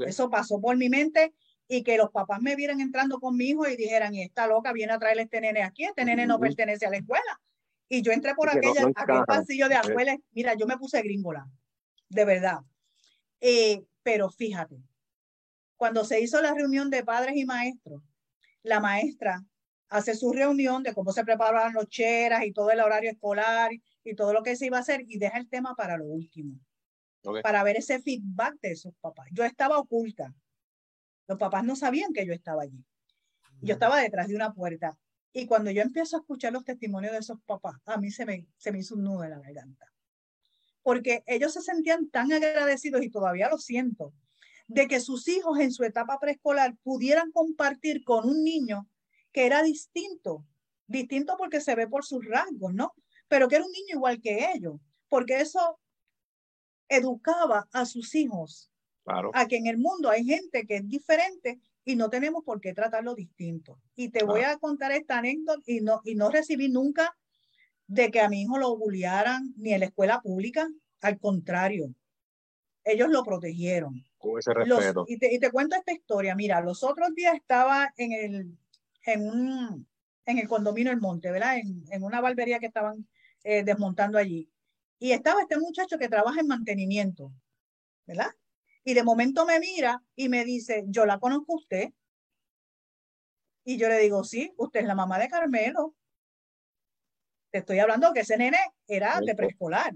Eso 0.05 0.29
pasó 0.29 0.59
por 0.59 0.75
mi 0.77 0.89
mente 0.89 1.33
y 1.67 1.83
que 1.83 1.97
los 1.97 2.09
papás 2.11 2.41
me 2.41 2.55
vieran 2.55 2.81
entrando 2.81 3.19
con 3.19 3.37
mi 3.37 3.45
hijo 3.45 3.67
y 3.67 3.75
dijeran, 3.75 4.13
y 4.13 4.23
esta 4.23 4.47
loca 4.47 4.73
viene 4.73 4.93
a 4.93 4.99
traer 4.99 5.19
este 5.19 5.39
nene 5.39 5.63
aquí, 5.63 5.85
este 5.85 6.03
nene 6.03 6.25
no 6.25 6.39
pertenece 6.39 6.85
a 6.85 6.89
la 6.89 6.97
escuela. 6.97 7.41
Y 7.87 8.01
yo 8.01 8.11
entré 8.11 8.35
por 8.35 8.49
aquella, 8.49 8.91
aquel 8.95 9.23
pasillo 9.25 9.69
de 9.69 9.75
escuela, 9.75 10.17
mira, 10.31 10.53
yo 10.55 10.67
me 10.67 10.77
puse 10.77 11.01
gringola, 11.01 11.47
de 12.09 12.25
verdad. 12.25 12.59
Eh, 13.39 13.83
pero 14.03 14.29
fíjate, 14.29 14.77
cuando 15.77 16.03
se 16.03 16.19
hizo 16.19 16.41
la 16.41 16.53
reunión 16.53 16.89
de 16.89 17.03
padres 17.03 17.35
y 17.35 17.45
maestros, 17.45 18.01
la 18.63 18.79
maestra 18.79 19.43
hace 19.89 20.15
su 20.15 20.31
reunión 20.31 20.83
de 20.83 20.93
cómo 20.93 21.11
se 21.11 21.23
preparaban 21.23 21.73
los 21.73 21.87
cheras 21.87 22.43
y 22.45 22.51
todo 22.51 22.71
el 22.71 22.79
horario 22.79 23.11
escolar 23.11 23.71
y 24.03 24.15
todo 24.15 24.33
lo 24.33 24.43
que 24.43 24.55
se 24.55 24.67
iba 24.67 24.77
a 24.77 24.81
hacer 24.81 25.03
y 25.07 25.17
deja 25.17 25.37
el 25.37 25.49
tema 25.49 25.75
para 25.75 25.97
lo 25.97 26.05
último, 26.05 26.59
para 27.41 27.63
ver 27.63 27.77
ese 27.77 27.99
feedback 27.99 28.59
de 28.61 28.71
esos 28.71 28.93
papás. 29.01 29.27
Yo 29.31 29.43
estaba 29.43 29.79
oculta. 29.79 30.33
Los 31.27 31.37
papás 31.37 31.63
no 31.63 31.75
sabían 31.75 32.13
que 32.13 32.25
yo 32.25 32.33
estaba 32.33 32.63
allí. 32.63 32.83
Yo 33.61 33.73
estaba 33.73 33.99
detrás 33.99 34.27
de 34.27 34.35
una 34.35 34.53
puerta. 34.53 34.97
Y 35.31 35.45
cuando 35.45 35.69
yo 35.69 35.81
empiezo 35.81 36.17
a 36.17 36.19
escuchar 36.21 36.53
los 36.53 36.63
testimonios 36.63 37.11
de 37.11 37.19
esos 37.19 37.39
papás, 37.45 37.75
a 37.85 37.97
mí 37.97 38.09
se 38.09 38.25
me, 38.25 38.47
se 38.57 38.71
me 38.71 38.79
hizo 38.79 38.95
un 38.95 39.03
nudo 39.03 39.23
en 39.23 39.31
la 39.31 39.39
garganta. 39.39 39.85
Porque 40.81 41.23
ellos 41.27 41.53
se 41.53 41.61
sentían 41.61 42.09
tan 42.09 42.31
agradecidos 42.31 43.03
y 43.03 43.09
todavía 43.09 43.49
lo 43.49 43.57
siento, 43.57 44.13
de 44.69 44.87
que 44.87 44.99
sus 44.99 45.27
hijos 45.27 45.59
en 45.59 45.71
su 45.71 45.83
etapa 45.83 46.19
preescolar 46.19 46.77
pudieran 46.83 47.31
compartir 47.31 48.03
con 48.03 48.29
un 48.29 48.43
niño 48.43 48.87
que 49.31 49.47
era 49.47 49.63
distinto, 49.63 50.45
distinto 50.87 51.35
porque 51.37 51.59
se 51.59 51.73
ve 51.75 51.87
por 51.87 52.05
sus 52.05 52.23
rasgos, 52.25 52.73
¿no? 52.73 52.93
Pero 53.27 53.47
que 53.47 53.55
era 53.55 53.65
un 53.65 53.71
niño 53.71 53.95
igual 53.95 54.21
que 54.21 54.51
ellos, 54.53 54.79
porque 55.07 55.41
eso 55.41 55.79
educaba 56.87 57.67
a 57.73 57.85
sus 57.85 58.13
hijos 58.15 58.71
Claro. 59.03 59.31
a 59.33 59.47
que 59.47 59.55
en 59.57 59.65
el 59.65 59.79
mundo 59.79 60.09
hay 60.11 60.23
gente 60.23 60.67
que 60.67 60.75
es 60.75 60.87
diferente 60.87 61.59
y 61.83 61.95
no 61.95 62.11
tenemos 62.11 62.43
por 62.43 62.61
qué 62.61 62.73
tratarlo 62.75 63.15
distinto. 63.15 63.79
Y 63.95 64.09
te 64.09 64.23
voy 64.23 64.41
a 64.41 64.57
contar 64.59 64.91
esta 64.91 65.17
anécdota 65.17 65.63
y 65.65 65.81
no, 65.81 66.01
y 66.05 66.13
no 66.13 66.29
recibí 66.29 66.69
nunca 66.69 67.17
de 67.87 68.11
que 68.11 68.21
a 68.21 68.29
mi 68.29 68.43
hijo 68.43 68.59
lo 68.59 68.77
bullearan 68.77 69.51
ni 69.57 69.73
en 69.73 69.79
la 69.79 69.87
escuela 69.87 70.21
pública, 70.21 70.69
al 71.01 71.19
contrario, 71.19 71.95
ellos 72.83 73.09
lo 73.09 73.23
protegieron. 73.23 74.05
Con 74.19 74.37
ese 74.37 74.53
Los- 74.53 74.79
respeto. 74.79 75.05
y, 75.07 75.17
te, 75.17 75.33
y 75.33 75.39
te 75.39 75.49
cuento 75.49 75.75
esta 75.75 75.91
historia. 75.93 76.35
Mira, 76.35 76.61
los 76.61 76.83
otros 76.83 77.15
días 77.15 77.33
estaba 77.35 77.91
en 77.97 78.11
el, 78.11 78.57
en 79.05 79.21
un, 79.27 79.87
en 80.25 80.37
el 80.37 80.47
condominio 80.47 80.91
El 80.91 80.99
Monte, 80.99 81.31
¿verdad? 81.31 81.57
En, 81.57 81.83
en 81.89 82.03
una 82.03 82.21
barbería 82.21 82.59
que 82.59 82.67
estaban 82.67 83.07
eh, 83.43 83.63
desmontando 83.63 84.17
allí. 84.17 84.51
Y 84.99 85.13
estaba 85.13 85.41
este 85.41 85.57
muchacho 85.57 85.97
que 85.97 86.09
trabaja 86.09 86.41
en 86.41 86.47
mantenimiento, 86.47 87.31
¿verdad? 88.05 88.35
Y 88.83 88.93
de 88.93 89.03
momento 89.03 89.45
me 89.45 89.59
mira 89.59 90.03
y 90.15 90.27
me 90.27 90.43
dice, 90.43 90.83
yo 90.87 91.05
la 91.05 91.19
conozco 91.19 91.53
a 91.53 91.57
usted. 91.57 91.89
Y 93.63 93.77
yo 93.77 93.87
le 93.87 93.99
digo, 93.99 94.23
sí, 94.23 94.53
usted 94.57 94.81
es 94.81 94.85
la 94.85 94.95
mamá 94.95 95.17
de 95.17 95.29
Carmelo. 95.29 95.95
Te 97.51 97.59
estoy 97.59 97.79
hablando 97.79 98.11
que 98.13 98.21
ese 98.21 98.37
nene 98.37 98.59
era 98.87 99.21
de 99.21 99.35
preescolar. 99.35 99.93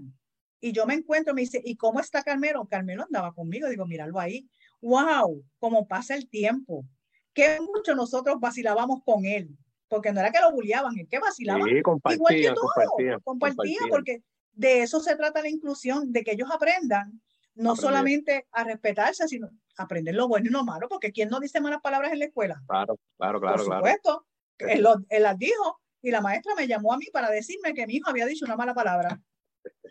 Y 0.64 0.72
yo 0.72 0.86
me 0.86 0.94
encuentro, 0.94 1.34
me 1.34 1.42
dice, 1.42 1.60
¿y 1.62 1.76
cómo 1.76 2.00
está 2.00 2.22
Carmelo? 2.22 2.66
Carmelo 2.66 3.02
andaba 3.02 3.34
conmigo. 3.34 3.68
Digo, 3.68 3.84
míralo 3.84 4.18
ahí. 4.18 4.48
¡Wow! 4.80 5.44
Cómo 5.58 5.86
pasa 5.86 6.14
el 6.14 6.26
tiempo. 6.30 6.86
Qué 7.34 7.60
mucho 7.60 7.94
nosotros 7.94 8.40
vacilábamos 8.40 9.02
con 9.04 9.26
él. 9.26 9.50
Porque 9.88 10.10
no 10.10 10.20
era 10.20 10.30
que 10.32 10.40
lo 10.40 10.52
bulliaban, 10.52 10.98
es 10.98 11.06
que 11.10 11.18
vacilaban 11.18 11.68
Sí, 11.68 11.76
igual 12.14 12.34
que 12.34 12.48
todo, 12.54 12.68
compartía, 12.74 13.18
compartían. 13.22 13.90
porque 13.90 14.22
de 14.52 14.80
eso 14.80 15.00
se 15.00 15.14
trata 15.16 15.42
la 15.42 15.50
inclusión, 15.50 16.10
de 16.12 16.24
que 16.24 16.32
ellos 16.32 16.48
aprendan 16.50 17.20
no 17.54 17.72
Aprender. 17.72 17.76
solamente 17.82 18.46
a 18.50 18.64
respetarse, 18.64 19.28
sino 19.28 19.50
aprender 19.76 20.14
lo 20.14 20.28
bueno 20.28 20.46
y 20.48 20.50
lo 20.52 20.64
malo, 20.64 20.88
porque 20.88 21.12
¿quién 21.12 21.28
no 21.28 21.40
dice 21.40 21.60
malas 21.60 21.82
palabras 21.82 22.12
en 22.12 22.20
la 22.20 22.24
escuela? 22.24 22.62
Claro, 22.66 22.98
claro, 23.18 23.38
claro, 23.38 23.56
Por 23.58 23.66
claro. 23.66 23.80
supuesto, 23.80 24.26
él, 24.60 24.82
lo- 24.82 25.04
él 25.10 25.22
las 25.24 25.38
dijo 25.38 25.78
y 26.00 26.10
la 26.10 26.22
maestra 26.22 26.54
me 26.56 26.66
llamó 26.66 26.94
a 26.94 26.96
mí 26.96 27.04
para 27.12 27.28
decirme 27.30 27.74
que 27.74 27.86
mi 27.86 27.96
hijo 27.96 28.08
había 28.08 28.24
dicho 28.24 28.46
una 28.46 28.56
mala 28.56 28.72
palabra. 28.72 29.20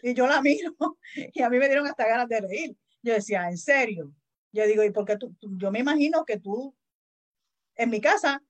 Y 0.02 0.14
yo 0.14 0.28
la 0.28 0.42
miro 0.42 0.76
y 1.34 1.42
a 1.42 1.50
mí 1.50 1.58
me 1.58 1.68
dieron 1.68 1.88
hasta 1.88 2.08
ganas 2.08 2.28
de 2.30 2.42
reír. 2.42 2.78
Yo 3.02 3.14
decía, 3.14 3.50
¿en 3.50 3.58
serio? 3.58 4.14
Yo 4.52 4.66
digo, 4.68 4.84
¿y 4.84 4.92
por 4.92 5.06
qué 5.06 5.18
tú? 5.18 5.34
tú- 5.40 5.58
Yo 5.58 5.72
me 5.72 5.80
imagino 5.80 6.26
que 6.26 6.40
tú, 6.40 6.76
en 7.76 7.90
mi 7.90 8.02
casa, 8.02 8.42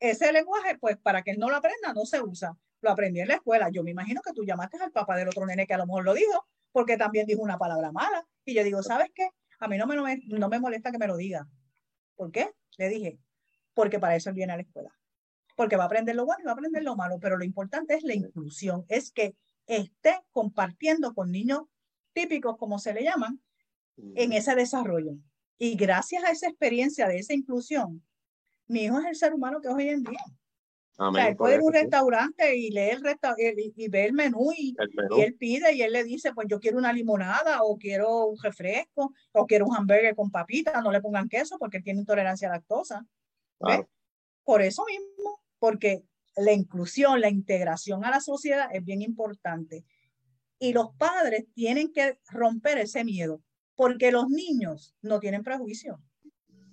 ese 0.00 0.32
lenguaje, 0.32 0.78
pues 0.78 0.98
para 0.98 1.22
que 1.22 1.32
él 1.32 1.38
no 1.38 1.48
lo 1.48 1.56
aprenda, 1.56 1.92
no 1.94 2.04
se 2.04 2.20
usa. 2.20 2.56
Lo 2.80 2.90
aprendí 2.90 3.20
en 3.20 3.28
la 3.28 3.34
escuela. 3.34 3.68
Yo 3.70 3.84
me 3.84 3.92
imagino 3.92 4.20
que 4.22 4.32
tú 4.32 4.44
llamaste 4.44 4.76
al 4.78 4.90
papá 4.90 5.16
del 5.16 5.28
otro 5.28 5.46
nene 5.46 5.66
que 5.66 5.74
a 5.74 5.78
lo 5.78 5.86
mejor 5.86 6.04
lo 6.04 6.14
dijo, 6.14 6.46
porque 6.72 6.96
también 6.96 7.26
dijo 7.26 7.40
una 7.42 7.58
palabra 7.58 7.92
mala. 7.92 8.26
Y 8.44 8.54
yo 8.54 8.64
digo, 8.64 8.82
¿sabes 8.82 9.10
qué? 9.14 9.28
A 9.60 9.68
mí 9.68 9.78
no 9.78 9.86
me, 9.86 9.94
no 9.94 10.02
me, 10.02 10.20
no 10.26 10.48
me 10.48 10.58
molesta 10.58 10.90
que 10.90 10.98
me 10.98 11.06
lo 11.06 11.16
diga. 11.16 11.46
¿Por 12.16 12.32
qué? 12.32 12.50
Le 12.78 12.88
dije, 12.88 13.18
porque 13.74 14.00
para 14.00 14.16
eso 14.16 14.30
él 14.30 14.34
viene 14.36 14.52
a 14.52 14.56
la 14.56 14.62
escuela. 14.62 14.90
Porque 15.56 15.76
va 15.76 15.84
a 15.84 15.86
aprender 15.86 16.16
lo 16.16 16.24
bueno 16.26 16.42
y 16.42 16.46
va 16.46 16.52
a 16.52 16.54
aprender 16.54 16.82
lo 16.82 16.96
malo, 16.96 17.18
pero 17.20 17.36
lo 17.36 17.44
importante 17.44 17.94
es 17.94 18.02
la 18.02 18.14
inclusión, 18.14 18.84
es 18.88 19.12
que 19.12 19.36
esté 19.76 20.20
compartiendo 20.30 21.14
con 21.14 21.30
niños 21.30 21.62
típicos, 22.12 22.56
como 22.58 22.78
se 22.78 22.92
le 22.94 23.04
llaman, 23.04 23.40
en 23.96 24.32
ese 24.32 24.54
desarrollo. 24.54 25.12
Y 25.58 25.76
gracias 25.76 26.24
a 26.24 26.30
esa 26.30 26.48
experiencia 26.48 27.06
de 27.06 27.18
esa 27.18 27.34
inclusión, 27.34 28.02
mi 28.66 28.84
hijo 28.84 28.98
es 28.98 29.06
el 29.06 29.16
ser 29.16 29.34
humano 29.34 29.60
que 29.60 29.68
es 29.68 29.74
hoy 29.74 29.88
en 29.88 30.02
día. 30.02 30.24
O 30.98 31.04
Amén, 31.04 31.22
sea, 31.22 31.30
él 31.30 31.36
puede 31.36 31.54
ir 31.54 31.60
a 31.60 31.64
un 31.64 31.72
restaurante 31.72 32.56
y 32.56 32.70
lee 32.70 32.90
el 32.90 33.02
resta 33.02 33.34
y, 33.38 33.72
y 33.76 33.88
ve 33.88 34.04
el 34.04 34.12
menú 34.12 34.52
y, 34.56 34.74
El 34.78 34.90
menú. 34.94 35.18
y 35.18 35.22
él 35.22 35.34
pide 35.34 35.72
y 35.74 35.82
él 35.82 35.92
le 35.92 36.04
dice, 36.04 36.32
pues 36.34 36.46
yo 36.48 36.60
quiero 36.60 36.78
una 36.78 36.92
limonada 36.92 37.62
o 37.62 37.78
quiero 37.78 38.26
un 38.26 38.38
refresco 38.42 39.14
o 39.32 39.46
quiero 39.46 39.66
un 39.66 39.74
hamburger 39.74 40.14
con 40.14 40.30
papitas, 40.30 40.82
no 40.82 40.92
le 40.92 41.00
pongan 41.00 41.28
queso 41.28 41.58
porque 41.58 41.78
él 41.78 41.84
tiene 41.84 42.00
intolerancia 42.00 42.48
a 42.48 42.52
lactosa. 42.52 43.06
Claro. 43.58 43.88
Por 44.44 44.60
eso 44.62 44.84
mismo, 44.86 45.40
porque 45.58 46.04
la 46.36 46.52
inclusión, 46.52 47.20
la 47.20 47.28
integración 47.28 48.04
a 48.04 48.10
la 48.10 48.20
sociedad 48.20 48.68
es 48.72 48.84
bien 48.84 49.02
importante. 49.02 49.84
Y 50.58 50.72
los 50.72 50.94
padres 50.96 51.46
tienen 51.54 51.92
que 51.92 52.18
romper 52.30 52.78
ese 52.78 53.04
miedo, 53.04 53.42
porque 53.74 54.12
los 54.12 54.28
niños 54.28 54.94
no 55.02 55.18
tienen 55.20 55.42
prejuicio. 55.42 56.00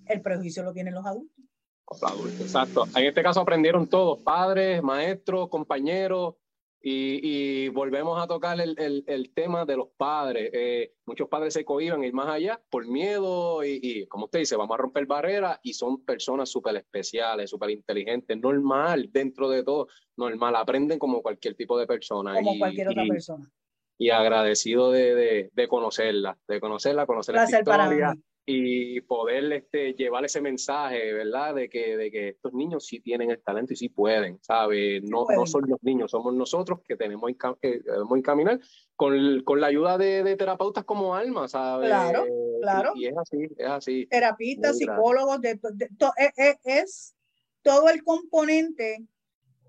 El 0.06 0.22
prejuicio 0.22 0.62
lo 0.62 0.72
tienen 0.72 0.94
los 0.94 1.06
adultos. 1.06 1.44
Los 1.90 2.02
adultos, 2.04 2.40
Exacto. 2.40 2.86
En 2.96 3.06
este 3.06 3.22
caso 3.22 3.40
aprendieron 3.40 3.88
todos, 3.88 4.20
padres, 4.20 4.82
maestros, 4.82 5.48
compañeros, 5.48 6.36
y, 6.82 7.20
y 7.64 7.68
volvemos 7.68 8.22
a 8.22 8.26
tocar 8.26 8.58
el, 8.60 8.74
el- 8.78 9.04
el 9.06 9.30
tema 9.34 9.64
de 9.66 9.76
los 9.76 9.88
padres. 9.96 10.50
Eh, 10.52 10.94
muchos 11.04 11.28
padres 11.28 11.52
se 11.54 11.64
cohiban 11.64 12.02
ir 12.04 12.12
más 12.14 12.28
allá 12.28 12.60
por 12.70 12.86
miedo 12.86 13.62
y, 13.64 13.78
y, 13.82 14.06
como 14.06 14.24
usted 14.24 14.38
dice, 14.40 14.56
vamos 14.56 14.74
a 14.74 14.78
romper 14.82 15.04
barreras 15.06 15.58
y 15.62 15.74
son 15.74 16.04
personas 16.04 16.48
súper 16.48 16.76
especiales, 16.76 17.50
súper 17.50 17.70
inteligentes, 17.70 18.36
normal, 18.38 19.10
dentro 19.12 19.48
de 19.50 19.62
todo, 19.62 19.88
normal, 20.16 20.56
aprenden 20.56 20.98
como 20.98 21.20
cualquier 21.22 21.54
tipo 21.54 21.78
de 21.78 21.86
persona. 21.86 22.34
como 22.34 22.54
y, 22.54 22.58
cualquier 22.58 22.88
otra 22.88 23.04
y- 23.04 23.08
persona. 23.08 23.50
y 23.98 24.08
agradecido 24.10 24.90
de, 24.90 25.14
de, 25.14 25.50
de 25.52 25.68
conocerla, 25.68 26.38
de 26.48 26.60
conocerla, 26.60 27.04
conocer 27.04 27.34
esta 27.34 27.46
Placer 27.48 27.64
para 27.64 27.84
historia 27.84 28.14
mí. 28.14 28.22
Y 28.52 29.00
poder 29.02 29.52
este, 29.52 29.94
llevar 29.94 30.24
ese 30.24 30.40
mensaje, 30.40 31.12
¿verdad? 31.12 31.54
De 31.54 31.68
que, 31.68 31.96
de 31.96 32.10
que 32.10 32.28
estos 32.30 32.52
niños 32.52 32.84
sí 32.86 33.00
tienen 33.00 33.30
el 33.30 33.40
talento 33.42 33.72
y 33.72 33.76
sí 33.76 33.88
pueden, 33.88 34.38
¿sabes? 34.42 35.02
No, 35.04 35.26
no 35.34 35.46
son 35.46 35.64
los 35.68 35.82
niños, 35.82 36.10
somos 36.10 36.34
nosotros 36.34 36.80
que 36.86 36.96
tenemos 36.96 37.30
que 37.60 37.80
debemos 37.80 38.18
encaminar 38.18 38.60
con, 38.96 39.42
con 39.44 39.60
la 39.60 39.68
ayuda 39.68 39.98
de, 39.98 40.22
de 40.24 40.36
terapeutas 40.36 40.84
como 40.84 41.14
Alma, 41.14 41.46
¿sabes? 41.48 41.88
Claro, 41.88 42.24
claro. 42.60 42.92
Y, 42.96 43.04
y 43.04 43.06
es 43.06 43.16
así, 43.16 43.48
es 43.56 43.68
así. 43.68 44.06
Terapistas, 44.06 44.78
psicólogos, 44.78 45.40
de, 45.40 45.60
de- 45.74 45.88
to- 45.98 46.12
e- 46.18 46.32
e- 46.36 46.58
es, 46.64 47.14
todo 47.62 47.88
el 47.88 48.02
componente, 48.02 49.06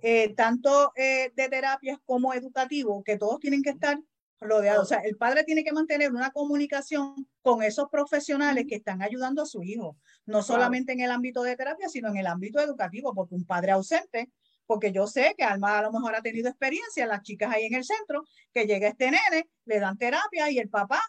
eh, 0.02 0.34
tanto 0.34 0.92
eh, 0.96 1.32
de 1.36 1.50
terapias 1.50 2.00
como 2.06 2.34
educativo, 2.34 3.04
que 3.04 3.18
todos 3.18 3.40
tienen 3.40 3.62
que 3.62 3.70
estar 3.72 4.00
rodeados. 4.42 4.84
O 4.84 4.86
sea, 4.86 5.00
el 5.00 5.16
padre 5.16 5.44
tiene 5.44 5.64
que 5.64 5.72
mantener 5.72 6.12
una 6.12 6.32
comunicación 6.32 7.28
con 7.42 7.64
esos 7.64 7.88
profesionales 7.90 8.66
que 8.68 8.76
están 8.76 9.02
ayudando 9.02 9.44
a 9.44 9.46
su 9.46 9.64
hijo, 9.64 9.98
no 10.26 10.42
solamente 10.42 10.92
en 10.92 11.00
el 11.00 11.12
ámbito 11.12 11.44
de 11.44 11.56
terapia, 11.56 11.88
sino 11.88 12.10
en 12.10 12.18
el 12.18 12.28
ámbito 12.28 12.60
educativo, 12.60 13.14
porque 13.14 13.36
un 13.36 13.46
padre 13.46 13.72
ausente, 13.72 14.32
porque 14.66 14.92
yo 14.92 15.08
sé 15.08 15.36
que 15.38 15.44
Alma 15.44 15.78
a 15.78 15.84
lo 15.84 15.92
mejor 15.92 16.16
ha 16.16 16.22
tenido 16.22 16.50
experiencia, 16.50 17.06
las 17.06 17.22
chicas 17.22 17.54
ahí 17.54 17.66
en 17.66 17.76
el 17.76 17.84
centro, 17.84 18.24
que 18.52 18.66
llega 18.66 18.88
este 18.88 19.06
nene, 19.06 19.50
le 19.66 19.80
dan 19.80 19.98
terapia 19.98 20.50
y 20.50 20.58
el 20.58 20.70
papá 20.70 21.02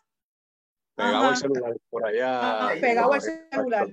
Pegado 0.94 1.28
al 1.28 1.36
celular 1.36 1.76
por 1.88 2.06
allá. 2.06 2.64
Ajá, 2.64 2.80
pegado 2.80 3.12
al 3.12 3.22
celular. 3.22 3.88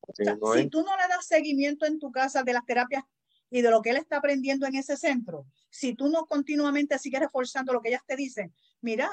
o 0.00 0.14
sea, 0.14 0.36
si 0.54 0.68
tú 0.68 0.82
no 0.82 0.96
le 0.96 1.08
das 1.08 1.26
seguimiento 1.26 1.86
en 1.86 1.98
tu 1.98 2.12
casa 2.12 2.42
de 2.44 2.52
las 2.52 2.64
terapias 2.64 3.02
y 3.50 3.62
de 3.62 3.70
lo 3.70 3.82
que 3.82 3.90
él 3.90 3.96
está 3.96 4.18
aprendiendo 4.18 4.66
en 4.66 4.76
ese 4.76 4.96
centro, 4.96 5.46
si 5.70 5.94
tú 5.94 6.08
no 6.08 6.26
continuamente 6.26 6.98
sigues 6.98 7.20
reforzando 7.20 7.72
lo 7.72 7.80
que 7.80 7.88
ellas 7.88 8.04
te 8.06 8.16
dicen, 8.16 8.54
mira, 8.80 9.10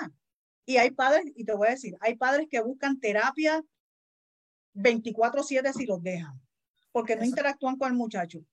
y 0.66 0.78
hay 0.78 0.92
padres, 0.92 1.26
y 1.36 1.44
te 1.46 1.54
voy 1.54 1.68
a 1.68 1.72
decir, 1.72 1.96
hay 2.00 2.16
padres 2.16 2.48
que 2.50 2.62
buscan 2.62 3.00
terapia 3.00 3.64
24/7 4.74 5.74
si 5.74 5.86
los 5.86 6.02
dejan, 6.02 6.42
porque 6.92 7.16
no 7.16 7.26
interactúan 7.26 7.78
con 7.78 7.92
el 7.92 7.98
muchacho. 7.98 8.46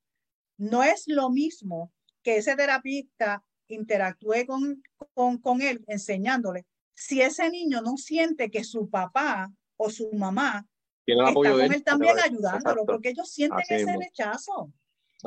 No 0.56 0.82
es 0.82 1.04
lo 1.06 1.30
mismo 1.30 1.92
que 2.22 2.36
ese 2.36 2.54
terapista 2.56 3.42
interactúe 3.68 4.46
con, 4.46 4.82
con, 5.14 5.38
con 5.38 5.62
él 5.62 5.84
enseñándole. 5.86 6.66
Si 6.94 7.22
ese 7.22 7.48
niño 7.50 7.80
no 7.80 7.96
siente 7.96 8.50
que 8.50 8.64
su 8.64 8.90
papá 8.90 9.50
o 9.76 9.88
su 9.88 10.12
mamá 10.12 10.66
el 11.06 11.18
está 11.18 11.30
apoyo 11.30 11.50
con 11.52 11.60
de 11.60 11.66
él 11.66 11.72
él. 11.74 11.84
también 11.84 12.12
Exacto. 12.16 12.34
ayudándolo, 12.34 12.84
porque 12.84 13.10
ellos 13.10 13.30
sienten 13.30 13.58
Así 13.60 13.74
ese 13.74 13.86
mismo. 13.86 14.00
rechazo. 14.00 14.72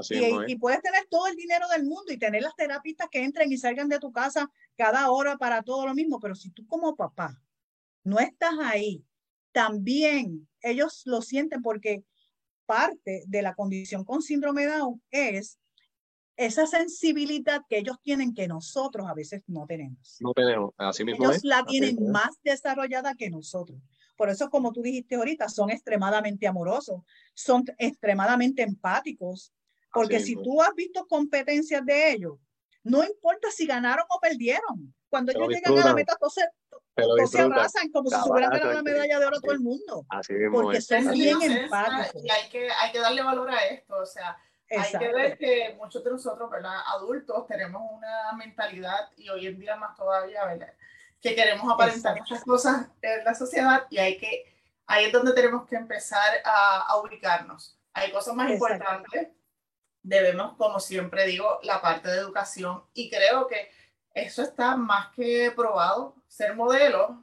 Y, 0.09 0.19
mismo 0.19 0.43
y 0.47 0.55
puedes 0.57 0.81
tener 0.81 1.05
todo 1.09 1.27
el 1.27 1.35
dinero 1.35 1.67
del 1.69 1.83
mundo 1.83 2.11
y 2.11 2.17
tener 2.17 2.41
las 2.41 2.55
terapistas 2.55 3.09
que 3.09 3.23
entren 3.23 3.51
y 3.51 3.57
salgan 3.57 3.89
de 3.89 3.99
tu 3.99 4.11
casa 4.11 4.49
cada 4.77 5.11
hora 5.11 5.37
para 5.37 5.61
todo 5.63 5.85
lo 5.87 5.93
mismo, 5.93 6.19
pero 6.19 6.35
si 6.35 6.49
tú 6.51 6.65
como 6.67 6.95
papá 6.95 7.39
no 8.03 8.19
estás 8.19 8.53
ahí, 8.61 9.05
también 9.51 10.47
ellos 10.61 11.03
lo 11.05 11.21
sienten 11.21 11.61
porque 11.61 12.03
parte 12.65 13.23
de 13.27 13.41
la 13.41 13.53
condición 13.55 14.03
con 14.03 14.21
síndrome 14.21 14.65
Down 14.65 15.01
es 15.11 15.59
esa 16.35 16.65
sensibilidad 16.65 17.61
que 17.69 17.77
ellos 17.77 17.97
tienen 18.01 18.33
que 18.33 18.47
nosotros 18.47 19.07
a 19.07 19.13
veces 19.13 19.43
no 19.47 19.65
tenemos. 19.67 20.17
No 20.19 20.33
tenemos, 20.33 20.71
así 20.77 21.03
mismo 21.05 21.25
Ellos 21.25 21.37
es. 21.37 21.43
la 21.43 21.63
así 21.65 21.79
tienen 21.79 21.99
es. 21.99 22.09
más 22.09 22.39
desarrollada 22.43 23.13
que 23.15 23.29
nosotros. 23.29 23.79
Por 24.17 24.29
eso, 24.29 24.49
como 24.49 24.71
tú 24.73 24.81
dijiste 24.81 25.15
ahorita, 25.15 25.49
son 25.49 25.69
extremadamente 25.69 26.47
amorosos, 26.47 27.01
son 27.33 27.63
extremadamente 27.77 28.63
empáticos, 28.63 29.53
porque 29.91 30.17
Así 30.17 30.27
si 30.27 30.35
mismo. 30.35 30.43
tú 30.43 30.61
has 30.61 30.73
visto 30.75 31.05
competencias 31.07 31.85
de 31.85 32.13
ellos, 32.13 32.39
no 32.83 33.03
importa 33.03 33.49
si 33.51 33.65
ganaron 33.65 34.05
o 34.09 34.19
perdieron. 34.19 34.93
Cuando 35.09 35.31
ellos 35.31 35.47
lo 35.47 35.53
llegan 35.53 35.77
a 35.77 35.85
la 35.85 35.93
meta, 35.93 36.15
todos 36.15 36.33
se, 36.33 36.47
todos 36.95 37.29
se 37.29 37.41
abrazan 37.41 37.89
como 37.91 38.09
si 38.09 38.15
se 38.15 38.29
hubieran 38.29 38.51
ganado 38.51 38.73
la 38.73 38.83
medalla 38.83 39.19
de 39.19 39.25
oro 39.25 39.37
a 39.37 39.41
todo 39.41 39.51
el 39.51 39.59
mundo. 39.59 40.05
Así 40.09 40.33
mismo 40.33 40.61
porque 40.61 40.77
es. 40.79 40.87
son 40.87 41.11
bien 41.11 41.41
empáticos. 41.41 42.23
Y 42.23 42.29
hay 42.29 42.49
que, 42.49 42.69
hay 42.71 42.91
que 42.91 42.99
darle 42.99 43.21
valor 43.23 43.49
a 43.51 43.65
esto, 43.67 43.95
o 43.95 44.05
sea, 44.05 44.37
hay 44.69 44.77
Exacto. 44.77 44.99
que 44.99 45.13
ver 45.13 45.37
que 45.37 45.75
muchos 45.77 46.03
de 46.03 46.11
nosotros, 46.11 46.49
¿verdad? 46.49 46.79
Adultos 46.87 47.45
tenemos 47.47 47.81
una 47.91 48.33
mentalidad 48.33 49.11
y 49.15 49.29
hoy 49.29 49.47
en 49.47 49.59
día 49.59 49.75
más 49.75 49.95
todavía, 49.95 50.45
¿verdad? 50.45 50.73
Que 51.21 51.35
queremos 51.35 51.71
aparentar 51.71 52.17
Exacto. 52.17 52.21
muchas 52.21 52.43
cosas 52.43 52.87
en 53.01 53.23
la 53.23 53.35
sociedad 53.35 53.85
y 53.89 53.99
hay 53.99 54.17
que, 54.17 54.45
ahí 54.87 55.05
es 55.05 55.11
donde 55.11 55.33
tenemos 55.33 55.67
que 55.67 55.75
empezar 55.75 56.41
a, 56.43 56.81
a 56.87 56.97
ubicarnos. 56.97 57.77
Hay 57.93 58.11
cosas 58.11 58.33
más 58.33 58.49
Exacto. 58.49 58.73
importantes. 58.73 59.29
Debemos, 60.03 60.55
como 60.57 60.79
siempre 60.79 61.25
digo, 61.25 61.59
la 61.63 61.81
parte 61.81 62.09
de 62.09 62.17
educación 62.17 62.83
y 62.93 63.09
creo 63.09 63.47
que 63.47 63.71
eso 64.13 64.43
está 64.43 64.75
más 64.75 65.07
que 65.15 65.51
probado. 65.55 66.15
Ser 66.27 66.55
modelo 66.55 67.21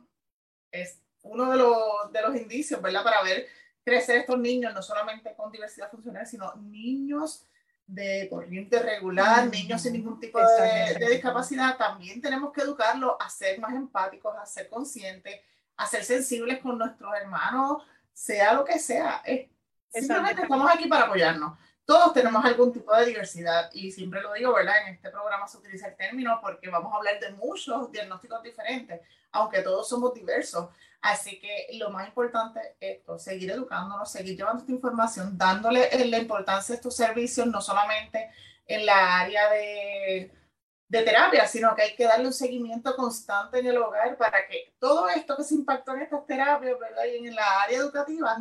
es 0.72 1.00
uno 1.22 1.50
de 1.50 1.58
los, 1.58 2.10
de 2.12 2.22
los 2.22 2.34
indicios, 2.36 2.80
¿verdad? 2.80 3.04
Para 3.04 3.22
ver 3.22 3.46
crecer 3.84 4.16
estos 4.16 4.38
niños, 4.38 4.72
no 4.74 4.82
solamente 4.82 5.34
con 5.34 5.52
diversidad 5.52 5.90
funcional, 5.90 6.26
sino 6.26 6.54
niños 6.56 7.44
de 7.86 8.28
corriente 8.30 8.78
regular, 8.78 9.46
Mm, 9.46 9.50
niños 9.50 9.82
sin 9.82 9.92
ningún 9.94 10.18
tipo 10.20 10.38
de, 10.38 10.94
de 10.98 11.10
discapacidad. 11.10 11.76
También 11.76 12.20
tenemos 12.22 12.52
que 12.52 12.62
educarlos 12.62 13.14
a 13.20 13.28
ser 13.28 13.58
más 13.58 13.74
empáticos, 13.74 14.34
a 14.38 14.46
ser 14.46 14.68
conscientes, 14.68 15.40
a 15.76 15.86
ser 15.86 16.04
sensibles 16.04 16.60
con 16.60 16.78
nuestros 16.78 17.12
hermanos, 17.16 17.82
sea 18.12 18.52
lo 18.54 18.64
que 18.64 18.78
sea. 18.78 19.22
Es- 19.24 19.48
simplemente 19.92 20.42
estamos 20.42 20.70
aquí 20.72 20.86
para 20.88 21.04
apoyarnos. 21.06 21.58
Todos 21.90 22.12
tenemos 22.12 22.44
algún 22.44 22.72
tipo 22.72 22.94
de 22.94 23.06
diversidad 23.06 23.68
y 23.72 23.90
siempre 23.90 24.22
lo 24.22 24.32
digo, 24.32 24.54
¿verdad? 24.54 24.86
En 24.86 24.94
este 24.94 25.10
programa 25.10 25.48
se 25.48 25.56
utiliza 25.56 25.88
el 25.88 25.96
término 25.96 26.38
porque 26.40 26.70
vamos 26.70 26.92
a 26.92 26.98
hablar 26.98 27.18
de 27.18 27.32
muchos 27.32 27.90
diagnósticos 27.90 28.44
diferentes, 28.44 29.00
aunque 29.32 29.60
todos 29.62 29.88
somos 29.88 30.14
diversos. 30.14 30.68
Así 31.00 31.40
que 31.40 31.66
lo 31.72 31.90
más 31.90 32.06
importante 32.06 32.60
es 32.78 33.00
seguir 33.20 33.50
educándonos, 33.50 34.08
seguir 34.08 34.36
llevando 34.36 34.60
esta 34.60 34.70
información, 34.70 35.36
dándole 35.36 35.88
eh, 35.90 36.04
la 36.04 36.18
importancia 36.18 36.74
a 36.74 36.76
estos 36.76 36.94
servicios, 36.94 37.48
no 37.48 37.60
solamente 37.60 38.30
en 38.68 38.86
la 38.86 39.22
área 39.22 39.50
de, 39.50 40.32
terapia, 40.90 41.48
sino 41.48 41.74
que 41.74 41.82
hay 41.82 41.96
que 41.96 42.04
darle 42.04 42.26
un 42.26 42.32
seguimiento 42.32 42.94
constante 42.94 43.58
en 43.58 43.66
el 43.66 43.78
hogar 43.78 44.16
para 44.16 44.46
que 44.46 44.76
todo 44.78 45.08
esto 45.08 45.36
que 45.36 45.42
se 45.42 45.56
impactó 45.56 45.94
en 45.94 46.02
estas 46.02 46.24
terapias, 46.24 46.78
¿verdad? 46.78 47.02
Y 47.06 47.26
en 47.26 47.34
la 47.34 47.62
área 47.62 47.78
educativa. 47.78 48.36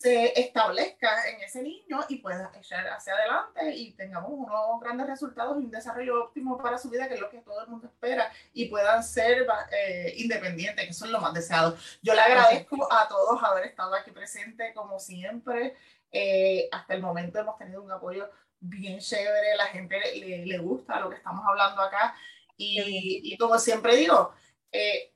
Se 0.00 0.40
establezca 0.40 1.28
en 1.28 1.42
ese 1.42 1.62
niño 1.62 2.00
y 2.08 2.16
pueda 2.16 2.50
echar 2.58 2.88
hacia 2.88 3.12
adelante 3.12 3.74
y 3.74 3.92
tengamos 3.92 4.30
unos 4.32 4.80
grandes 4.80 5.06
resultados 5.06 5.60
y 5.60 5.66
un 5.66 5.70
desarrollo 5.70 6.24
óptimo 6.24 6.56
para 6.56 6.78
su 6.78 6.88
vida, 6.88 7.06
que 7.06 7.14
es 7.14 7.20
lo 7.20 7.28
que 7.28 7.42
todo 7.42 7.60
el 7.60 7.68
mundo 7.68 7.86
espera, 7.86 8.32
y 8.54 8.70
puedan 8.70 9.04
ser 9.04 9.46
eh, 9.70 10.14
independientes, 10.16 10.86
que 10.86 10.90
eso 10.90 11.04
es 11.04 11.10
lo 11.10 11.20
más 11.20 11.34
deseado. 11.34 11.76
Yo 12.00 12.14
le 12.14 12.20
agradezco 12.22 12.90
a 12.90 13.08
todos 13.08 13.42
haber 13.42 13.66
estado 13.66 13.94
aquí 13.94 14.10
presente, 14.10 14.72
como 14.72 14.98
siempre. 14.98 15.76
Eh, 16.10 16.70
hasta 16.72 16.94
el 16.94 17.02
momento 17.02 17.38
hemos 17.38 17.58
tenido 17.58 17.82
un 17.82 17.92
apoyo 17.92 18.30
bien 18.58 19.00
chévere, 19.00 19.54
la 19.54 19.66
gente 19.66 20.00
le, 20.16 20.46
le 20.46 20.58
gusta 20.58 20.98
lo 20.98 21.10
que 21.10 21.16
estamos 21.16 21.44
hablando 21.46 21.82
acá. 21.82 22.14
Y, 22.56 23.20
y 23.22 23.36
como 23.36 23.58
siempre 23.58 23.96
digo, 23.96 24.32
eh, 24.72 25.12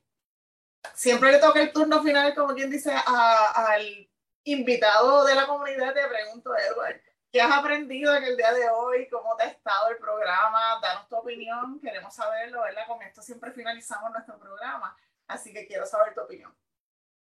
siempre 0.93 1.31
le 1.31 1.39
toca 1.39 1.59
el 1.59 1.73
turno 1.73 2.03
final, 2.03 2.35
como 2.35 2.53
quien 2.53 2.69
dice, 2.69 2.93
al 2.93 4.09
invitado 4.45 5.25
de 5.25 5.35
la 5.35 5.45
comunidad, 5.47 5.93
te 5.93 6.07
pregunto, 6.07 6.51
Edward, 6.55 7.01
¿qué 7.31 7.41
has 7.41 7.51
aprendido 7.51 8.15
en 8.15 8.23
el 8.23 8.37
día 8.37 8.53
de 8.53 8.69
hoy? 8.69 9.07
¿Cómo 9.09 9.35
te 9.35 9.43
ha 9.43 9.47
estado 9.49 9.89
el 9.89 9.97
programa? 9.97 10.79
Danos 10.81 11.07
tu 11.09 11.15
opinión, 11.17 11.79
queremos 11.81 12.13
saberlo, 12.15 12.61
¿verdad? 12.61 12.87
Con 12.87 13.01
esto 13.01 13.21
siempre 13.21 13.51
finalizamos 13.51 14.11
nuestro 14.11 14.39
programa, 14.39 14.95
así 15.27 15.51
que 15.53 15.67
quiero 15.67 15.85
saber 15.85 16.13
tu 16.13 16.21
opinión. 16.21 16.53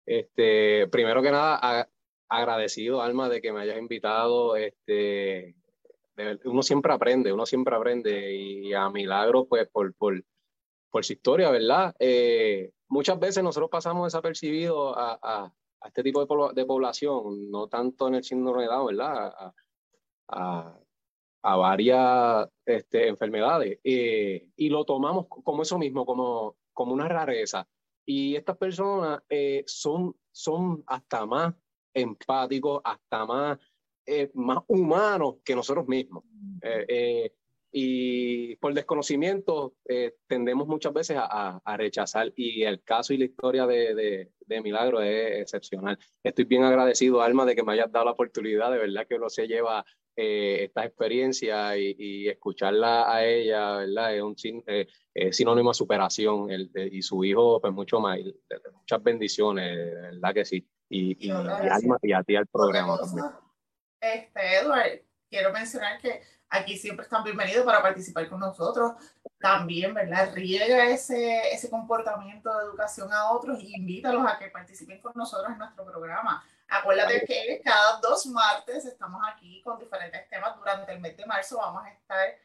Este, 0.05 0.87
primero 0.87 1.21
que 1.21 1.31
nada, 1.31 1.59
a- 1.61 1.87
agradecido, 2.29 3.01
Alma, 3.01 3.29
de 3.29 3.41
que 3.41 3.51
me 3.51 3.61
hayas 3.61 3.77
invitado. 3.77 4.55
Este, 4.55 5.55
uno 6.45 6.61
siempre 6.63 6.93
aprende, 6.93 7.31
uno 7.33 7.45
siempre 7.45 7.75
aprende 7.75 8.33
y 8.33 8.73
a 8.73 8.89
Milagro, 8.89 9.45
pues, 9.45 9.67
por, 9.69 9.93
por, 9.95 10.23
por 10.89 11.05
su 11.05 11.13
historia, 11.13 11.49
¿verdad? 11.51 11.95
Eh, 11.99 12.71
muchas 12.87 13.19
veces 13.19 13.43
nosotros 13.43 13.69
pasamos 13.69 14.07
desapercibidos 14.07 14.93
a, 14.97 15.51
a 15.81 15.87
este 15.87 16.03
tipo 16.03 16.19
de, 16.19 16.27
pobl- 16.27 16.53
de 16.53 16.65
población, 16.65 17.51
no 17.51 17.67
tanto 17.67 18.07
en 18.07 18.15
el 18.15 18.23
síndrome 18.23 18.63
de 18.63 18.67
Down, 18.69 18.87
¿verdad? 18.87 19.27
A, 19.27 19.53
a, 20.29 20.79
a 21.43 21.55
varias 21.55 22.49
este, 22.65 23.07
enfermedades 23.07 23.79
eh, 23.83 24.49
y 24.55 24.69
lo 24.69 24.83
tomamos 24.83 25.27
como 25.27 25.61
eso 25.61 25.77
mismo, 25.77 26.05
como, 26.05 26.57
como 26.73 26.93
una 26.93 27.07
rareza. 27.07 27.67
Y 28.05 28.35
estas 28.35 28.57
personas 28.57 29.21
eh, 29.29 29.63
son, 29.67 30.15
son 30.31 30.83
hasta 30.87 31.25
más 31.25 31.53
empáticos, 31.93 32.81
hasta 32.83 33.25
más, 33.25 33.59
eh, 34.05 34.31
más 34.33 34.59
humanos 34.67 35.35
que 35.43 35.55
nosotros 35.55 35.87
mismos. 35.87 36.23
Y 37.79 38.55
por 38.55 38.73
desconocimiento 38.73 39.75
eh, 39.87 40.15
tendemos 40.25 40.67
muchas 40.67 40.91
veces 40.93 41.15
a, 41.17 41.27
a- 41.29 41.61
a 41.63 41.77
rechazar 41.77 42.33
y 42.35 42.63
el 42.63 42.81
caso 42.81 43.13
y 43.13 43.17
la 43.19 43.25
historia 43.25 43.67
de, 43.67 43.93
de, 43.93 44.31
de 44.47 44.61
Milagro 44.63 44.99
es 44.99 45.41
excepcional. 45.41 45.95
Estoy 46.23 46.45
bien 46.45 46.63
agradecido, 46.63 47.21
Alma, 47.21 47.45
de 47.45 47.55
que 47.55 47.61
me 47.61 47.73
hayas 47.73 47.91
dado 47.91 48.05
la 48.05 48.11
oportunidad, 48.13 48.71
de 48.71 48.79
verdad 48.79 49.05
que 49.07 49.13
uno 49.13 49.29
se 49.29 49.47
lleva 49.47 49.85
eh, 50.15 50.63
estas 50.63 50.85
experiencias 50.87 51.77
y, 51.77 51.95
y 51.99 52.27
escucharla 52.29 53.13
a 53.13 53.23
ella, 53.23 53.77
¿verdad? 53.77 54.15
Es 54.15 54.23
un 54.23 54.35
eh, 54.65 54.87
sinónimo 55.31 55.69
de 55.69 55.75
superación 55.75 56.49
el, 56.49 56.71
de- 56.71 56.89
y 56.91 57.03
su 57.03 57.23
hijo, 57.23 57.61
pues 57.61 57.71
mucho 57.73 57.99
más. 57.99 58.17
muchas 58.73 59.03
bendiciones, 59.03 59.75
verdad 60.01 60.33
que 60.33 60.45
sí. 60.45 60.67
Y, 60.89 61.11
y, 61.27 61.29
y 61.31 61.67
Alma, 61.69 61.99
y 62.01 62.11
a 62.11 62.23
ti 62.23 62.35
al 62.35 62.47
programa 62.47 62.97
también. 62.97 63.27
Este, 64.01 64.39
Edward, 64.61 65.01
quiero 65.29 65.51
mencionar 65.53 66.01
que 66.01 66.21
aquí 66.49 66.77
siempre 66.77 67.03
están 67.03 67.23
bienvenidos 67.23 67.65
para 67.65 67.81
participar 67.81 68.27
con 68.29 68.39
nosotros. 68.39 68.93
También, 69.39 69.93
¿verdad? 69.93 70.33
Riega 70.33 70.89
ese, 70.89 71.51
ese 71.51 71.69
comportamiento 71.69 72.55
de 72.57 72.65
educación 72.65 73.11
a 73.13 73.31
otros 73.31 73.61
y 73.61 73.75
invítalos 73.75 74.25
a 74.25 74.37
que 74.39 74.47
participen 74.47 74.99
con 74.99 75.13
nosotros 75.15 75.51
en 75.51 75.59
nuestro 75.59 75.85
programa. 75.85 76.43
Acuérdate 76.67 77.23
que 77.25 77.61
cada 77.63 77.99
dos 78.01 78.25
martes 78.27 78.85
estamos 78.85 79.21
aquí 79.31 79.61
con 79.61 79.79
diferentes 79.79 80.27
temas. 80.29 80.57
Durante 80.57 80.91
el 80.91 80.99
mes 80.99 81.15
de 81.15 81.25
marzo 81.25 81.57
vamos 81.57 81.83
a 81.85 81.91
estar 81.91 82.35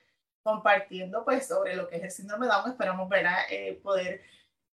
compartiendo 0.42 1.24
pues 1.24 1.46
sobre 1.46 1.76
lo 1.76 1.88
que 1.88 1.96
es 1.96 2.02
el 2.02 2.10
síndrome 2.10 2.46
de 2.46 2.52
Down. 2.52 2.70
Esperamos 2.70 3.08
¿verdad? 3.08 3.38
Eh, 3.50 3.80
poder 3.82 4.22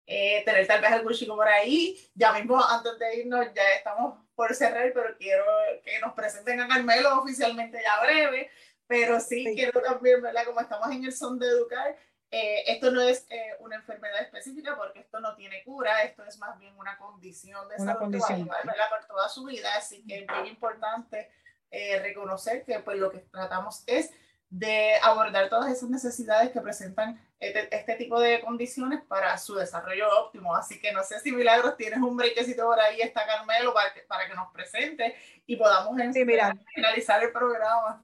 eh, 0.06 0.44
tener 0.44 0.66
tal 0.68 0.82
vez 0.82 0.92
algún 0.92 1.14
chico 1.14 1.36
por 1.36 1.48
ahí. 1.48 1.98
Ya 2.16 2.34
mismo, 2.34 2.64
antes 2.64 2.98
de 3.00 3.18
irnos, 3.18 3.46
ya 3.56 3.64
estamos 3.76 4.20
por 4.36 4.56
cerrar, 4.56 4.92
pero 4.94 5.18
quiero 5.18 5.46
que 5.84 6.00
nos 6.00 6.14
presenten 6.14 6.62
a 6.62 6.68
Carmelo 6.68 7.20
oficialmente 7.20 7.80
ya 7.84 8.02
breve. 8.02 8.50
Pero 8.90 9.20
sí, 9.22 9.46
Sí. 9.46 9.56
quiero 9.56 9.82
también, 9.82 10.22
¿verdad? 10.22 10.44
Como 10.46 10.60
estamos 10.60 10.90
en 10.92 11.06
el 11.06 11.14
son 11.14 11.38
de 11.40 11.48
educar, 11.48 11.96
eh, 12.32 12.64
esto 12.68 12.92
no 12.92 13.02
es 13.02 13.26
eh, 13.30 13.56
una 13.60 13.76
enfermedad 13.78 14.20
específica 14.22 14.76
porque 14.76 15.00
esto 15.00 15.20
no 15.20 15.36
tiene 15.36 15.64
cura, 15.64 16.02
esto 16.04 16.24
es 16.26 16.38
más 16.40 16.58
bien 16.60 16.76
una 16.78 16.98
condición 16.98 17.70
de 17.70 17.76
Una 17.76 17.94
salud 17.94 18.00
condición. 18.00 18.44
que 18.44 18.50
va 18.50 18.56
a 18.58 18.62
llevar, 18.64 18.66
¿verdad? 18.78 18.90
por 18.90 19.06
toda 19.08 19.30
su 19.30 19.46
vida. 19.46 19.70
Así 19.78 20.04
que 20.06 20.20
es 20.22 20.28
bien 20.28 20.46
importante 20.48 21.32
eh, 21.72 22.00
reconocer 22.02 22.66
que 22.66 22.80
pues 22.80 22.98
lo 22.98 23.12
que 23.12 23.20
tratamos 23.20 23.84
es 23.88 24.12
de 24.50 24.96
abordar 25.04 25.48
todas 25.50 25.72
esas 25.72 25.90
necesidades 25.92 26.50
que 26.50 26.60
presentan 26.62 27.20
este, 27.40 27.70
este 27.76 27.94
tipo 27.96 28.20
de 28.20 28.42
condiciones 28.42 29.02
para 29.08 29.38
su 29.38 29.54
desarrollo 29.54 30.08
óptimo. 30.20 30.56
Así 30.56 30.80
que 30.82 30.92
no 30.92 31.04
sé 31.04 31.20
si 31.20 31.32
Milagros 31.32 31.78
tienes 31.78 32.00
un 32.00 32.18
brequecito 32.18 32.66
por 32.66 32.80
ahí, 32.80 33.00
está 33.02 33.26
Carmelo, 33.28 33.72
para 33.76 33.94
que, 33.94 34.02
para 34.02 34.28
que 34.28 34.34
nos 34.34 34.52
presente 34.52 35.16
y 35.46 35.56
podamos 35.56 35.96
Sí, 36.14 36.26
mira. 36.26 36.56
finalizar 36.74 37.24
el 37.24 37.32
programa. 37.32 38.04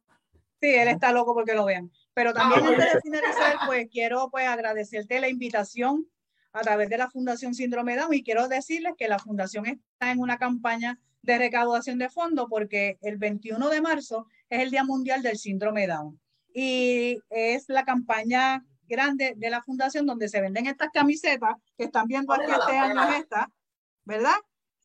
Sí, 0.62 0.70
él 0.70 0.88
está 0.88 1.12
loco 1.12 1.34
porque 1.34 1.54
lo 1.54 1.66
vean. 1.66 1.92
Pero 2.14 2.34
también 2.34 2.62
Ah, 2.64 2.70
antes 2.70 2.94
de 2.94 3.02
finalizar, 3.02 3.58
pues 3.66 3.88
quiero 3.92 4.30
pues 4.30 4.48
agradecerte 4.48 5.20
la 5.20 5.28
invitación 5.28 6.08
a 6.54 6.62
través 6.62 6.90
de 6.90 6.98
la 6.98 7.10
Fundación 7.10 7.54
Síndrome 7.54 7.98
Down 7.98 8.14
y 8.14 8.24
quiero 8.24 8.48
decirles 8.48 8.94
que 8.98 9.10
la 9.10 9.20
Fundación 9.20 9.66
está 9.66 10.12
en 10.12 10.20
una 10.20 10.38
campaña 10.38 11.00
de 11.22 11.38
recaudación 11.38 11.98
de 11.98 12.10
fondos 12.10 12.48
porque 12.50 12.98
el 13.02 13.18
21 13.18 13.70
de 13.70 13.82
marzo 13.82 14.28
es 14.50 14.62
el 14.62 14.72
Día 14.72 14.84
Mundial 14.84 15.22
del 15.22 15.38
Síndrome 15.38 15.88
Down 15.88 16.20
y 16.54 17.20
es 17.30 17.66
la 17.68 17.84
campaña 17.84 18.64
grande 18.88 19.34
de 19.36 19.50
la 19.50 19.62
Fundación 19.62 20.06
donde 20.06 20.30
se 20.30 20.40
venden 20.40 20.68
estas 20.68 20.90
camisetas 20.94 21.56
que 21.78 21.86
están 21.86 22.08
viendo 22.08 22.34
aquí 22.34 22.50
este 22.50 22.78
año 22.78 23.10
esta, 23.14 23.52
¿verdad? 24.06 24.36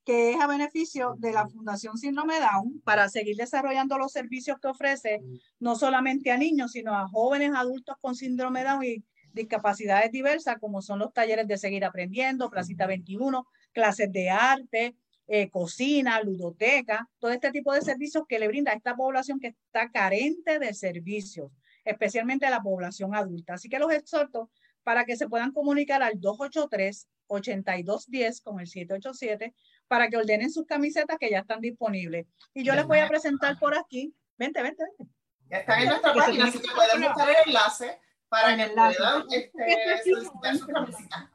Que 0.05 0.33
es 0.33 0.41
a 0.41 0.47
beneficio 0.47 1.15
de 1.19 1.33
la 1.33 1.49
Fundación 1.49 1.97
Síndrome 1.99 2.41
Down 2.41 2.81
para 2.85 3.09
seguir 3.09 3.37
desarrollando 3.37 3.99
los 3.99 4.13
servicios 4.13 4.59
que 4.61 4.69
ofrece 4.69 5.21
no 5.59 5.77
solamente 5.77 6.31
a 6.31 6.39
niños, 6.39 6.73
sino 6.73 6.97
a 6.97 7.09
jóvenes 7.09 7.53
adultos 7.55 7.97
con 8.01 8.15
síndrome 8.15 8.65
Down 8.65 8.85
y 8.85 9.05
discapacidades 9.33 10.11
diversas, 10.11 10.59
como 10.59 10.83
son 10.83 10.99
los 10.99 11.13
talleres 11.13 11.47
de 11.47 11.59
seguir 11.59 11.85
aprendiendo, 11.85 12.51
Placita 12.51 12.87
21, 12.87 13.47
clases 13.73 14.11
de 14.13 14.31
arte, 14.31 14.97
eh, 15.27 15.49
cocina, 15.49 16.21
ludoteca, 16.23 17.09
todo 17.19 17.31
este 17.31 17.53
tipo 17.53 17.73
de 17.73 17.83
servicios 17.83 18.25
que 18.29 18.41
le 18.41 18.49
brinda 18.49 18.73
a 18.73 18.75
esta 18.75 18.97
población 18.97 19.39
que 19.39 19.49
está 19.49 19.91
carente 19.91 20.59
de 20.59 20.75
servicios, 20.75 21.53
especialmente 21.85 22.47
a 22.47 22.51
la 22.51 22.63
población 22.63 23.15
adulta. 23.15 23.55
Así 23.55 23.69
que 23.69 23.79
los 23.79 23.93
exhorto 23.93 24.51
para 24.83 25.05
que 25.05 25.17
se 25.17 25.29
puedan 25.29 25.53
comunicar 25.53 26.03
al 26.03 26.19
283-8210 26.21 28.43
con 28.43 28.59
el 28.61 28.67
787 28.67 29.55
para 29.89 30.09
que 30.09 30.17
ordenen 30.17 30.51
sus 30.51 30.67
camisetas 30.67 31.19
que 31.19 31.31
ya 31.31 31.41
están 31.41 31.61
disponibles. 31.61 32.27
Y 32.55 32.65
yo 32.65 32.75
les 32.75 32.87
voy 32.87 32.99
a 32.99 33.09
presentar 33.09 33.59
por 33.59 33.77
aquí. 33.77 34.15
Vente, 34.37 34.63
vente, 34.63 34.85
vente. 34.85 35.07
Ya 35.49 35.59
están 35.59 35.83
en 35.83 35.89
nuestra 35.89 36.15
página, 36.15 36.47
así 36.47 36.59
que 36.61 36.69
pueden 36.75 37.03
buscar 37.03 37.29
el 37.29 37.37
enlace 37.47 38.01
para 38.29 38.57
que 38.57 38.69
puedan 38.69 39.27
este, 39.31 40.13
solicitar 40.13 40.57
sus 40.57 40.69
camisetas. 40.69 41.29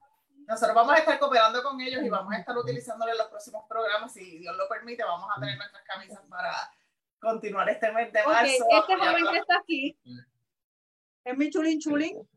Nosotros 0.47 0.75
vamos 0.75 0.93
a 0.93 0.99
estar 0.99 1.19
cooperando 1.19 1.61
con 1.63 1.81
ellos 1.81 2.01
y 2.03 2.09
vamos 2.09 2.33
a 2.33 2.37
estar 2.37 2.57
utilizándolo 2.57 3.11
en 3.11 3.17
los 3.17 3.27
próximos 3.27 3.65
programas. 3.67 4.13
Si 4.13 4.37
Dios 4.37 4.55
lo 4.55 4.69
permite, 4.69 5.03
vamos 5.03 5.29
a 5.35 5.39
tener 5.39 5.57
nuestras 5.57 5.83
camisas 5.83 6.21
para 6.29 6.71
continuar 7.19 7.67
este 7.69 7.91
mes 7.91 8.13
de 8.13 8.23
marzo. 8.23 8.65
este 8.69 8.95
joven 8.95 9.25
que 9.31 9.37
está 9.37 9.57
aquí 9.57 9.97
es 11.23 11.37
mi 11.37 11.49
chulín 11.49 11.79
chulín. 11.79 12.27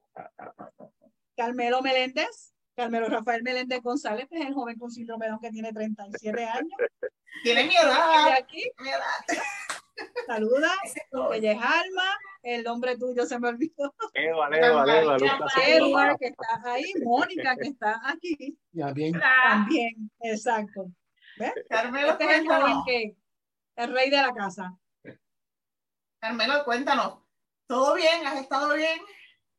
Carmelo 1.38 1.80
Meléndez. 1.82 2.52
Carmelo 2.74 3.08
Rafael 3.08 3.44
Meléndez 3.44 3.80
González, 3.80 4.26
que 4.28 4.38
es 4.40 4.46
el 4.46 4.54
joven 4.54 4.76
con 4.76 4.90
síndrome 4.90 5.26
de 5.26 5.30
Down 5.30 5.40
que 5.40 5.50
tiene 5.50 5.72
37 5.72 6.44
años. 6.44 6.72
Tiene 7.44 7.64
mi 7.64 7.76
edad. 7.76 8.32
aquí. 8.32 8.68
Mi 8.80 8.88
edad. 8.88 9.44
Saluda, 10.26 10.70
ella 11.34 11.52
es 11.52 11.58
Alma, 11.58 12.18
el 12.42 12.62
nombre 12.62 12.96
tuyo 12.96 13.24
se 13.24 13.38
me 13.38 13.48
olvidó. 13.48 13.94
Eva, 14.14 14.48
Eva, 14.52 14.96
Eva, 14.96 15.16
Edward, 15.66 16.18
que 16.18 16.26
está 16.26 16.62
ahí, 16.64 16.92
Mónica, 17.02 17.56
que 17.56 17.68
está 17.68 18.00
aquí. 18.04 18.58
Ya 18.72 18.92
bien. 18.92 19.18
También, 19.18 20.10
exacto. 20.20 20.90
¿Ves? 21.36 21.52
Carmelo, 21.68 22.10
Este 22.10 22.24
es 22.24 22.38
el 22.38 22.46
joven 22.48 22.76
que 22.86 23.16
el 23.76 23.92
rey 23.92 24.10
de 24.10 24.16
la 24.18 24.32
casa. 24.32 24.76
Carmelo, 26.20 26.64
cuéntanos. 26.64 27.18
¿Todo 27.66 27.94
bien? 27.94 28.26
¿Has 28.26 28.40
estado 28.40 28.74
bien? 28.74 29.00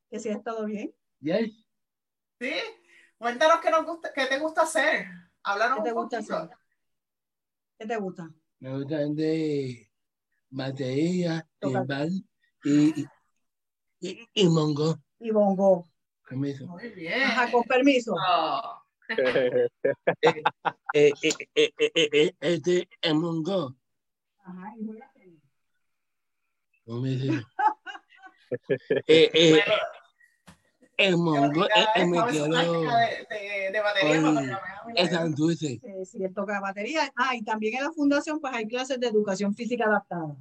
Que 0.10 0.20
si 0.20 0.30
ha 0.30 0.34
estado 0.34 0.66
bien. 0.66 0.94
Yes. 1.22 1.69
Sí. 2.40 2.54
Cuéntanos 3.18 3.60
qué, 3.62 3.70
nos 3.70 3.86
gusta, 3.86 4.14
qué 4.14 4.26
te 4.28 4.40
gusta 4.40 4.62
hacer. 4.62 5.06
Háblanos 5.44 5.80
¿Qué 5.80 5.84
te 5.84 5.94
un 5.94 6.02
gusta 6.02 6.18
poquito. 6.18 6.36
hacer? 6.38 6.58
¿Qué 7.78 7.86
te 7.86 7.98
gusta? 7.98 8.30
Me 8.60 8.72
gustan 8.78 9.16
de 9.16 9.90
batería, 10.50 11.48
timbal 11.60 12.10
y, 12.64 13.02
y, 13.02 13.08
y, 14.00 14.28
y 14.34 14.48
mongo. 14.48 14.98
Y 15.20 15.32
bongo. 15.32 15.86
Permiso. 16.28 16.68
Muy 16.68 16.90
bien. 16.90 17.24
Ajá, 17.24 17.52
con 17.52 17.64
permiso. 17.64 18.14
Oh, 18.18 18.84
Eh, 20.22 20.50
eh, 20.94 21.12
eh, 21.24 21.34
eh, 21.56 21.92
eh, 21.96 22.10
eh, 22.14 22.36
este 22.42 22.88
es 23.02 23.14
mongo. 23.16 23.76
Ajá, 24.44 24.74
y 24.78 24.84
voy 24.86 25.02
a 25.02 25.06
hacer. 25.06 25.30
¿Cómo 26.86 27.02
me 27.02 27.10
dice? 27.10 27.44
Eh, 29.08 29.30
eh, 29.34 29.50
Bueno, 29.52 29.74
el 31.00 31.18
mongo 31.18 31.64
ahorita 31.64 31.92
el 31.96 32.10
práctica 32.12 32.44
de, 32.44 33.36
de, 33.36 33.72
de 33.72 33.80
batería 33.82 34.62
es 34.96 35.10
tan 35.10 35.34
dulce. 35.34 35.80
Eh, 35.82 36.06
si 36.06 36.24
él 36.24 36.34
toca 36.34 36.60
batería. 36.60 37.12
Ah, 37.16 37.36
y 37.36 37.44
también 37.44 37.78
en 37.78 37.84
la 37.86 37.92
fundación 37.92 38.40
pues 38.40 38.54
hay 38.54 38.68
clases 38.68 39.00
de 39.00 39.08
educación 39.08 39.56
física 39.56 39.86
adaptada. 39.86 40.36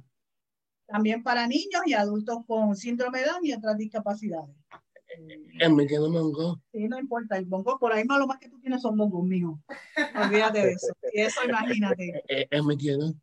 También 0.85 1.23
para 1.23 1.47
niños 1.47 1.81
y 1.85 1.93
adultos 1.93 2.39
con 2.45 2.75
síndrome 2.75 3.19
de 3.19 3.27
Down 3.27 3.45
y 3.45 3.53
otras 3.53 3.77
discapacidades. 3.77 4.55
El 5.59 5.73
me 5.73 5.85
quiero 5.85 6.09
mongo. 6.09 6.61
Sí, 6.71 6.87
no 6.87 6.99
importa, 6.99 7.37
el 7.37 7.45
bongo, 7.45 7.79
por 7.79 7.93
ahí 7.93 8.03
más 8.05 8.19
lo 8.19 8.27
más 8.27 8.39
que 8.39 8.49
tú 8.49 8.59
tienes 8.59 8.81
son 8.81 8.97
bongos, 8.97 9.23
mijo. 9.25 9.59
Olvídate 10.15 10.65
de 10.65 10.71
eso. 10.73 10.87
Y 11.13 11.21
eso 11.21 11.41
imagínate. 11.47 12.23
Eh, 12.29 12.47
El 12.51 12.63
me 12.63 12.77
quiero. 12.77 13.13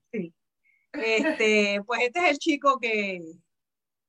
Este, 0.92 1.82
pues 1.86 2.00
este 2.02 2.20
es 2.20 2.30
el 2.30 2.38
chico 2.38 2.78
que, 2.80 3.20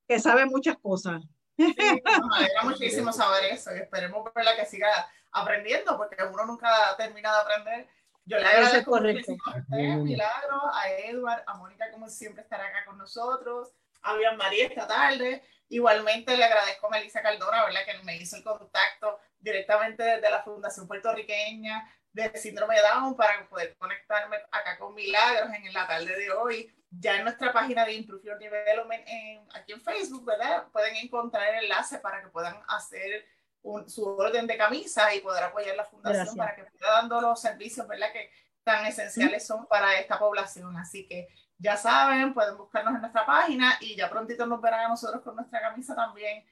que 0.08 0.18
sabe 0.18 0.46
muchas 0.46 0.78
cosas. 0.78 1.22
Sí, 1.58 1.74
nos 2.04 2.36
alegra 2.38 2.62
muchísimo 2.62 3.12
saber 3.12 3.44
eso 3.52 3.74
y 3.74 3.80
esperemos 3.80 4.32
¿verdad? 4.32 4.56
que 4.56 4.64
siga 4.64 4.88
aprendiendo 5.32 5.96
porque 5.96 6.22
uno 6.22 6.46
nunca 6.46 6.70
termina 6.96 7.32
de 7.32 7.40
aprender. 7.40 7.88
Yo 8.24 8.38
le 8.38 8.46
agradezco 8.46 8.92
correcto. 8.92 9.32
muchísimo 9.32 9.42
a 9.46 9.58
usted, 9.58 9.96
Milagro, 9.96 10.60
a 10.72 10.90
Edward, 10.90 11.42
a 11.46 11.54
Mónica 11.54 11.90
como 11.90 12.08
siempre 12.08 12.42
estará 12.42 12.66
acá 12.66 12.84
con 12.84 12.96
nosotros, 12.96 13.72
a 14.02 14.14
Bian 14.14 14.36
María 14.36 14.66
esta 14.66 14.86
tarde. 14.86 15.42
Igualmente 15.70 16.36
le 16.36 16.44
agradezco 16.44 16.86
a 16.86 16.90
Melissa 16.90 17.22
Cardona, 17.22 17.64
¿verdad? 17.64 17.80
que 17.84 18.04
me 18.04 18.16
hizo 18.16 18.36
el 18.36 18.44
contacto 18.44 19.18
directamente 19.40 20.02
desde 20.02 20.30
la 20.30 20.42
Fundación 20.42 20.86
Puertorriqueña 20.86 21.90
de 22.12 22.38
Síndrome 22.38 22.76
de 22.76 22.82
Down 22.82 23.16
para 23.16 23.48
poder 23.48 23.76
conectarme 23.76 24.36
acá 24.50 24.78
con 24.78 24.94
Milagros 24.94 25.50
en 25.52 25.72
la 25.72 25.86
tarde 25.86 26.16
de 26.16 26.30
hoy. 26.30 26.72
Ya 26.90 27.16
en 27.18 27.24
nuestra 27.24 27.52
página 27.52 27.84
de 27.84 27.92
Improve 27.94 28.22
Your 28.24 28.38
Development 28.38 29.02
en, 29.06 29.46
aquí 29.54 29.72
en 29.72 29.80
Facebook, 29.80 30.24
¿verdad? 30.24 30.68
Pueden 30.72 30.96
encontrar 30.96 31.54
el 31.54 31.64
enlace 31.64 31.98
para 31.98 32.22
que 32.22 32.28
puedan 32.28 32.56
hacer 32.68 33.26
un- 33.62 33.88
su 33.90 34.04
orden 34.06 34.46
de 34.46 34.56
camisas 34.56 35.14
y 35.14 35.20
poder 35.20 35.44
apoyar 35.44 35.76
la 35.76 35.84
fundación 35.84 36.24
Gracias. 36.34 36.36
para 36.36 36.56
que 36.56 36.64
pueda 36.78 36.92
dando 36.92 37.20
los 37.20 37.40
servicios, 37.40 37.86
¿verdad? 37.86 38.10
Que 38.12 38.30
tan 38.64 38.86
esenciales 38.86 39.46
son 39.46 39.66
para 39.66 39.98
esta 39.98 40.18
población. 40.18 40.76
Así 40.78 41.06
que 41.06 41.28
ya 41.58 41.76
saben, 41.76 42.32
pueden 42.32 42.56
buscarnos 42.56 42.94
en 42.94 43.00
nuestra 43.02 43.26
página 43.26 43.76
y 43.80 43.94
ya 43.96 44.08
prontito 44.08 44.46
nos 44.46 44.60
verán 44.62 44.86
a 44.86 44.88
nosotros 44.88 45.22
con 45.22 45.36
nuestra 45.36 45.60
camisa 45.60 45.94
también. 45.94 46.44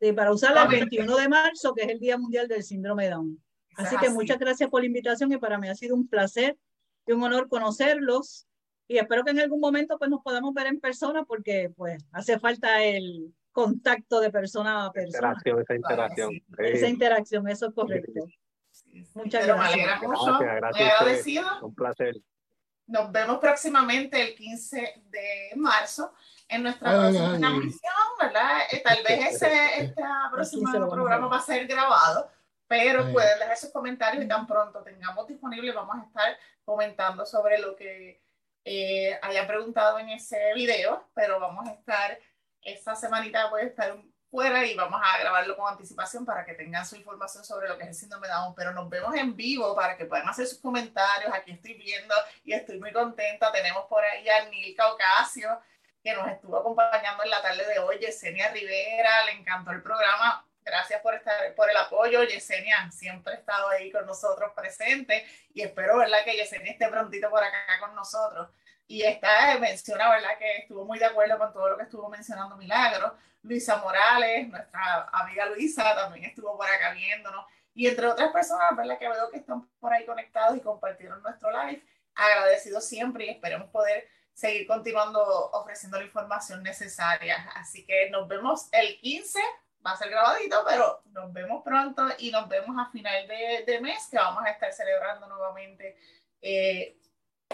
Sí, 0.00 0.12
para 0.12 0.32
usarla 0.32 0.62
el 0.62 0.66
Amén. 0.66 0.80
21 0.80 1.16
de 1.16 1.28
marzo, 1.28 1.72
que 1.74 1.82
es 1.82 1.88
el 1.88 2.00
Día 2.00 2.18
Mundial 2.18 2.48
del 2.48 2.64
Síndrome 2.64 3.04
de 3.04 3.10
Down. 3.10 3.44
Así 3.76 3.96
que 3.96 4.10
muchas 4.10 4.38
gracias 4.38 4.68
por 4.68 4.80
la 4.80 4.86
invitación 4.86 5.30
y 5.32 5.36
para 5.38 5.56
mí 5.58 5.68
ha 5.68 5.74
sido 5.76 5.94
un 5.94 6.08
placer 6.08 6.58
y 7.06 7.12
un 7.12 7.22
honor 7.22 7.48
conocerlos. 7.48 8.46
Y 8.92 8.98
espero 8.98 9.24
que 9.24 9.30
en 9.30 9.40
algún 9.40 9.58
momento 9.58 9.98
pues 9.98 10.10
nos 10.10 10.20
podamos 10.20 10.52
ver 10.52 10.66
en 10.66 10.78
persona 10.78 11.24
porque 11.24 11.72
pues 11.74 12.04
hace 12.12 12.38
falta 12.38 12.84
el 12.84 13.32
contacto 13.50 14.20
de 14.20 14.30
persona 14.30 14.84
a 14.84 14.92
persona. 14.92 15.28
Interacción, 15.28 15.60
esa 15.62 15.74
interacción. 15.74 16.30
sí. 16.30 16.44
Esa 16.58 16.88
interacción, 16.88 17.48
eso 17.48 17.68
es 17.68 17.74
correcto. 17.74 18.26
Sí, 18.70 19.02
sí. 19.02 19.08
Muchas 19.14 19.40
Pero 19.46 19.54
gracias. 19.56 19.76
Me 19.76 19.82
alegra 19.82 20.08
mucho, 20.08 20.24
Gracias, 20.26 20.56
gracias 20.60 21.00
agradecido. 21.00 21.46
Un 21.62 21.74
placer. 21.74 22.16
Nos 22.86 23.10
vemos 23.12 23.38
próximamente 23.38 24.20
el 24.20 24.34
15 24.34 25.02
de 25.06 25.52
marzo 25.56 26.12
en 26.50 26.64
nuestra 26.64 26.90
Ay, 26.90 26.98
próxima 26.98 27.32
ay. 27.32 27.40
transmisión, 27.40 27.92
¿verdad? 28.20 28.58
Eh, 28.72 28.82
Tal 28.84 28.98
vez 29.08 29.34
ese 29.34 29.84
este 29.84 30.02
próximo 30.30 30.64
15 30.64 30.78
lo 30.78 30.80
vamos 30.80 30.92
a 30.92 30.96
programa 30.96 31.26
va 31.28 31.36
a 31.38 31.40
ser 31.40 31.66
grabado, 31.66 32.28
pero 32.68 33.06
Ay. 33.06 33.12
pueden 33.14 33.38
dejar 33.38 33.56
sus 33.56 33.70
comentarios 33.70 34.22
y 34.22 34.28
tan 34.28 34.46
pronto 34.46 34.82
tengamos 34.82 35.26
disponible 35.26 35.72
vamos 35.72 35.96
a 35.96 36.04
estar 36.06 36.36
comentando 36.62 37.24
sobre 37.24 37.58
lo 37.58 37.74
que 37.74 38.20
eh, 38.64 39.18
hayan 39.22 39.46
preguntado 39.46 39.98
en 39.98 40.10
ese 40.10 40.52
video, 40.54 41.08
pero 41.14 41.40
vamos 41.40 41.68
a 41.68 41.72
estar, 41.72 42.18
esta 42.62 42.94
semanita 42.94 43.50
puede 43.50 43.66
estar 43.66 43.96
fuera 44.30 44.64
y 44.64 44.74
vamos 44.74 45.00
a 45.04 45.18
grabarlo 45.18 45.56
con 45.56 45.70
anticipación 45.70 46.24
para 46.24 46.44
que 46.44 46.54
tengan 46.54 46.86
su 46.86 46.96
información 46.96 47.44
sobre 47.44 47.68
lo 47.68 47.76
que 47.76 47.82
es 47.82 47.90
el 47.90 47.94
síndrome 47.94 48.28
de 48.28 48.32
Down, 48.32 48.54
pero 48.54 48.72
nos 48.72 48.88
vemos 48.88 49.14
en 49.14 49.36
vivo 49.36 49.74
para 49.76 49.96
que 49.96 50.06
puedan 50.06 50.28
hacer 50.28 50.46
sus 50.46 50.58
comentarios, 50.58 51.30
aquí 51.34 51.50
estoy 51.50 51.74
viendo 51.74 52.14
y 52.42 52.54
estoy 52.54 52.80
muy 52.80 52.92
contenta, 52.92 53.52
tenemos 53.52 53.84
por 53.86 54.02
ahí 54.02 54.26
a 54.28 54.48
Nil 54.48 54.74
Caucasio, 54.74 55.60
que 56.02 56.14
nos 56.14 56.26
estuvo 56.28 56.56
acompañando 56.56 57.22
en 57.22 57.30
la 57.30 57.42
tarde 57.42 57.66
de 57.66 57.78
hoy, 57.78 57.98
Yesenia 57.98 58.50
Rivera, 58.50 59.26
le 59.26 59.32
encantó 59.32 59.70
el 59.70 59.82
programa, 59.82 60.46
gracias 60.64 61.00
por 61.00 61.14
estar, 61.14 61.54
por 61.54 61.70
el 61.70 61.76
apoyo, 61.76 62.22
Yesenia 62.24 62.90
siempre 62.90 63.34
ha 63.34 63.36
estado 63.36 63.68
ahí 63.68 63.90
con 63.90 64.06
nosotros 64.06 64.52
presente 64.54 65.26
y 65.54 65.62
espero, 65.62 65.98
¿verdad?, 65.98 66.24
que 66.24 66.36
Yesenia 66.36 66.72
esté 66.72 66.88
prontito 66.88 67.30
por 67.30 67.42
acá 67.42 67.78
con 67.80 67.94
nosotros. 67.94 68.48
Y 68.86 69.02
esta 69.02 69.58
menciona, 69.58 70.10
¿verdad?, 70.10 70.36
que 70.38 70.58
estuvo 70.58 70.84
muy 70.84 70.98
de 70.98 71.06
acuerdo 71.06 71.38
con 71.38 71.52
todo 71.52 71.70
lo 71.70 71.76
que 71.76 71.84
estuvo 71.84 72.08
mencionando 72.08 72.56
Milagro. 72.56 73.16
Luisa 73.42 73.76
Morales, 73.76 74.48
nuestra 74.48 75.08
amiga 75.12 75.46
Luisa, 75.46 75.94
también 75.94 76.26
estuvo 76.26 76.56
por 76.56 76.68
acá 76.68 76.92
viéndonos. 76.92 77.46
Y 77.74 77.88
entre 77.88 78.06
otras 78.06 78.30
personas, 78.32 78.76
¿verdad?, 78.76 78.98
que 78.98 79.08
veo 79.08 79.30
que 79.30 79.38
están 79.38 79.66
por 79.80 79.92
ahí 79.92 80.04
conectados 80.04 80.56
y 80.56 80.60
compartieron 80.60 81.22
nuestro 81.22 81.50
live. 81.50 81.82
Agradecidos 82.14 82.86
siempre 82.86 83.24
y 83.24 83.30
esperemos 83.30 83.70
poder 83.70 84.08
seguir 84.34 84.66
continuando 84.66 85.22
ofreciendo 85.52 85.98
la 85.98 86.04
información 86.04 86.62
necesaria. 86.62 87.50
Así 87.54 87.84
que 87.86 88.10
nos 88.10 88.28
vemos 88.28 88.68
el 88.72 88.98
15, 89.00 89.38
va 89.84 89.92
a 89.92 89.96
ser 89.96 90.10
grabadito, 90.10 90.64
pero 90.68 91.02
nos 91.06 91.32
vemos 91.32 91.62
pronto 91.64 92.06
y 92.18 92.30
nos 92.30 92.48
vemos 92.48 92.76
a 92.78 92.90
final 92.90 93.26
de, 93.26 93.64
de 93.66 93.80
mes 93.80 94.06
que 94.10 94.16
vamos 94.16 94.44
a 94.44 94.50
estar 94.50 94.72
celebrando 94.72 95.26
nuevamente 95.26 95.96
eh, 96.40 96.96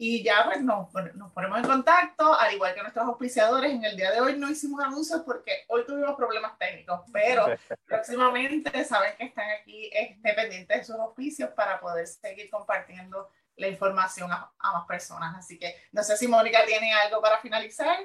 Y 0.00 0.22
ya 0.22 0.44
pues 0.44 0.62
nos, 0.62 0.88
nos 1.14 1.32
ponemos 1.32 1.58
en 1.58 1.64
contacto, 1.64 2.32
al 2.38 2.54
igual 2.54 2.72
que 2.72 2.82
nuestros 2.82 3.04
auspiciadores. 3.04 3.72
En 3.72 3.84
el 3.84 3.96
día 3.96 4.12
de 4.12 4.20
hoy 4.20 4.38
no 4.38 4.48
hicimos 4.48 4.82
anuncios 4.82 5.22
porque 5.26 5.64
hoy 5.66 5.84
tuvimos 5.84 6.14
problemas 6.14 6.56
técnicos, 6.56 7.00
pero 7.12 7.46
próximamente 7.84 8.84
saben 8.84 9.16
que 9.16 9.24
están 9.24 9.50
aquí 9.60 9.90
este, 9.92 10.34
pendientes 10.34 10.78
de 10.78 10.84
sus 10.84 10.94
auspicios 10.96 11.50
para 11.50 11.80
poder 11.80 12.06
seguir 12.06 12.48
compartiendo 12.48 13.28
la 13.56 13.66
información 13.66 14.30
a, 14.30 14.52
a 14.56 14.72
más 14.72 14.86
personas. 14.86 15.36
Así 15.36 15.58
que 15.58 15.74
no 15.90 16.04
sé 16.04 16.16
si 16.16 16.28
Mónica 16.28 16.64
tiene 16.64 16.92
algo 16.94 17.20
para 17.20 17.38
finalizar. 17.38 17.98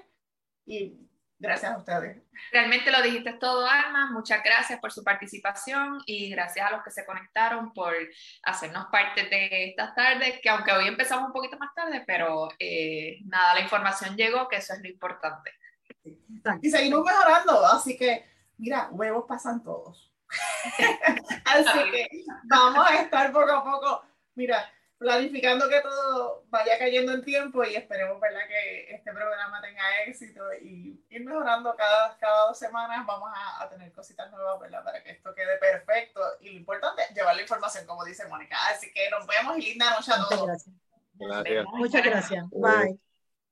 y 0.65 1.12
gracias 1.43 1.73
a 1.73 1.77
ustedes. 1.77 2.17
Realmente 2.51 2.89
lo 2.89 3.01
dijiste 3.01 3.33
todo, 3.33 3.67
Alma. 3.67 4.09
Muchas 4.11 4.41
gracias 4.43 4.79
por 4.79 4.91
su 4.91 5.03
participación 5.03 6.01
y 6.05 6.29
gracias 6.29 6.65
a 6.65 6.71
los 6.71 6.83
que 6.83 6.89
se 6.89 7.05
conectaron 7.05 7.73
por 7.73 7.93
hacernos 8.43 8.85
parte 8.85 9.23
de 9.23 9.69
estas 9.69 9.93
tardes, 9.93 10.39
que 10.41 10.49
aunque 10.49 10.71
hoy 10.71 10.87
empezamos 10.87 11.27
un 11.27 11.33
poquito 11.33 11.57
más 11.57 11.73
tarde, 11.75 12.03
pero 12.07 12.49
eh, 12.57 13.19
nada, 13.25 13.55
la 13.55 13.61
información 13.61 14.15
llegó, 14.15 14.47
que 14.47 14.55
eso 14.55 14.73
es 14.73 14.81
lo 14.81 14.87
importante. 14.87 15.51
Y 16.61 16.69
seguimos 16.69 17.03
mejorando, 17.05 17.65
así 17.65 17.97
que, 17.97 18.25
mira, 18.57 18.87
huevos 18.91 19.25
pasan 19.27 19.61
todos. 19.63 20.11
así 21.45 21.91
que 21.91 22.07
vamos 22.45 22.89
a 22.89 22.95
estar 23.01 23.31
poco 23.31 23.51
a 23.51 23.63
poco, 23.63 24.03
mira, 24.35 24.65
planificando 25.03 25.67
que 25.69 25.81
todo 25.81 26.45
vaya 26.47 26.79
cayendo 26.79 27.11
en 27.13 27.23
tiempo 27.23 27.63
y 27.63 27.75
esperemos 27.75 28.19
¿verdad? 28.19 28.47
que 28.47 28.95
este 28.95 29.11
programa 29.11 29.61
tenga 29.61 30.01
éxito 30.07 30.41
y 30.61 31.03
ir 31.09 31.25
mejorando 31.25 31.75
cada, 31.75 32.17
cada 32.17 32.47
dos 32.47 32.57
semanas. 32.57 33.05
Vamos 33.05 33.29
a, 33.35 33.63
a 33.63 33.69
tener 33.69 33.91
cositas 33.91 34.31
nuevas 34.31 34.59
¿verdad? 34.59 34.83
para 34.83 35.03
que 35.03 35.11
esto 35.11 35.35
quede 35.35 35.57
perfecto. 35.57 36.21
Y 36.39 36.51
lo 36.51 36.57
importante 36.57 37.03
es 37.03 37.11
llevar 37.15 37.35
la 37.35 37.41
información, 37.41 37.85
como 37.85 38.05
dice 38.05 38.27
Mónica. 38.27 38.57
Así 38.69 38.91
que 38.93 39.09
nos 39.09 39.27
vemos 39.27 39.57
y 39.57 39.61
linda 39.61 39.91
noche 39.91 40.11
a 40.13 40.17
Muchas 40.17 40.29
todos. 40.29 40.47
gracias. 40.47 40.75
Gracias. 41.15 41.65
Muchas 41.73 42.03
gracias. 42.03 42.49
Bye. 42.49 42.99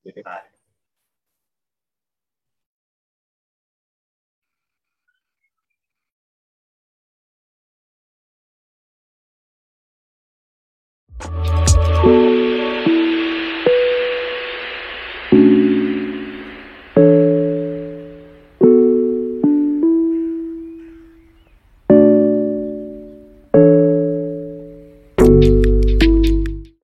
Bye. 0.04 0.61